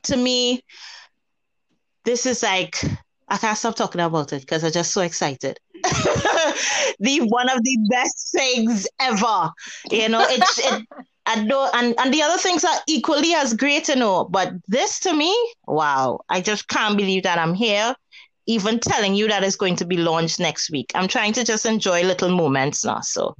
to 0.03 0.17
me, 0.17 0.63
this 2.05 2.25
is 2.25 2.43
like, 2.43 2.77
I 3.27 3.37
can't 3.37 3.57
stop 3.57 3.75
talking 3.75 4.01
about 4.01 4.33
it 4.33 4.41
because 4.41 4.63
I'm 4.63 4.71
just 4.71 4.91
so 4.91 5.01
excited. 5.01 5.59
the 6.99 7.19
one 7.29 7.49
of 7.49 7.63
the 7.63 7.77
best 7.89 8.31
things 8.31 8.87
ever. 8.99 9.51
You 9.91 10.09
know, 10.09 10.25
it's 10.27 10.59
it, 10.59 10.87
I 11.25 11.45
don't, 11.45 11.75
and, 11.75 11.95
and 11.99 12.13
the 12.13 12.23
other 12.23 12.37
things 12.37 12.65
are 12.65 12.79
equally 12.87 13.33
as 13.33 13.53
great 13.53 13.87
you 13.87 13.95
know. 13.95 14.25
But 14.25 14.53
this 14.67 14.99
to 15.01 15.13
me, 15.13 15.35
wow, 15.67 16.21
I 16.29 16.41
just 16.41 16.67
can't 16.67 16.97
believe 16.97 17.23
that 17.23 17.37
I'm 17.37 17.53
here 17.53 17.95
even 18.49 18.79
telling 18.79 19.13
you 19.13 19.27
that 19.27 19.43
it's 19.43 19.55
going 19.55 19.75
to 19.75 19.85
be 19.85 19.95
launched 19.95 20.39
next 20.39 20.71
week. 20.71 20.91
I'm 20.95 21.07
trying 21.07 21.33
to 21.33 21.43
just 21.43 21.67
enjoy 21.67 22.01
little 22.01 22.35
moments 22.35 22.83
now. 22.83 23.01
So 23.01 23.35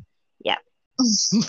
yeah. 0.46 0.58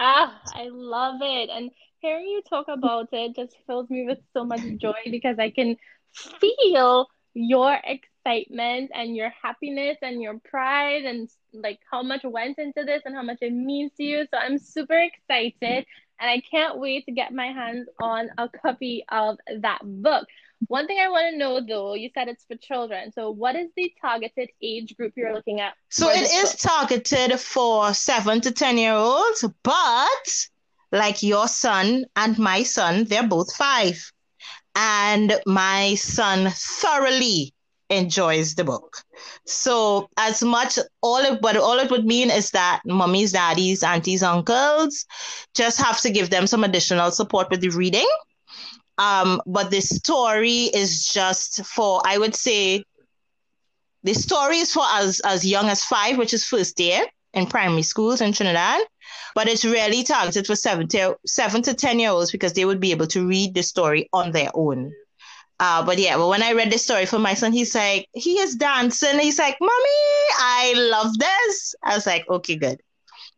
ah, 0.00 0.40
I 0.54 0.68
love 0.70 1.16
it. 1.20 1.50
And 1.50 1.70
hearing 2.04 2.26
you 2.26 2.42
talk 2.42 2.66
about 2.68 3.08
it 3.12 3.34
just 3.34 3.56
fills 3.66 3.88
me 3.88 4.04
with 4.04 4.18
so 4.34 4.44
much 4.44 4.60
joy 4.76 5.00
because 5.10 5.38
I 5.38 5.48
can 5.48 5.78
feel 6.12 7.08
your 7.32 7.78
excitement 7.82 8.90
and 8.94 9.16
your 9.16 9.32
happiness 9.42 9.96
and 10.02 10.20
your 10.20 10.38
pride 10.38 11.06
and 11.06 11.30
like 11.54 11.78
how 11.90 12.02
much 12.02 12.20
went 12.22 12.58
into 12.58 12.84
this 12.84 13.00
and 13.06 13.14
how 13.14 13.22
much 13.22 13.38
it 13.40 13.54
means 13.54 13.90
to 13.96 14.02
you. 14.02 14.26
So 14.30 14.38
I'm 14.38 14.58
super 14.58 14.98
excited 14.98 15.86
and 16.20 16.30
I 16.30 16.42
can't 16.50 16.78
wait 16.78 17.06
to 17.06 17.12
get 17.12 17.32
my 17.32 17.46
hands 17.46 17.88
on 18.02 18.28
a 18.36 18.50
copy 18.50 19.06
of 19.10 19.38
that 19.62 19.80
book. 19.82 20.26
One 20.68 20.86
thing 20.86 20.98
I 20.98 21.08
want 21.08 21.32
to 21.32 21.38
know 21.38 21.62
though, 21.66 21.94
you 21.94 22.10
said 22.12 22.28
it's 22.28 22.44
for 22.44 22.56
children. 22.56 23.12
So 23.12 23.30
what 23.30 23.56
is 23.56 23.70
the 23.78 23.90
targeted 23.98 24.50
age 24.62 24.94
group 24.98 25.14
you're 25.16 25.32
looking 25.32 25.60
at? 25.60 25.72
So 25.88 26.10
it 26.10 26.20
is 26.20 26.52
book? 26.52 26.60
targeted 26.60 27.40
for 27.40 27.94
7 27.94 28.42
to 28.42 28.52
10 28.52 28.76
year 28.76 28.92
olds, 28.92 29.42
but 29.62 30.48
like 30.94 31.22
your 31.22 31.48
son 31.48 32.04
and 32.16 32.38
my 32.38 32.62
son, 32.62 33.04
they're 33.04 33.26
both 33.26 33.54
5. 33.54 34.12
And 34.76 35.34
my 35.46 35.94
son 35.96 36.50
thoroughly 36.50 37.52
enjoys 37.90 38.54
the 38.54 38.64
book. 38.64 39.02
So 39.46 40.08
as 40.16 40.42
much 40.42 40.78
all 41.02 41.24
of 41.26 41.38
what 41.40 41.56
all 41.56 41.78
it 41.78 41.90
would 41.90 42.06
mean 42.06 42.30
is 42.30 42.50
that 42.52 42.80
mummies, 42.86 43.32
daddies, 43.32 43.82
aunties, 43.82 44.22
uncles 44.22 45.04
just 45.54 45.80
have 45.80 46.00
to 46.00 46.10
give 46.10 46.30
them 46.30 46.46
some 46.46 46.64
additional 46.64 47.10
support 47.10 47.50
with 47.50 47.60
the 47.60 47.68
reading 47.68 48.08
um, 48.98 49.40
but 49.46 49.70
the 49.70 49.80
story 49.80 50.70
is 50.74 51.06
just 51.06 51.64
for, 51.66 52.00
I 52.04 52.18
would 52.18 52.34
say, 52.34 52.84
the 54.02 54.14
story 54.14 54.58
is 54.58 54.72
for 54.72 54.84
as, 54.92 55.20
as 55.24 55.46
young 55.46 55.68
as 55.68 55.84
five, 55.84 56.18
which 56.18 56.34
is 56.34 56.44
first 56.44 56.78
year 56.78 57.04
in 57.32 57.46
primary 57.46 57.82
schools 57.82 58.20
in 58.20 58.32
Trinidad. 58.32 58.82
But 59.34 59.48
it's 59.48 59.64
really 59.64 60.02
targeted 60.04 60.46
for 60.46 60.56
seven 60.56 60.88
to, 60.88 61.16
seven 61.26 61.62
to 61.62 61.74
10 61.74 61.98
year 61.98 62.10
olds 62.10 62.30
because 62.30 62.52
they 62.52 62.64
would 62.64 62.80
be 62.80 62.92
able 62.92 63.06
to 63.08 63.26
read 63.26 63.54
the 63.54 63.62
story 63.62 64.08
on 64.12 64.32
their 64.32 64.50
own. 64.54 64.92
Uh, 65.60 65.84
but 65.84 65.98
yeah, 65.98 66.16
but 66.16 66.28
when 66.28 66.42
I 66.42 66.52
read 66.52 66.72
the 66.72 66.78
story 66.78 67.06
for 67.06 67.18
my 67.18 67.34
son, 67.34 67.52
he's 67.52 67.74
like, 67.74 68.08
he 68.12 68.38
is 68.38 68.56
dancing. 68.56 69.18
He's 69.18 69.38
like, 69.38 69.56
Mommy, 69.60 69.72
I 70.38 70.74
love 70.76 71.16
this. 71.18 71.74
I 71.82 71.94
was 71.94 72.06
like, 72.06 72.28
okay, 72.28 72.56
good. 72.56 72.80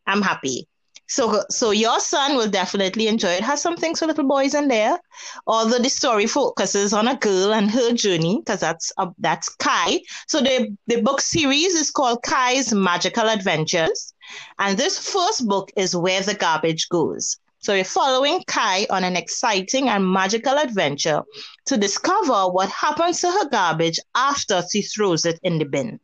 I'm 0.05 0.21
happy. 0.21 0.67
So, 1.09 1.43
so 1.49 1.71
your 1.71 1.99
son 1.99 2.35
will 2.35 2.49
definitely 2.49 3.07
enjoy 3.07 3.29
it. 3.29 3.43
Has 3.43 3.61
some 3.61 3.77
things 3.77 3.99
for 3.99 4.07
little 4.07 4.27
boys 4.27 4.53
in 4.53 4.67
there, 4.67 4.99
although 5.45 5.79
the 5.79 5.89
story 5.89 6.27
focuses 6.27 6.91
on 6.91 7.07
a 7.07 7.15
girl 7.15 7.53
and 7.53 7.71
her 7.71 7.93
journey 7.93 8.39
because 8.39 8.59
that's 8.59 8.91
uh, 8.97 9.07
that's 9.19 9.47
Kai. 9.55 10.01
So 10.27 10.41
the 10.41 10.75
the 10.87 11.01
book 11.01 11.21
series 11.21 11.75
is 11.75 11.91
called 11.91 12.23
Kai's 12.23 12.73
Magical 12.73 13.29
Adventures, 13.29 14.13
and 14.59 14.77
this 14.77 14.97
first 14.97 15.47
book 15.47 15.71
is 15.75 15.95
Where 15.95 16.21
the 16.21 16.33
Garbage 16.33 16.89
Goes. 16.89 17.37
So 17.59 17.73
you're 17.73 17.85
following 17.85 18.43
Kai 18.47 18.85
on 18.89 19.03
an 19.03 19.15
exciting 19.15 19.89
and 19.89 20.09
magical 20.09 20.57
adventure 20.57 21.23
to 21.65 21.77
discover 21.77 22.47
what 22.51 22.69
happens 22.69 23.21
to 23.21 23.31
her 23.31 23.49
garbage 23.49 23.99
after 24.15 24.61
she 24.71 24.83
throws 24.83 25.25
it 25.25 25.39
in 25.43 25.57
the 25.57 25.65
bin. 25.65 25.99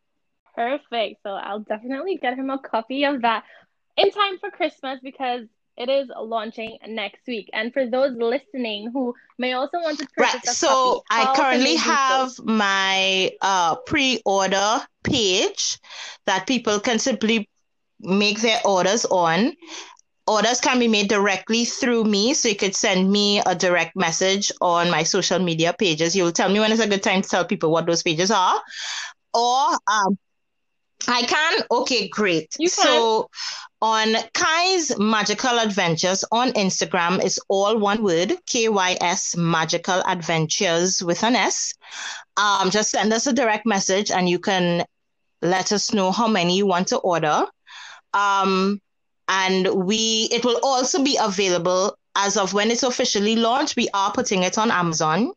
Perfect. 0.56 1.22
So 1.24 1.32
I'll 1.32 1.62
definitely 1.62 2.18
get 2.18 2.38
him 2.38 2.50
a 2.50 2.60
copy 2.60 3.06
of 3.06 3.22
that 3.22 3.44
in 3.98 4.12
time 4.12 4.40
for 4.40 4.52
Christmas 4.52 5.00
because 5.02 5.48
it 5.78 5.90
is 5.90 6.10
launching 6.20 6.78
next 6.88 7.26
week. 7.28 7.50
And 7.54 7.74
for 7.74 7.88
those 7.88 8.16
listening 8.18 8.92
who 8.92 9.16
may 9.38 9.54
also 9.54 9.80
want 9.80 10.00
to 10.00 10.08
purchase 10.16 10.34
right. 10.34 10.46
so 10.46 11.04
copy, 11.10 11.30
I 11.30 11.36
currently 11.36 11.76
have 11.76 12.32
so? 12.32 12.44
my 12.44 13.32
uh, 13.42 13.76
pre-order 13.78 14.82
page 15.04 15.80
that 16.26 16.46
people 16.46 16.80
can 16.80 17.00
simply 17.00 17.50
make 18.04 18.42
their 18.42 18.60
orders 18.66 19.06
on. 19.06 19.54
Orders 20.26 20.62
can 20.62 20.80
be 20.80 20.88
made 20.88 21.10
directly 21.10 21.66
through 21.66 22.06
me, 22.06 22.34
so 22.34 22.48
you 22.48 22.56
could 22.56 22.76
send 22.76 23.12
me 23.12 23.42
a 23.46 23.56
direct 23.56 23.96
message 23.96 24.52
on 24.62 24.90
my 24.90 25.04
social 25.04 25.40
media 25.40 25.74
pages. 25.78 26.16
You'll 26.16 26.32
tell 26.32 26.50
me 26.50 26.60
when 26.60 26.72
it's 26.72 26.82
a 26.82 26.88
good 26.88 27.04
time 27.04 27.22
to 27.22 27.30
tell 27.30 27.46
people 27.46 27.72
what 27.72 27.86
those 27.86 28.04
pages 28.04 28.32
are, 28.32 28.62
or 29.34 29.68
um, 29.88 30.18
I 31.08 31.24
can. 31.24 31.64
Okay, 31.70 32.08
great. 32.08 32.56
You 32.58 32.70
can. 32.70 32.86
So 32.86 33.30
on 33.84 34.16
Kai's 34.34 34.98
Magical 34.98 35.60
Adventures 35.60 36.24
on 36.32 36.54
Instagram. 36.54 37.22
It's 37.22 37.38
all 37.50 37.78
one 37.78 38.02
word, 38.02 38.32
KYS 38.50 39.36
Magical 39.36 40.02
Adventures 40.08 41.04
with 41.04 41.22
an 41.22 41.36
S. 41.36 41.74
Um, 42.38 42.70
just 42.70 42.92
send 42.92 43.12
us 43.12 43.28
a 43.28 43.34
direct 43.34 43.66
message 43.66 44.10
and 44.10 44.30
you 44.30 44.40
can 44.40 44.86
let 45.42 45.74
us 45.74 45.94
know 45.94 46.14
how 46.14 46.30
many 46.30 46.56
you 46.56 46.66
want 46.66 46.88
to 46.88 46.98
order. 47.00 47.46
Um, 48.14 48.82
and 49.28 49.68
we 49.86 50.28
it 50.32 50.44
will 50.46 50.60
also 50.64 51.04
be 51.04 51.18
available 51.22 51.98
as 52.16 52.38
of 52.38 52.54
when 52.54 52.72
it's 52.72 52.84
officially 52.84 53.36
launched. 53.36 53.76
We 53.76 53.90
are 53.94 54.12
putting 54.12 54.44
it 54.44 54.58
on 54.58 54.72
Amazon. 54.72 55.32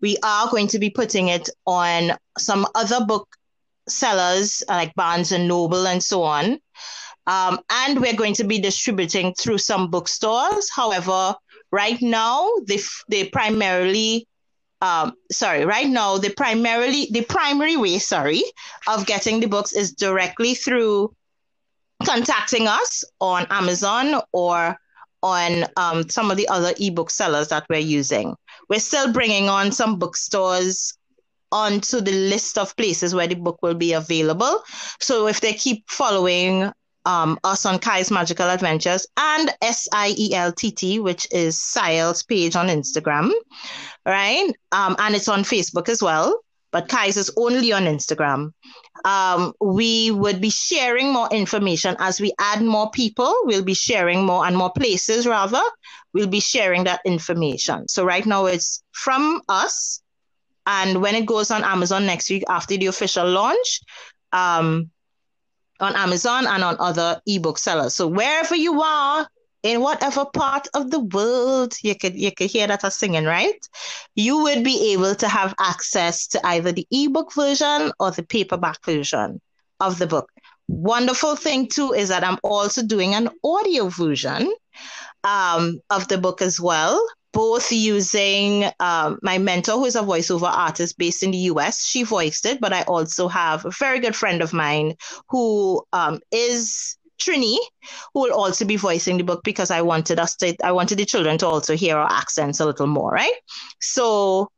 We 0.00 0.16
are 0.22 0.50
going 0.50 0.66
to 0.68 0.78
be 0.78 0.90
putting 0.90 1.28
it 1.28 1.48
on 1.66 2.12
some 2.36 2.66
other 2.74 3.04
book 3.04 3.28
sellers 3.88 4.62
like 4.68 4.94
Barnes 4.94 5.32
and 5.32 5.48
Noble 5.48 5.86
and 5.86 6.02
so 6.02 6.22
on. 6.22 6.58
Um, 7.26 7.60
and 7.70 8.00
we're 8.00 8.16
going 8.16 8.34
to 8.34 8.44
be 8.44 8.58
distributing 8.58 9.34
through 9.34 9.58
some 9.58 9.90
bookstores. 9.90 10.68
However, 10.70 11.36
right 11.70 12.00
now 12.02 12.50
they 12.66 12.80
they 13.08 13.28
primarily 13.28 14.26
um, 14.80 15.12
sorry, 15.30 15.64
right 15.64 15.88
now 15.88 16.18
the 16.18 16.30
primarily 16.30 17.06
the 17.12 17.22
primary 17.22 17.76
way, 17.76 17.98
sorry, 17.98 18.42
of 18.88 19.06
getting 19.06 19.38
the 19.38 19.46
books 19.46 19.72
is 19.72 19.92
directly 19.92 20.54
through 20.54 21.14
contacting 22.04 22.68
us 22.68 23.04
on 23.20 23.46
Amazon 23.50 24.20
or 24.32 24.76
on 25.22 25.64
um, 25.76 26.08
some 26.08 26.30
of 26.30 26.36
the 26.36 26.48
other 26.48 26.72
ebook 26.80 27.10
sellers 27.10 27.48
that 27.48 27.66
we're 27.70 27.78
using. 27.78 28.34
We're 28.68 28.80
still 28.80 29.12
bringing 29.12 29.48
on 29.48 29.72
some 29.72 29.98
bookstores 29.98 30.94
onto 31.52 32.00
the 32.00 32.12
list 32.12 32.58
of 32.58 32.74
places 32.76 33.14
where 33.14 33.26
the 33.26 33.34
book 33.34 33.58
will 33.62 33.74
be 33.74 33.92
available. 33.92 34.62
So 35.00 35.28
if 35.28 35.40
they 35.40 35.52
keep 35.52 35.88
following 35.88 36.72
um, 37.04 37.38
us 37.44 37.66
on 37.66 37.78
Kai's 37.78 38.10
Magical 38.10 38.48
Adventures 38.48 39.06
and 39.16 39.50
S 39.60 39.88
I 39.92 40.14
E 40.16 40.34
L 40.34 40.52
T 40.52 40.70
T, 40.70 41.00
which 41.00 41.26
is 41.30 41.56
SciEL's 41.58 42.22
page 42.22 42.56
on 42.56 42.68
Instagram, 42.68 43.32
right? 44.06 44.50
Um, 44.70 44.96
and 44.98 45.14
it's 45.14 45.28
on 45.28 45.42
Facebook 45.42 45.88
as 45.88 46.02
well. 46.02 46.40
But 46.72 46.88
Kai's 46.88 47.16
is 47.16 47.30
only 47.36 47.72
on 47.72 47.84
Instagram. 47.84 48.52
Um, 49.04 49.52
we 49.60 50.10
would 50.10 50.40
be 50.40 50.50
sharing 50.50 51.12
more 51.12 51.28
information 51.30 51.96
as 51.98 52.20
we 52.20 52.32
add 52.40 52.62
more 52.62 52.90
people. 52.90 53.34
We'll 53.44 53.64
be 53.64 53.74
sharing 53.74 54.24
more 54.24 54.46
and 54.46 54.56
more 54.56 54.72
places, 54.72 55.26
rather. 55.26 55.62
We'll 56.12 56.26
be 56.28 56.40
sharing 56.40 56.84
that 56.84 57.00
information. 57.04 57.88
So 57.88 58.04
right 58.04 58.26
now 58.26 58.46
it's 58.46 58.82
from 58.92 59.42
us. 59.48 60.02
And 60.66 61.02
when 61.02 61.14
it 61.14 61.26
goes 61.26 61.50
on 61.50 61.62
Amazon 61.62 62.06
next 62.06 62.30
week 62.30 62.44
after 62.48 62.76
the 62.76 62.86
official 62.86 63.28
launch, 63.28 63.80
um, 64.32 64.90
on 65.80 65.96
Amazon 65.96 66.46
and 66.46 66.62
on 66.62 66.76
other 66.78 67.20
ebook 67.26 67.58
sellers. 67.58 67.94
So 67.94 68.06
wherever 68.06 68.54
you 68.54 68.80
are, 68.80 69.28
in 69.62 69.80
whatever 69.80 70.24
part 70.24 70.68
of 70.74 70.90
the 70.90 71.00
world 71.00 71.74
you 71.82 71.94
could 71.94 72.14
you 72.16 72.32
could 72.32 72.50
hear 72.50 72.66
that 72.66 72.84
us 72.84 72.98
singing, 72.98 73.24
right? 73.24 73.68
You 74.14 74.42
would 74.42 74.64
be 74.64 74.92
able 74.92 75.14
to 75.16 75.28
have 75.28 75.54
access 75.58 76.26
to 76.28 76.46
either 76.46 76.72
the 76.72 76.86
ebook 76.90 77.32
version 77.32 77.92
or 78.00 78.10
the 78.10 78.24
paperback 78.24 78.84
version 78.84 79.40
of 79.80 79.98
the 79.98 80.06
book. 80.06 80.30
Wonderful 80.68 81.36
thing 81.36 81.68
too 81.68 81.92
is 81.92 82.08
that 82.08 82.24
I'm 82.24 82.38
also 82.42 82.82
doing 82.82 83.14
an 83.14 83.30
audio 83.44 83.88
version 83.88 84.52
um, 85.24 85.80
of 85.90 86.08
the 86.08 86.18
book 86.18 86.42
as 86.42 86.60
well 86.60 87.04
both 87.32 87.72
using 87.72 88.70
um, 88.78 89.18
my 89.22 89.38
mentor, 89.38 89.72
who 89.72 89.86
is 89.86 89.96
a 89.96 90.02
voiceover 90.02 90.50
artist 90.50 90.98
based 90.98 91.22
in 91.22 91.30
the 91.30 91.38
US. 91.38 91.84
She 91.84 92.02
voiced 92.02 92.46
it, 92.46 92.60
but 92.60 92.72
I 92.72 92.82
also 92.82 93.28
have 93.28 93.64
a 93.64 93.70
very 93.70 94.00
good 94.00 94.14
friend 94.14 94.42
of 94.42 94.52
mine 94.52 94.96
who 95.28 95.82
um, 95.92 96.20
is 96.30 96.96
Trini, 97.24 97.56
who 98.14 98.20
will 98.20 98.34
also 98.34 98.64
be 98.64 98.76
voicing 98.76 99.18
the 99.18 99.24
book 99.24 99.42
because 99.44 99.70
I 99.70 99.82
wanted 99.82 100.18
us 100.18 100.36
to, 100.36 100.56
I 100.64 100.72
wanted 100.72 100.98
the 100.98 101.04
children 101.04 101.38
to 101.38 101.46
also 101.46 101.76
hear 101.76 101.96
our 101.96 102.10
accents 102.10 102.60
a 102.60 102.66
little 102.66 102.86
more, 102.86 103.10
right? 103.10 103.34
So 103.80 104.48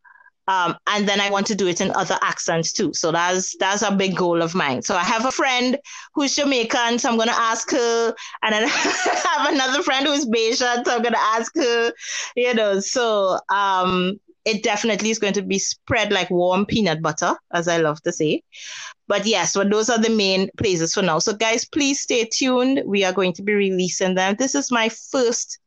um, 0.46 0.76
and 0.86 1.08
then 1.08 1.20
I 1.20 1.30
want 1.30 1.46
to 1.48 1.54
do 1.54 1.66
it 1.68 1.80
in 1.80 1.90
other 1.92 2.18
accents 2.20 2.72
too. 2.72 2.92
So 2.92 3.12
that's 3.12 3.56
that's 3.58 3.82
a 3.82 3.94
big 3.94 4.16
goal 4.16 4.42
of 4.42 4.54
mine. 4.54 4.82
So 4.82 4.94
I 4.94 5.02
have 5.02 5.24
a 5.24 5.32
friend 5.32 5.78
who's 6.14 6.36
Jamaican, 6.36 6.98
so 6.98 7.10
I'm 7.10 7.16
gonna 7.16 7.32
ask 7.32 7.70
her, 7.70 8.14
and 8.42 8.54
I 8.54 8.58
have 8.58 9.52
another 9.52 9.82
friend 9.82 10.06
who's 10.06 10.26
Bajan, 10.26 10.84
so 10.84 10.94
I'm 10.94 11.02
gonna 11.02 11.16
ask 11.18 11.54
her. 11.56 11.92
You 12.36 12.54
know, 12.54 12.80
so 12.80 13.38
um, 13.48 14.20
it 14.44 14.62
definitely 14.62 15.10
is 15.10 15.18
going 15.18 15.32
to 15.34 15.42
be 15.42 15.58
spread 15.58 16.12
like 16.12 16.30
warm 16.30 16.66
peanut 16.66 17.02
butter, 17.02 17.34
as 17.52 17.68
I 17.68 17.78
love 17.78 18.02
to 18.02 18.12
say. 18.12 18.42
But 19.08 19.26
yes, 19.26 19.56
well, 19.56 19.68
those 19.68 19.90
are 19.90 19.98
the 19.98 20.10
main 20.10 20.50
places 20.56 20.94
for 20.94 21.02
now. 21.02 21.18
So 21.18 21.34
guys, 21.34 21.64
please 21.64 22.00
stay 22.00 22.28
tuned. 22.30 22.82
We 22.86 23.04
are 23.04 23.12
going 23.12 23.32
to 23.34 23.42
be 23.42 23.54
releasing 23.54 24.14
them. 24.14 24.36
This 24.38 24.54
is 24.54 24.70
my 24.70 24.88
first 24.88 25.58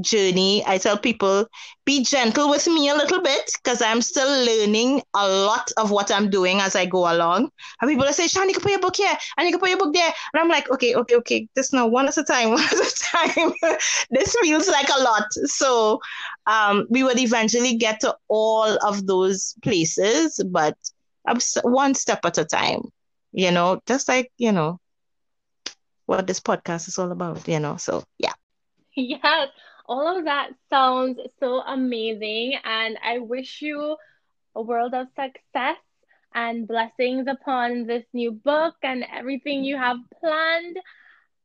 journey. 0.00 0.62
I 0.66 0.78
tell 0.78 0.98
people, 0.98 1.46
be 1.84 2.02
gentle 2.02 2.50
with 2.50 2.66
me 2.66 2.88
a 2.88 2.94
little 2.94 3.22
bit 3.22 3.50
because 3.62 3.80
I'm 3.80 4.02
still 4.02 4.28
learning 4.44 5.02
a 5.14 5.28
lot 5.28 5.70
of 5.76 5.90
what 5.90 6.10
I'm 6.10 6.30
doing 6.30 6.60
as 6.60 6.74
I 6.74 6.86
go 6.86 7.10
along. 7.10 7.50
And 7.80 7.90
people 7.90 8.06
say, 8.12 8.26
Sian, 8.26 8.48
you 8.48 8.54
can 8.54 8.62
put 8.62 8.72
your 8.72 8.80
book 8.80 8.96
here 8.96 9.16
and 9.36 9.46
you 9.46 9.52
can 9.52 9.60
put 9.60 9.70
your 9.70 9.78
book 9.78 9.94
there. 9.94 10.12
And 10.32 10.40
I'm 10.40 10.48
like, 10.48 10.70
okay, 10.70 10.94
okay, 10.94 11.16
okay. 11.16 11.48
This 11.54 11.72
now 11.72 11.86
one 11.86 12.08
at 12.08 12.16
a 12.16 12.24
time, 12.24 12.50
one 12.50 12.64
at 12.64 12.72
a 12.72 13.04
time. 13.12 13.52
this 14.10 14.36
feels 14.42 14.68
like 14.68 14.88
a 14.88 15.02
lot. 15.02 15.26
So 15.44 16.00
um, 16.46 16.86
we 16.90 17.02
would 17.02 17.18
eventually 17.18 17.76
get 17.76 18.00
to 18.00 18.16
all 18.28 18.76
of 18.86 19.06
those 19.06 19.54
places, 19.62 20.42
but 20.50 20.76
one 21.62 21.94
step 21.94 22.20
at 22.24 22.38
a 22.38 22.44
time, 22.44 22.82
you 23.32 23.50
know, 23.50 23.80
just 23.86 24.08
like, 24.08 24.30
you 24.38 24.52
know, 24.52 24.78
what 26.06 26.26
this 26.26 26.40
podcast 26.40 26.88
is 26.88 26.98
all 26.98 27.10
about, 27.10 27.46
you 27.48 27.60
know. 27.60 27.76
So 27.76 28.04
yeah. 28.18 28.32
Yes 28.96 29.50
all 29.88 30.18
of 30.18 30.24
that 30.24 30.50
sounds 30.70 31.18
so 31.40 31.60
amazing. 31.60 32.58
And 32.64 32.98
I 33.02 33.18
wish 33.18 33.62
you 33.62 33.96
a 34.54 34.62
world 34.62 34.94
of 34.94 35.08
success 35.08 35.78
and 36.34 36.66
blessings 36.68 37.26
upon 37.28 37.86
this 37.86 38.04
new 38.12 38.32
book 38.32 38.74
and 38.82 39.04
everything 39.12 39.64
you 39.64 39.76
have 39.76 39.96
planned. 40.20 40.76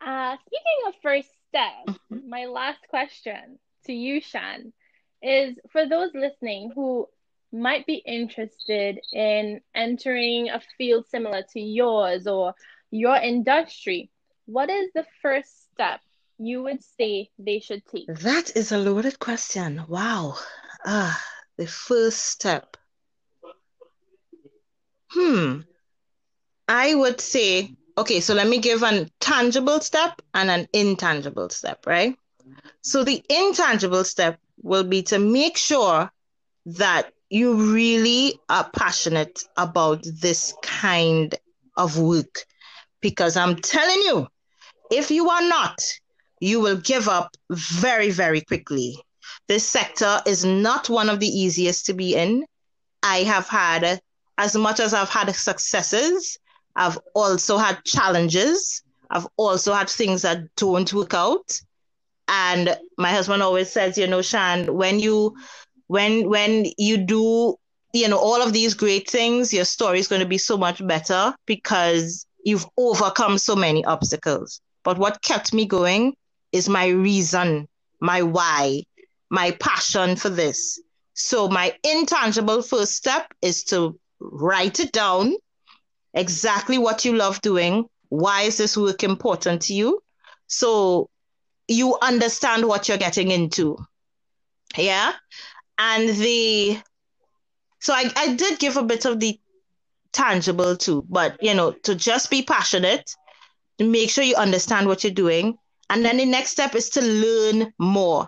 Uh, 0.05 0.35
speaking 0.45 0.87
of 0.87 0.93
first 1.01 1.29
steps, 1.49 1.99
mm-hmm. 2.11 2.29
my 2.29 2.45
last 2.45 2.79
question 2.89 3.59
to 3.85 3.93
you, 3.93 4.21
Sian, 4.21 4.73
is 5.21 5.55
for 5.71 5.87
those 5.87 6.11
listening 6.13 6.71
who 6.73 7.07
might 7.51 7.85
be 7.85 7.95
interested 7.95 8.99
in 9.13 9.61
entering 9.75 10.49
a 10.49 10.61
field 10.77 11.05
similar 11.07 11.43
to 11.53 11.59
yours 11.59 12.27
or 12.27 12.53
your 12.91 13.15
industry, 13.15 14.09
what 14.45 14.69
is 14.69 14.89
the 14.93 15.05
first 15.21 15.71
step 15.71 16.01
you 16.41 16.63
would 16.63 16.83
say 16.83 17.29
they 17.37 17.59
should 17.59 17.85
take? 17.85 18.07
That 18.07 18.55
is 18.55 18.71
a 18.71 18.77
loaded 18.77 19.19
question. 19.19 19.83
Wow. 19.87 20.35
Ah, 20.85 21.23
the 21.57 21.67
first 21.67 22.25
step. 22.25 22.77
Hmm. 25.11 25.61
I 26.67 26.95
would 26.95 27.21
say, 27.21 27.75
okay, 27.97 28.21
so 28.21 28.33
let 28.33 28.47
me 28.47 28.57
give 28.57 28.81
a 28.81 29.07
tangible 29.19 29.81
step 29.81 30.21
and 30.33 30.49
an 30.49 30.67
intangible 30.73 31.49
step, 31.49 31.85
right? 31.85 32.15
So 32.81 33.03
the 33.03 33.21
intangible 33.29 34.03
step 34.03 34.39
will 34.61 34.83
be 34.83 35.03
to 35.03 35.19
make 35.19 35.57
sure 35.57 36.09
that 36.65 37.11
you 37.29 37.73
really 37.73 38.39
are 38.49 38.69
passionate 38.75 39.43
about 39.57 40.03
this 40.21 40.53
kind 40.63 41.35
of 41.77 41.99
work. 41.99 42.45
Because 43.01 43.35
I'm 43.35 43.55
telling 43.55 44.01
you, 44.01 44.27
if 44.91 45.11
you 45.11 45.29
are 45.29 45.47
not, 45.47 45.81
you 46.41 46.59
will 46.59 46.77
give 46.77 47.07
up 47.07 47.37
very, 47.51 48.09
very 48.09 48.41
quickly. 48.41 48.97
This 49.47 49.65
sector 49.65 50.21
is 50.25 50.43
not 50.43 50.89
one 50.89 51.07
of 51.07 51.19
the 51.19 51.27
easiest 51.27 51.85
to 51.85 51.93
be 51.93 52.15
in. 52.15 52.43
I 53.03 53.17
have 53.17 53.47
had, 53.47 54.01
as 54.37 54.55
much 54.55 54.79
as 54.79 54.93
I've 54.93 55.09
had 55.09 55.33
successes, 55.35 56.37
I've 56.75 56.97
also 57.13 57.57
had 57.57 57.83
challenges. 57.85 58.81
I've 59.09 59.27
also 59.37 59.73
had 59.73 59.89
things 59.89 60.23
that 60.23 60.43
don't 60.55 60.91
work 60.93 61.13
out. 61.13 61.61
And 62.27 62.75
my 62.97 63.11
husband 63.11 63.43
always 63.43 63.69
says, 63.69 63.97
you 63.97 64.07
know, 64.07 64.21
Sian, 64.21 64.73
when 64.75 64.99
you 64.99 65.35
when 65.87 66.29
when 66.29 66.67
you 66.77 66.97
do, 66.97 67.55
you 67.93 68.07
know, 68.07 68.17
all 68.17 68.41
of 68.41 68.53
these 68.53 68.73
great 68.73 69.09
things, 69.09 69.53
your 69.53 69.65
story 69.65 69.99
is 69.99 70.07
going 70.07 70.21
to 70.21 70.27
be 70.27 70.37
so 70.37 70.57
much 70.57 70.85
better 70.87 71.35
because 71.45 72.25
you've 72.43 72.65
overcome 72.77 73.37
so 73.37 73.55
many 73.55 73.83
obstacles. 73.85 74.61
But 74.83 74.97
what 74.97 75.21
kept 75.21 75.53
me 75.53 75.65
going 75.65 76.15
is 76.51 76.69
my 76.69 76.87
reason, 76.87 77.67
my 77.99 78.21
why, 78.21 78.83
my 79.29 79.51
passion 79.51 80.15
for 80.15 80.29
this. 80.29 80.81
So, 81.13 81.47
my 81.47 81.75
intangible 81.83 82.61
first 82.61 82.95
step 82.95 83.31
is 83.41 83.63
to 83.65 83.99
write 84.19 84.79
it 84.79 84.91
down 84.91 85.33
exactly 86.13 86.77
what 86.77 87.05
you 87.05 87.15
love 87.15 87.41
doing. 87.41 87.85
Why 88.09 88.43
is 88.43 88.57
this 88.57 88.77
work 88.77 89.03
important 89.03 89.63
to 89.63 89.73
you? 89.73 90.01
So, 90.47 91.09
you 91.67 91.97
understand 92.01 92.67
what 92.67 92.87
you're 92.87 92.97
getting 92.97 93.31
into. 93.31 93.77
Yeah. 94.77 95.13
And 95.77 96.09
the, 96.09 96.79
so 97.79 97.93
I, 97.93 98.11
I 98.15 98.35
did 98.35 98.59
give 98.59 98.77
a 98.77 98.83
bit 98.83 99.05
of 99.05 99.19
the 99.19 99.39
tangible 100.11 100.75
too, 100.75 101.05
but 101.09 101.41
you 101.41 101.53
know, 101.53 101.71
to 101.83 101.95
just 101.95 102.29
be 102.29 102.43
passionate, 102.43 103.15
make 103.79 104.09
sure 104.09 104.23
you 104.23 104.35
understand 104.35 104.87
what 104.87 105.03
you're 105.03 105.13
doing, 105.13 105.57
and 105.91 106.05
then 106.05 106.17
the 106.17 106.25
next 106.25 106.51
step 106.51 106.73
is 106.73 106.89
to 106.91 107.01
learn 107.01 107.73
more. 107.77 108.27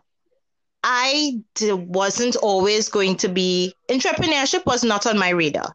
I 0.83 1.41
wasn't 1.61 2.35
always 2.35 2.89
going 2.89 3.15
to 3.17 3.29
be, 3.29 3.73
entrepreneurship 3.89 4.65
was 4.65 4.83
not 4.83 5.07
on 5.07 5.17
my 5.17 5.29
radar, 5.29 5.73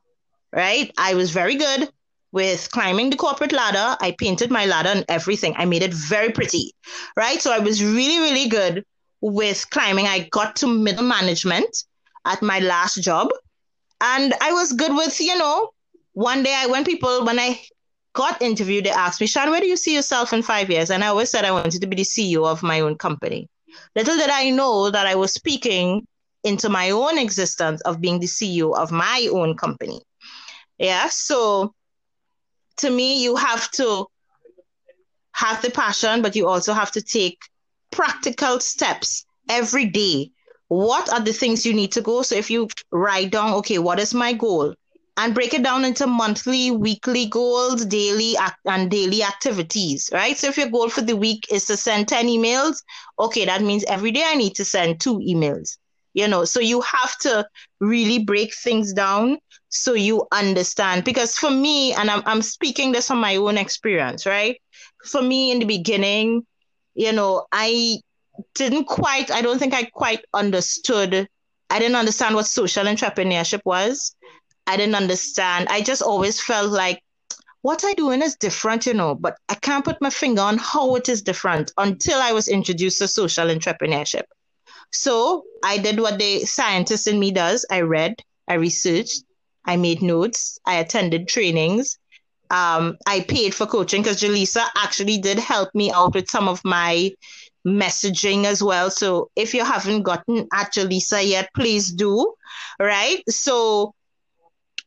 right? 0.53 0.93
I 0.99 1.15
was 1.15 1.31
very 1.31 1.55
good 1.55 1.89
with 2.31 2.71
climbing 2.73 3.09
the 3.09 3.17
corporate 3.17 3.53
ladder. 3.53 3.97
I 4.03 4.15
painted 4.19 4.51
my 4.51 4.67
ladder 4.67 4.91
and 4.91 5.05
everything. 5.09 5.55
I 5.57 5.65
made 5.65 5.83
it 5.83 5.95
very 5.95 6.31
pretty, 6.31 6.75
right? 7.17 7.41
So 7.41 7.51
I 7.53 7.59
was 7.59 7.83
really, 7.83 8.19
really 8.19 8.51
good 8.51 8.85
with 9.23 9.65
climbing. 9.71 10.07
I 10.07 10.29
got 10.31 10.57
to 10.57 10.67
middle 10.67 11.05
management 11.05 11.85
at 12.27 12.43
my 12.43 12.59
last 12.59 13.03
job. 13.03 13.31
And 14.03 14.35
I 14.43 14.53
was 14.53 14.75
good 14.75 14.95
with, 14.95 15.19
you 15.23 15.39
know, 15.39 15.71
one 16.13 16.43
day 16.43 16.55
I, 16.55 16.67
when 16.67 16.85
people, 16.85 17.25
when 17.25 17.39
I 17.39 17.59
got 18.19 18.43
interviewed, 18.43 18.85
they 18.85 18.91
asked 18.91 19.21
me, 19.21 19.29
Sian, 19.29 19.49
where 19.51 19.61
do 19.61 19.69
you 19.69 19.77
see 19.77 19.95
yourself 19.95 20.33
in 20.33 20.43
five 20.43 20.69
years? 20.69 20.91
And 20.91 21.05
I 21.05 21.07
always 21.07 21.31
said 21.31 21.45
I 21.45 21.53
wanted 21.53 21.81
to 21.81 21.87
be 21.87 21.95
the 21.95 22.03
CEO 22.03 22.45
of 22.45 22.65
my 22.65 22.81
own 22.81 22.97
company. 22.99 23.49
Little 23.95 24.17
did 24.17 24.29
I 24.29 24.51
know 24.51 24.91
that 24.91 25.07
I 25.07 25.15
was 25.15 25.33
speaking 25.33 26.05
into 26.43 26.69
my 26.69 26.91
own 26.91 27.17
existence 27.17 27.81
of 27.83 28.01
being 28.01 28.19
the 28.19 28.27
CEO 28.27 28.77
of 28.77 28.91
my 28.91 29.29
own 29.33 29.57
company. 29.57 30.01
Yeah. 30.79 31.07
So 31.11 31.75
to 32.79 32.91
me, 32.91 33.23
you 33.23 33.37
have 33.37 33.71
to 33.73 34.07
have 35.33 35.63
the 35.63 35.71
passion, 35.71 36.21
but 36.21 36.35
you 36.35 36.49
also 36.49 36.73
have 36.73 36.91
to 36.93 37.03
take 37.03 37.39
practical 37.93 38.59
steps 38.59 39.25
every 39.49 39.87
day. 39.87 40.33
What 40.67 41.13
are 41.13 41.21
the 41.21 41.33
things 41.33 41.65
you 41.65 41.73
need 41.73 41.93
to 41.93 42.01
go? 42.01 42.23
So 42.23 42.35
if 42.35 42.51
you 42.51 42.67
write 42.91 43.31
down, 43.31 43.55
okay, 43.61 43.79
what 43.79 44.01
is 44.01 44.13
my 44.13 44.33
goal? 44.33 44.75
And 45.19 45.35
break 45.35 45.53
it 45.53 45.65
down 45.65 45.85
into 45.85 46.07
monthly, 46.07 46.71
weekly 46.71 47.27
goals, 47.27 47.85
daily 47.85 48.37
and 48.65 48.91
daily 48.91 49.23
activities, 49.23 50.09
right? 50.15 50.39
So 50.39 50.49
if 50.49 50.57
your 50.57 50.71
goal 50.71 50.89
for 50.89 51.03
the 51.03 51.17
week 51.17 51.47
is 51.51 51.67
to 51.67 51.77
send 51.77 52.09
10 52.09 52.27
emails, 52.29 52.77
okay, 53.19 53.45
that 53.45 53.63
means 53.63 53.85
every 53.85 54.13
day 54.13 54.25
I 54.25 54.37
need 54.37 54.55
to 54.57 54.65
send 54.65 55.01
two 55.01 55.19
emails. 55.19 55.77
you 56.15 56.27
know 56.27 56.45
so 56.45 56.61
you 56.61 56.81
have 56.81 57.17
to 57.19 57.47
really 57.81 58.25
break 58.25 58.55
things 58.55 58.93
down 58.93 59.39
so 59.69 59.95
you 59.95 60.27
understand 60.33 61.05
because 61.05 61.37
for 61.37 61.51
me 61.51 61.93
and 61.93 62.11
I'm, 62.11 62.23
I'm 62.27 62.43
speaking 62.43 62.93
this 62.93 63.09
from 63.09 63.21
my 63.21 63.37
own 63.37 63.59
experience 63.59 64.27
right 64.27 64.57
for 65.05 65.23
me 65.23 65.53
in 65.53 65.59
the 65.61 65.67
beginning 65.67 66.47
you 66.95 67.13
know 67.13 67.47
i 67.53 67.99
didn't 68.55 68.87
quite 68.87 69.31
i 69.31 69.43
don't 69.43 69.59
think 69.59 69.75
i 69.75 69.85
quite 69.85 70.25
understood 70.35 71.29
i 71.71 71.79
didn't 71.79 71.97
understand 71.97 72.35
what 72.35 72.47
social 72.47 72.85
entrepreneurship 72.87 73.61
was 73.65 74.15
i 74.69 74.77
didn't 74.77 74.95
understand 74.95 75.67
i 75.69 75.81
just 75.81 76.03
always 76.03 76.41
felt 76.41 76.71
like 76.71 77.03
what 77.63 77.85
i 77.85 77.93
doing 77.95 78.23
is 78.23 78.37
different 78.37 78.87
you 78.87 78.95
know 78.95 79.15
but 79.15 79.37
i 79.49 79.55
can't 79.55 79.85
put 79.85 80.01
my 80.01 80.11
finger 80.11 80.43
on 80.43 80.57
how 80.59 80.95
it 80.95 81.09
is 81.09 81.23
different 81.23 81.73
until 81.79 82.19
i 82.21 82.33
was 82.33 82.49
introduced 82.49 82.99
to 82.99 83.09
social 83.09 83.49
entrepreneurship 83.49 84.23
so 84.91 85.45
I 85.63 85.79
did 85.79 86.01
what 86.01 86.19
the 86.19 86.41
scientist 86.45 87.07
in 87.07 87.19
me 87.19 87.31
does. 87.31 87.67
I 87.71 87.83
read, 87.83 88.15
I 88.47 88.55
researched, 88.55 89.23
I 89.65 89.77
made 89.77 90.03
notes, 90.03 90.59
I 90.65 90.77
attended 90.77 91.29
trainings. 91.29 91.99
Um, 92.51 92.97
I 93.07 93.21
paid 93.21 93.55
for 93.55 93.67
coaching 93.67 94.03
because 94.03 94.23
Jhalisa 94.23 94.65
actually 94.77 95.19
did 95.19 95.39
help 95.39 95.75
me 95.75 95.93
out 95.93 96.15
with 96.15 96.31
some 96.31 96.49
of 96.49 96.65
my 96.65 97.13
messaging 97.67 98.45
as 98.45 98.63
well. 98.63 98.91
So 98.91 99.31
if 99.37 99.53
you 99.53 99.65
haven't 99.65 100.03
gotten 100.03 100.49
at 100.55 100.73
Jhalisa 100.73 101.27
yet, 101.27 101.51
please 101.55 101.93
do. 101.93 102.33
Right. 102.81 103.23
So 103.29 103.95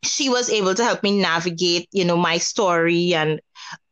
she 0.04 0.28
was 0.28 0.50
able 0.50 0.74
to 0.74 0.84
help 0.84 1.02
me 1.02 1.20
navigate, 1.20 1.88
you 1.92 2.04
know, 2.04 2.16
my 2.16 2.38
story 2.38 3.14
and 3.14 3.40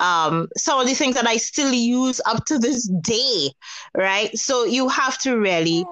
um, 0.01 0.49
some 0.57 0.81
of 0.81 0.87
the 0.87 0.95
things 0.95 1.15
that 1.15 1.27
I 1.27 1.37
still 1.37 1.73
use 1.73 2.21
up 2.27 2.45
to 2.47 2.59
this 2.59 2.89
day, 2.89 3.51
right? 3.97 4.37
So 4.37 4.65
you 4.65 4.89
have 4.89 5.19
to 5.19 5.39
really 5.39 5.85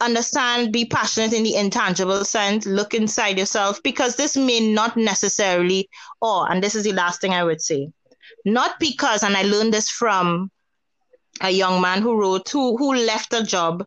understand, 0.00 0.72
be 0.72 0.84
passionate 0.84 1.32
in 1.32 1.44
the 1.44 1.54
intangible 1.54 2.24
sense, 2.24 2.66
look 2.66 2.94
inside 2.94 3.38
yourself, 3.38 3.82
because 3.82 4.16
this 4.16 4.36
may 4.36 4.72
not 4.72 4.96
necessarily, 4.96 5.88
or, 6.20 6.50
and 6.50 6.62
this 6.62 6.74
is 6.74 6.84
the 6.84 6.92
last 6.92 7.20
thing 7.20 7.32
I 7.32 7.44
would 7.44 7.60
say, 7.60 7.90
not 8.44 8.80
because, 8.80 9.22
and 9.22 9.36
I 9.36 9.42
learned 9.42 9.72
this 9.72 9.90
from 9.90 10.50
a 11.40 11.50
young 11.50 11.80
man 11.80 12.02
who 12.02 12.18
wrote, 12.18 12.48
who, 12.48 12.76
who 12.76 12.94
left 12.94 13.32
a 13.32 13.44
job 13.44 13.84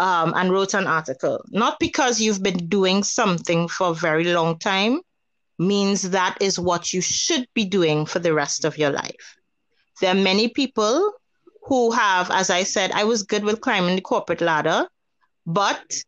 um, 0.00 0.32
and 0.34 0.50
wrote 0.50 0.72
an 0.72 0.86
article, 0.86 1.44
not 1.50 1.78
because 1.78 2.20
you've 2.20 2.42
been 2.42 2.68
doing 2.68 3.04
something 3.04 3.68
for 3.68 3.88
a 3.90 3.94
very 3.94 4.32
long 4.32 4.58
time 4.58 5.00
means 5.58 6.10
that 6.10 6.38
is 6.40 6.58
what 6.58 6.94
you 6.94 7.02
should 7.02 7.46
be 7.54 7.66
doing 7.66 8.06
for 8.06 8.18
the 8.18 8.32
rest 8.32 8.64
of 8.64 8.78
your 8.78 8.90
life. 8.90 9.36
There 10.00 10.10
are 10.10 10.14
many 10.30 10.48
people 10.48 11.12
who 11.64 11.90
have, 11.90 12.30
as 12.30 12.48
I 12.48 12.62
said, 12.62 12.92
I 12.92 13.04
was 13.04 13.24
good 13.24 13.44
with 13.44 13.60
climbing 13.60 13.94
the 13.94 14.00
corporate 14.00 14.40
ladder, 14.40 14.88
but 15.46 16.02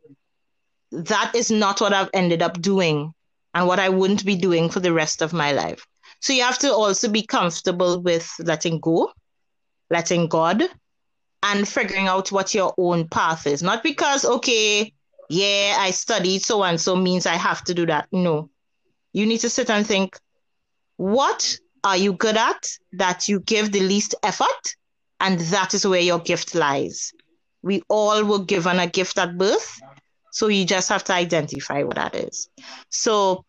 that 0.93 1.33
is 1.35 1.51
not 1.51 1.83
what 1.83 1.93
I've 1.93 2.09
ended 2.15 2.41
up 2.41 2.63
doing 2.63 3.13
and 3.53 3.67
what 3.67 3.79
I 3.79 3.91
wouldn't 3.91 4.25
be 4.25 4.37
doing 4.37 4.71
for 4.71 4.81
the 4.81 4.95
rest 4.95 5.21
of 5.21 5.35
my 5.35 5.53
life. 5.53 5.87
So 6.21 6.33
you 6.33 6.45
have 6.45 6.59
to 6.61 6.73
also 6.73 7.11
be 7.11 7.27
comfortable 7.27 8.01
with 8.01 8.33
letting 8.39 8.81
go, 8.81 9.13
letting 9.91 10.29
God, 10.29 10.63
and 11.43 11.69
figuring 11.69 12.07
out 12.07 12.31
what 12.31 12.55
your 12.55 12.73
own 12.79 13.09
path 13.09 13.47
is. 13.47 13.63
Not 13.63 13.83
because, 13.83 14.25
okay, 14.25 14.93
yeah, 15.29 15.77
I 15.79 15.91
studied 15.91 16.43
so 16.43 16.63
and 16.63 16.81
so 16.81 16.95
means 16.97 17.27
I 17.27 17.35
have 17.35 17.65
to 17.65 17.75
do 17.75 17.87
that. 17.87 18.09
No. 18.13 18.51
You 19.13 19.27
need 19.27 19.39
to 19.39 19.51
sit 19.51 19.71
and 19.71 19.87
think, 19.87 20.19
what 20.97 21.57
are 21.85 21.97
you 21.97 22.13
good 22.13 22.37
at 22.37 22.69
that 22.93 23.29
you 23.29 23.41
give 23.41 23.73
the 23.73 23.81
least 23.81 24.15
effort? 24.23 24.77
And 25.21 25.41
that 25.41 25.75
is 25.75 25.87
where 25.87 26.01
your 26.01 26.21
gift 26.21 26.55
lies. 26.55 27.13
We 27.63 27.83
all 27.89 28.25
were 28.25 28.45
given 28.45 28.79
a 28.79 28.87
gift 28.87 29.19
at 29.19 29.37
birth. 29.37 29.81
So 30.31 30.49
you 30.49 30.65
just 30.65 30.89
have 30.89 31.05
to 31.05 31.13
identify 31.13 31.83
what 31.83 31.97
that 31.97 32.15
is. 32.15 32.49
So, 32.89 33.45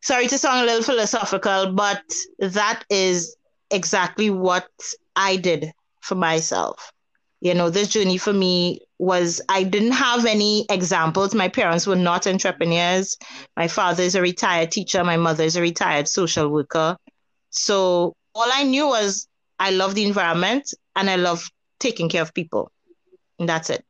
sorry 0.00 0.26
to 0.28 0.38
sound 0.38 0.62
a 0.62 0.66
little 0.66 0.82
philosophical, 0.82 1.72
but 1.72 2.02
that 2.38 2.84
is 2.88 3.36
exactly 3.70 4.30
what 4.30 4.68
I 5.14 5.36
did 5.36 5.72
for 6.06 6.14
myself. 6.14 6.92
You 7.40 7.54
know, 7.54 7.68
this 7.68 7.88
journey 7.88 8.16
for 8.16 8.32
me 8.32 8.80
was 8.98 9.42
I 9.48 9.62
didn't 9.62 9.92
have 9.92 10.24
any 10.24 10.64
examples. 10.70 11.34
My 11.34 11.48
parents 11.48 11.86
were 11.86 11.96
not 11.96 12.26
entrepreneurs. 12.26 13.16
My 13.56 13.68
father 13.68 14.02
is 14.02 14.14
a 14.14 14.22
retired 14.22 14.70
teacher, 14.72 15.04
my 15.04 15.16
mother 15.16 15.44
is 15.44 15.56
a 15.56 15.60
retired 15.60 16.08
social 16.08 16.48
worker. 16.48 16.96
So 17.50 18.14
all 18.34 18.48
I 18.52 18.62
knew 18.64 18.86
was 18.88 19.28
I 19.58 19.70
love 19.70 19.94
the 19.94 20.04
environment 20.04 20.72
and 20.94 21.10
I 21.10 21.16
love 21.16 21.48
taking 21.78 22.08
care 22.08 22.22
of 22.22 22.32
people. 22.32 22.70
And 23.38 23.48
that's 23.48 23.70
it. 23.70 23.84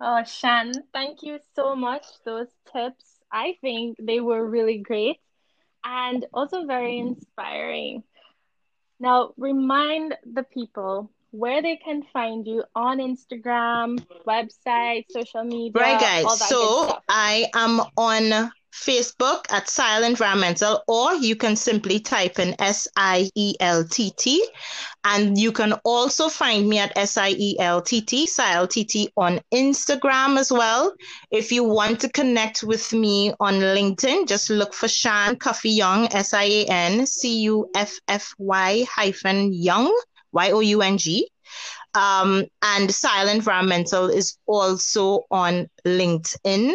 Oh, 0.00 0.22
Sian, 0.24 0.72
thank 0.92 1.22
you 1.22 1.40
so 1.56 1.74
much. 1.74 2.04
Those 2.24 2.48
tips, 2.72 3.18
I 3.32 3.56
think 3.60 3.96
they 4.00 4.20
were 4.20 4.46
really 4.46 4.78
great 4.78 5.18
and 5.84 6.24
also 6.32 6.66
very 6.66 6.98
inspiring. 6.98 8.04
Now, 9.00 9.32
remind 9.36 10.16
the 10.24 10.44
people 10.44 11.10
where 11.30 11.62
they 11.62 11.76
can 11.76 12.02
find 12.12 12.46
you 12.46 12.64
on 12.74 12.98
Instagram, 12.98 14.04
website, 14.26 15.04
social 15.10 15.44
media. 15.44 15.72
Right, 15.74 16.00
guys. 16.00 16.48
So 16.48 16.98
I 17.08 17.46
am 17.54 17.80
on 17.96 18.50
Facebook 18.72 19.44
at 19.50 19.66
SciEL 19.66 20.06
Environmental, 20.06 20.82
or 20.86 21.14
you 21.14 21.36
can 21.36 21.56
simply 21.56 22.00
type 22.00 22.38
in 22.38 22.54
S 22.60 22.86
I 22.96 23.28
E 23.34 23.54
L 23.60 23.84
T 23.84 24.12
T. 24.16 24.46
And 25.04 25.38
you 25.38 25.52
can 25.52 25.72
also 25.84 26.28
find 26.28 26.68
me 26.68 26.78
at 26.78 26.96
S 26.96 27.16
I 27.16 27.30
E 27.30 27.58
L 27.58 27.80
T 27.82 28.00
T, 28.00 28.26
SILTT 28.26 29.08
on 29.16 29.40
Instagram 29.52 30.38
as 30.38 30.52
well. 30.52 30.94
If 31.30 31.50
you 31.50 31.64
want 31.64 32.00
to 32.00 32.08
connect 32.08 32.62
with 32.62 32.92
me 32.92 33.32
on 33.40 33.54
LinkedIn, 33.54 34.28
just 34.28 34.50
look 34.50 34.74
for 34.74 34.88
Sian 34.88 35.36
Cuffy 35.36 35.70
Young, 35.70 36.12
S 36.12 36.34
I 36.34 36.44
A 36.44 36.64
N 36.66 37.06
C 37.06 37.40
U 37.42 37.70
F 37.74 37.98
F 38.06 38.34
Y 38.38 38.86
hyphen 38.90 39.52
Young, 39.52 39.92
Y 40.32 40.50
O 40.50 40.60
U 40.60 40.82
N 40.82 40.98
G. 40.98 41.28
Um, 41.94 42.44
and 42.62 42.90
SciEL 42.90 43.34
Environmental 43.34 44.08
is 44.08 44.36
also 44.46 45.24
on 45.30 45.68
LinkedIn. 45.86 46.74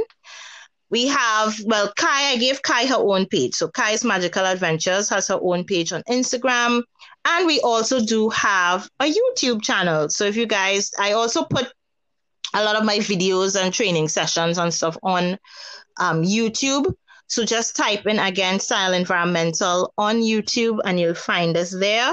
We 0.89 1.07
have, 1.07 1.55
well, 1.65 1.91
Kai, 1.95 2.31
I 2.31 2.37
gave 2.37 2.61
Kai 2.61 2.85
her 2.85 2.97
own 2.97 3.25
page. 3.25 3.55
So 3.55 3.67
Kai's 3.67 4.03
Magical 4.03 4.45
Adventures 4.45 5.09
has 5.09 5.27
her 5.27 5.39
own 5.41 5.63
page 5.63 5.91
on 5.91 6.03
Instagram. 6.09 6.83
And 7.25 7.47
we 7.47 7.59
also 7.61 8.03
do 8.03 8.29
have 8.29 8.89
a 8.99 9.05
YouTube 9.05 9.63
channel. 9.63 10.09
So 10.09 10.25
if 10.25 10.35
you 10.35 10.45
guys, 10.45 10.91
I 10.99 11.13
also 11.13 11.45
put 11.45 11.71
a 12.53 12.63
lot 12.63 12.75
of 12.75 12.85
my 12.85 12.99
videos 12.99 13.59
and 13.59 13.73
training 13.73 14.07
sessions 14.09 14.57
and 14.57 14.73
stuff 14.73 14.97
on 15.01 15.39
um, 15.99 16.23
YouTube. 16.23 16.93
So 17.33 17.43
just 17.43 17.75
type 17.75 18.05
in 18.05 18.19
again 18.19 18.59
SciEL 18.59 18.95
Environmental 18.95 19.91
on 19.97 20.17
YouTube 20.17 20.79
and 20.85 20.99
you'll 20.99 21.15
find 21.15 21.57
us 21.57 21.71
there. 21.71 22.09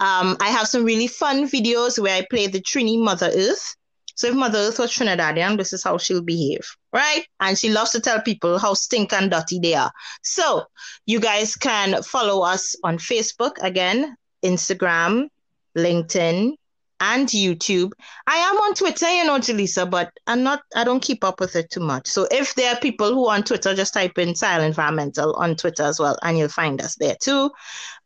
Um, 0.00 0.36
I 0.38 0.50
have 0.50 0.68
some 0.68 0.84
really 0.84 1.06
fun 1.06 1.48
videos 1.48 1.98
where 1.98 2.14
I 2.14 2.26
play 2.28 2.46
the 2.46 2.60
Trini 2.60 3.02
Mother 3.02 3.30
Earth. 3.34 3.74
So 4.16 4.26
if 4.26 4.34
Mother 4.34 4.58
Earth 4.58 4.78
was 4.78 4.92
Trinidadian, 4.92 5.56
this 5.56 5.72
is 5.72 5.82
how 5.82 5.96
she'll 5.96 6.20
behave, 6.20 6.60
right? 6.92 7.24
And 7.40 7.58
she 7.58 7.70
loves 7.70 7.92
to 7.92 8.00
tell 8.00 8.20
people 8.20 8.58
how 8.58 8.74
stink 8.74 9.14
and 9.14 9.30
dirty 9.30 9.60
they 9.60 9.72
are. 9.72 9.90
So 10.22 10.64
you 11.06 11.20
guys 11.20 11.56
can 11.56 12.02
follow 12.02 12.42
us 12.42 12.76
on 12.84 12.98
Facebook 12.98 13.52
again, 13.62 14.14
Instagram, 14.44 15.28
LinkedIn, 15.74 16.52
and 17.00 17.26
YouTube. 17.28 17.92
I 18.26 18.36
am 18.36 18.56
on 18.56 18.74
Twitter, 18.74 19.08
you 19.10 19.24
know, 19.24 19.38
Jhalisa, 19.38 19.90
but 19.90 20.12
I'm 20.26 20.42
not, 20.42 20.62
I 20.76 20.84
don't 20.84 21.02
keep 21.02 21.24
up 21.24 21.40
with 21.40 21.56
it 21.56 21.70
too 21.70 21.80
much. 21.80 22.06
So 22.06 22.28
if 22.30 22.54
there 22.54 22.74
are 22.74 22.80
people 22.80 23.12
who 23.14 23.26
are 23.26 23.36
on 23.36 23.42
Twitter, 23.42 23.74
just 23.74 23.94
type 23.94 24.18
in 24.18 24.34
SciEL 24.34 24.64
Environmental 24.66 25.34
on 25.34 25.56
Twitter 25.56 25.82
as 25.82 25.98
well, 25.98 26.18
and 26.22 26.38
you'll 26.38 26.48
find 26.48 26.80
us 26.80 26.96
there 26.96 27.16
too. 27.20 27.50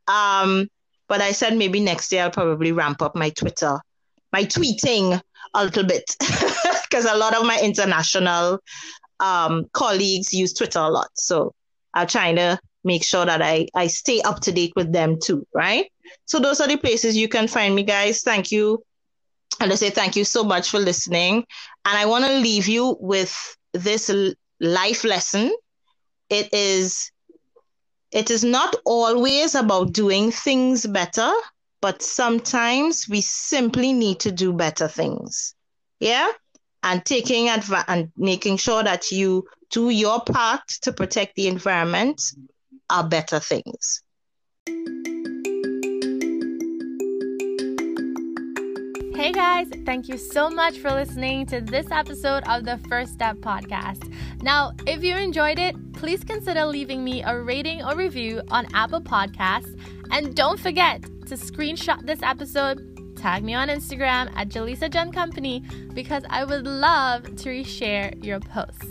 Um, 0.06 0.68
but 1.08 1.20
I 1.20 1.32
said 1.32 1.56
maybe 1.56 1.80
next 1.80 2.12
year 2.12 2.22
I'll 2.22 2.30
probably 2.30 2.72
ramp 2.72 3.02
up 3.02 3.16
my 3.16 3.30
Twitter, 3.30 3.78
my 4.32 4.44
tweeting 4.44 5.20
a 5.54 5.64
little 5.64 5.84
bit 5.84 6.04
because 6.20 7.04
a 7.04 7.16
lot 7.16 7.34
of 7.34 7.46
my 7.46 7.58
international 7.62 8.60
um, 9.20 9.66
colleagues 9.72 10.32
use 10.32 10.52
Twitter 10.52 10.78
a 10.78 10.88
lot. 10.88 11.08
So 11.14 11.54
I'll 11.94 12.06
trying 12.06 12.36
to 12.36 12.58
make 12.84 13.02
sure 13.02 13.24
that 13.24 13.42
I, 13.42 13.68
I 13.74 13.86
stay 13.88 14.20
up 14.20 14.40
to 14.40 14.52
date 14.52 14.72
with 14.76 14.92
them 14.92 15.18
too, 15.20 15.46
right? 15.54 15.90
So 16.26 16.38
those 16.38 16.60
are 16.60 16.68
the 16.68 16.76
places 16.76 17.16
you 17.16 17.28
can 17.28 17.48
find 17.48 17.74
me, 17.74 17.82
guys. 17.82 18.22
Thank 18.22 18.52
you. 18.52 18.84
And 19.60 19.72
I 19.72 19.76
say 19.76 19.90
thank 19.90 20.16
you 20.16 20.24
so 20.24 20.44
much 20.44 20.70
for 20.70 20.78
listening. 20.78 21.44
And 21.84 21.98
I 21.98 22.06
want 22.06 22.24
to 22.24 22.32
leave 22.38 22.68
you 22.68 22.96
with 23.00 23.56
this 23.72 24.10
life 24.60 25.04
lesson. 25.04 25.52
It 26.30 26.52
is 26.52 27.10
it 28.10 28.30
is 28.30 28.44
not 28.44 28.76
always 28.84 29.56
about 29.56 29.92
doing 29.92 30.30
things 30.30 30.86
better, 30.86 31.32
but 31.80 32.00
sometimes 32.00 33.08
we 33.08 33.20
simply 33.20 33.92
need 33.92 34.20
to 34.20 34.30
do 34.30 34.52
better 34.52 34.86
things. 34.86 35.54
Yeah? 35.98 36.30
And 36.84 37.04
taking 37.04 37.48
advantage 37.48 37.86
and 37.88 38.12
making 38.16 38.58
sure 38.58 38.84
that 38.84 39.10
you 39.10 39.46
do 39.70 39.90
your 39.90 40.20
part 40.20 40.62
to 40.82 40.92
protect 40.92 41.34
the 41.34 41.48
environment 41.48 42.22
are 42.90 43.08
better 43.08 43.40
things. 43.40 44.02
Hey 49.14 49.32
guys, 49.32 49.68
thank 49.86 50.08
you 50.08 50.18
so 50.18 50.50
much 50.50 50.78
for 50.78 50.90
listening 50.90 51.46
to 51.46 51.60
this 51.60 51.86
episode 51.90 52.42
of 52.46 52.64
the 52.64 52.78
First 52.88 53.14
Step 53.14 53.36
Podcast. 53.36 54.12
Now, 54.42 54.72
if 54.86 55.02
you 55.02 55.16
enjoyed 55.16 55.58
it, 55.58 55.74
please 55.94 56.22
consider 56.24 56.66
leaving 56.66 57.02
me 57.02 57.22
a 57.22 57.40
rating 57.40 57.82
or 57.82 57.96
review 57.96 58.42
on 58.50 58.66
Apple 58.74 59.00
Podcasts. 59.00 59.80
And 60.10 60.36
don't 60.36 60.60
forget 60.60 61.02
to 61.02 61.36
screenshot 61.36 62.04
this 62.04 62.22
episode, 62.22 63.16
tag 63.16 63.44
me 63.44 63.54
on 63.54 63.68
Instagram 63.68 64.30
at 64.36 64.50
Jhalisa 64.50 64.92
John 64.92 65.10
Company 65.10 65.62
because 65.94 66.24
I 66.28 66.44
would 66.44 66.66
love 66.66 67.22
to 67.22 67.48
reshare 67.48 68.22
your 68.22 68.40
posts. 68.40 68.84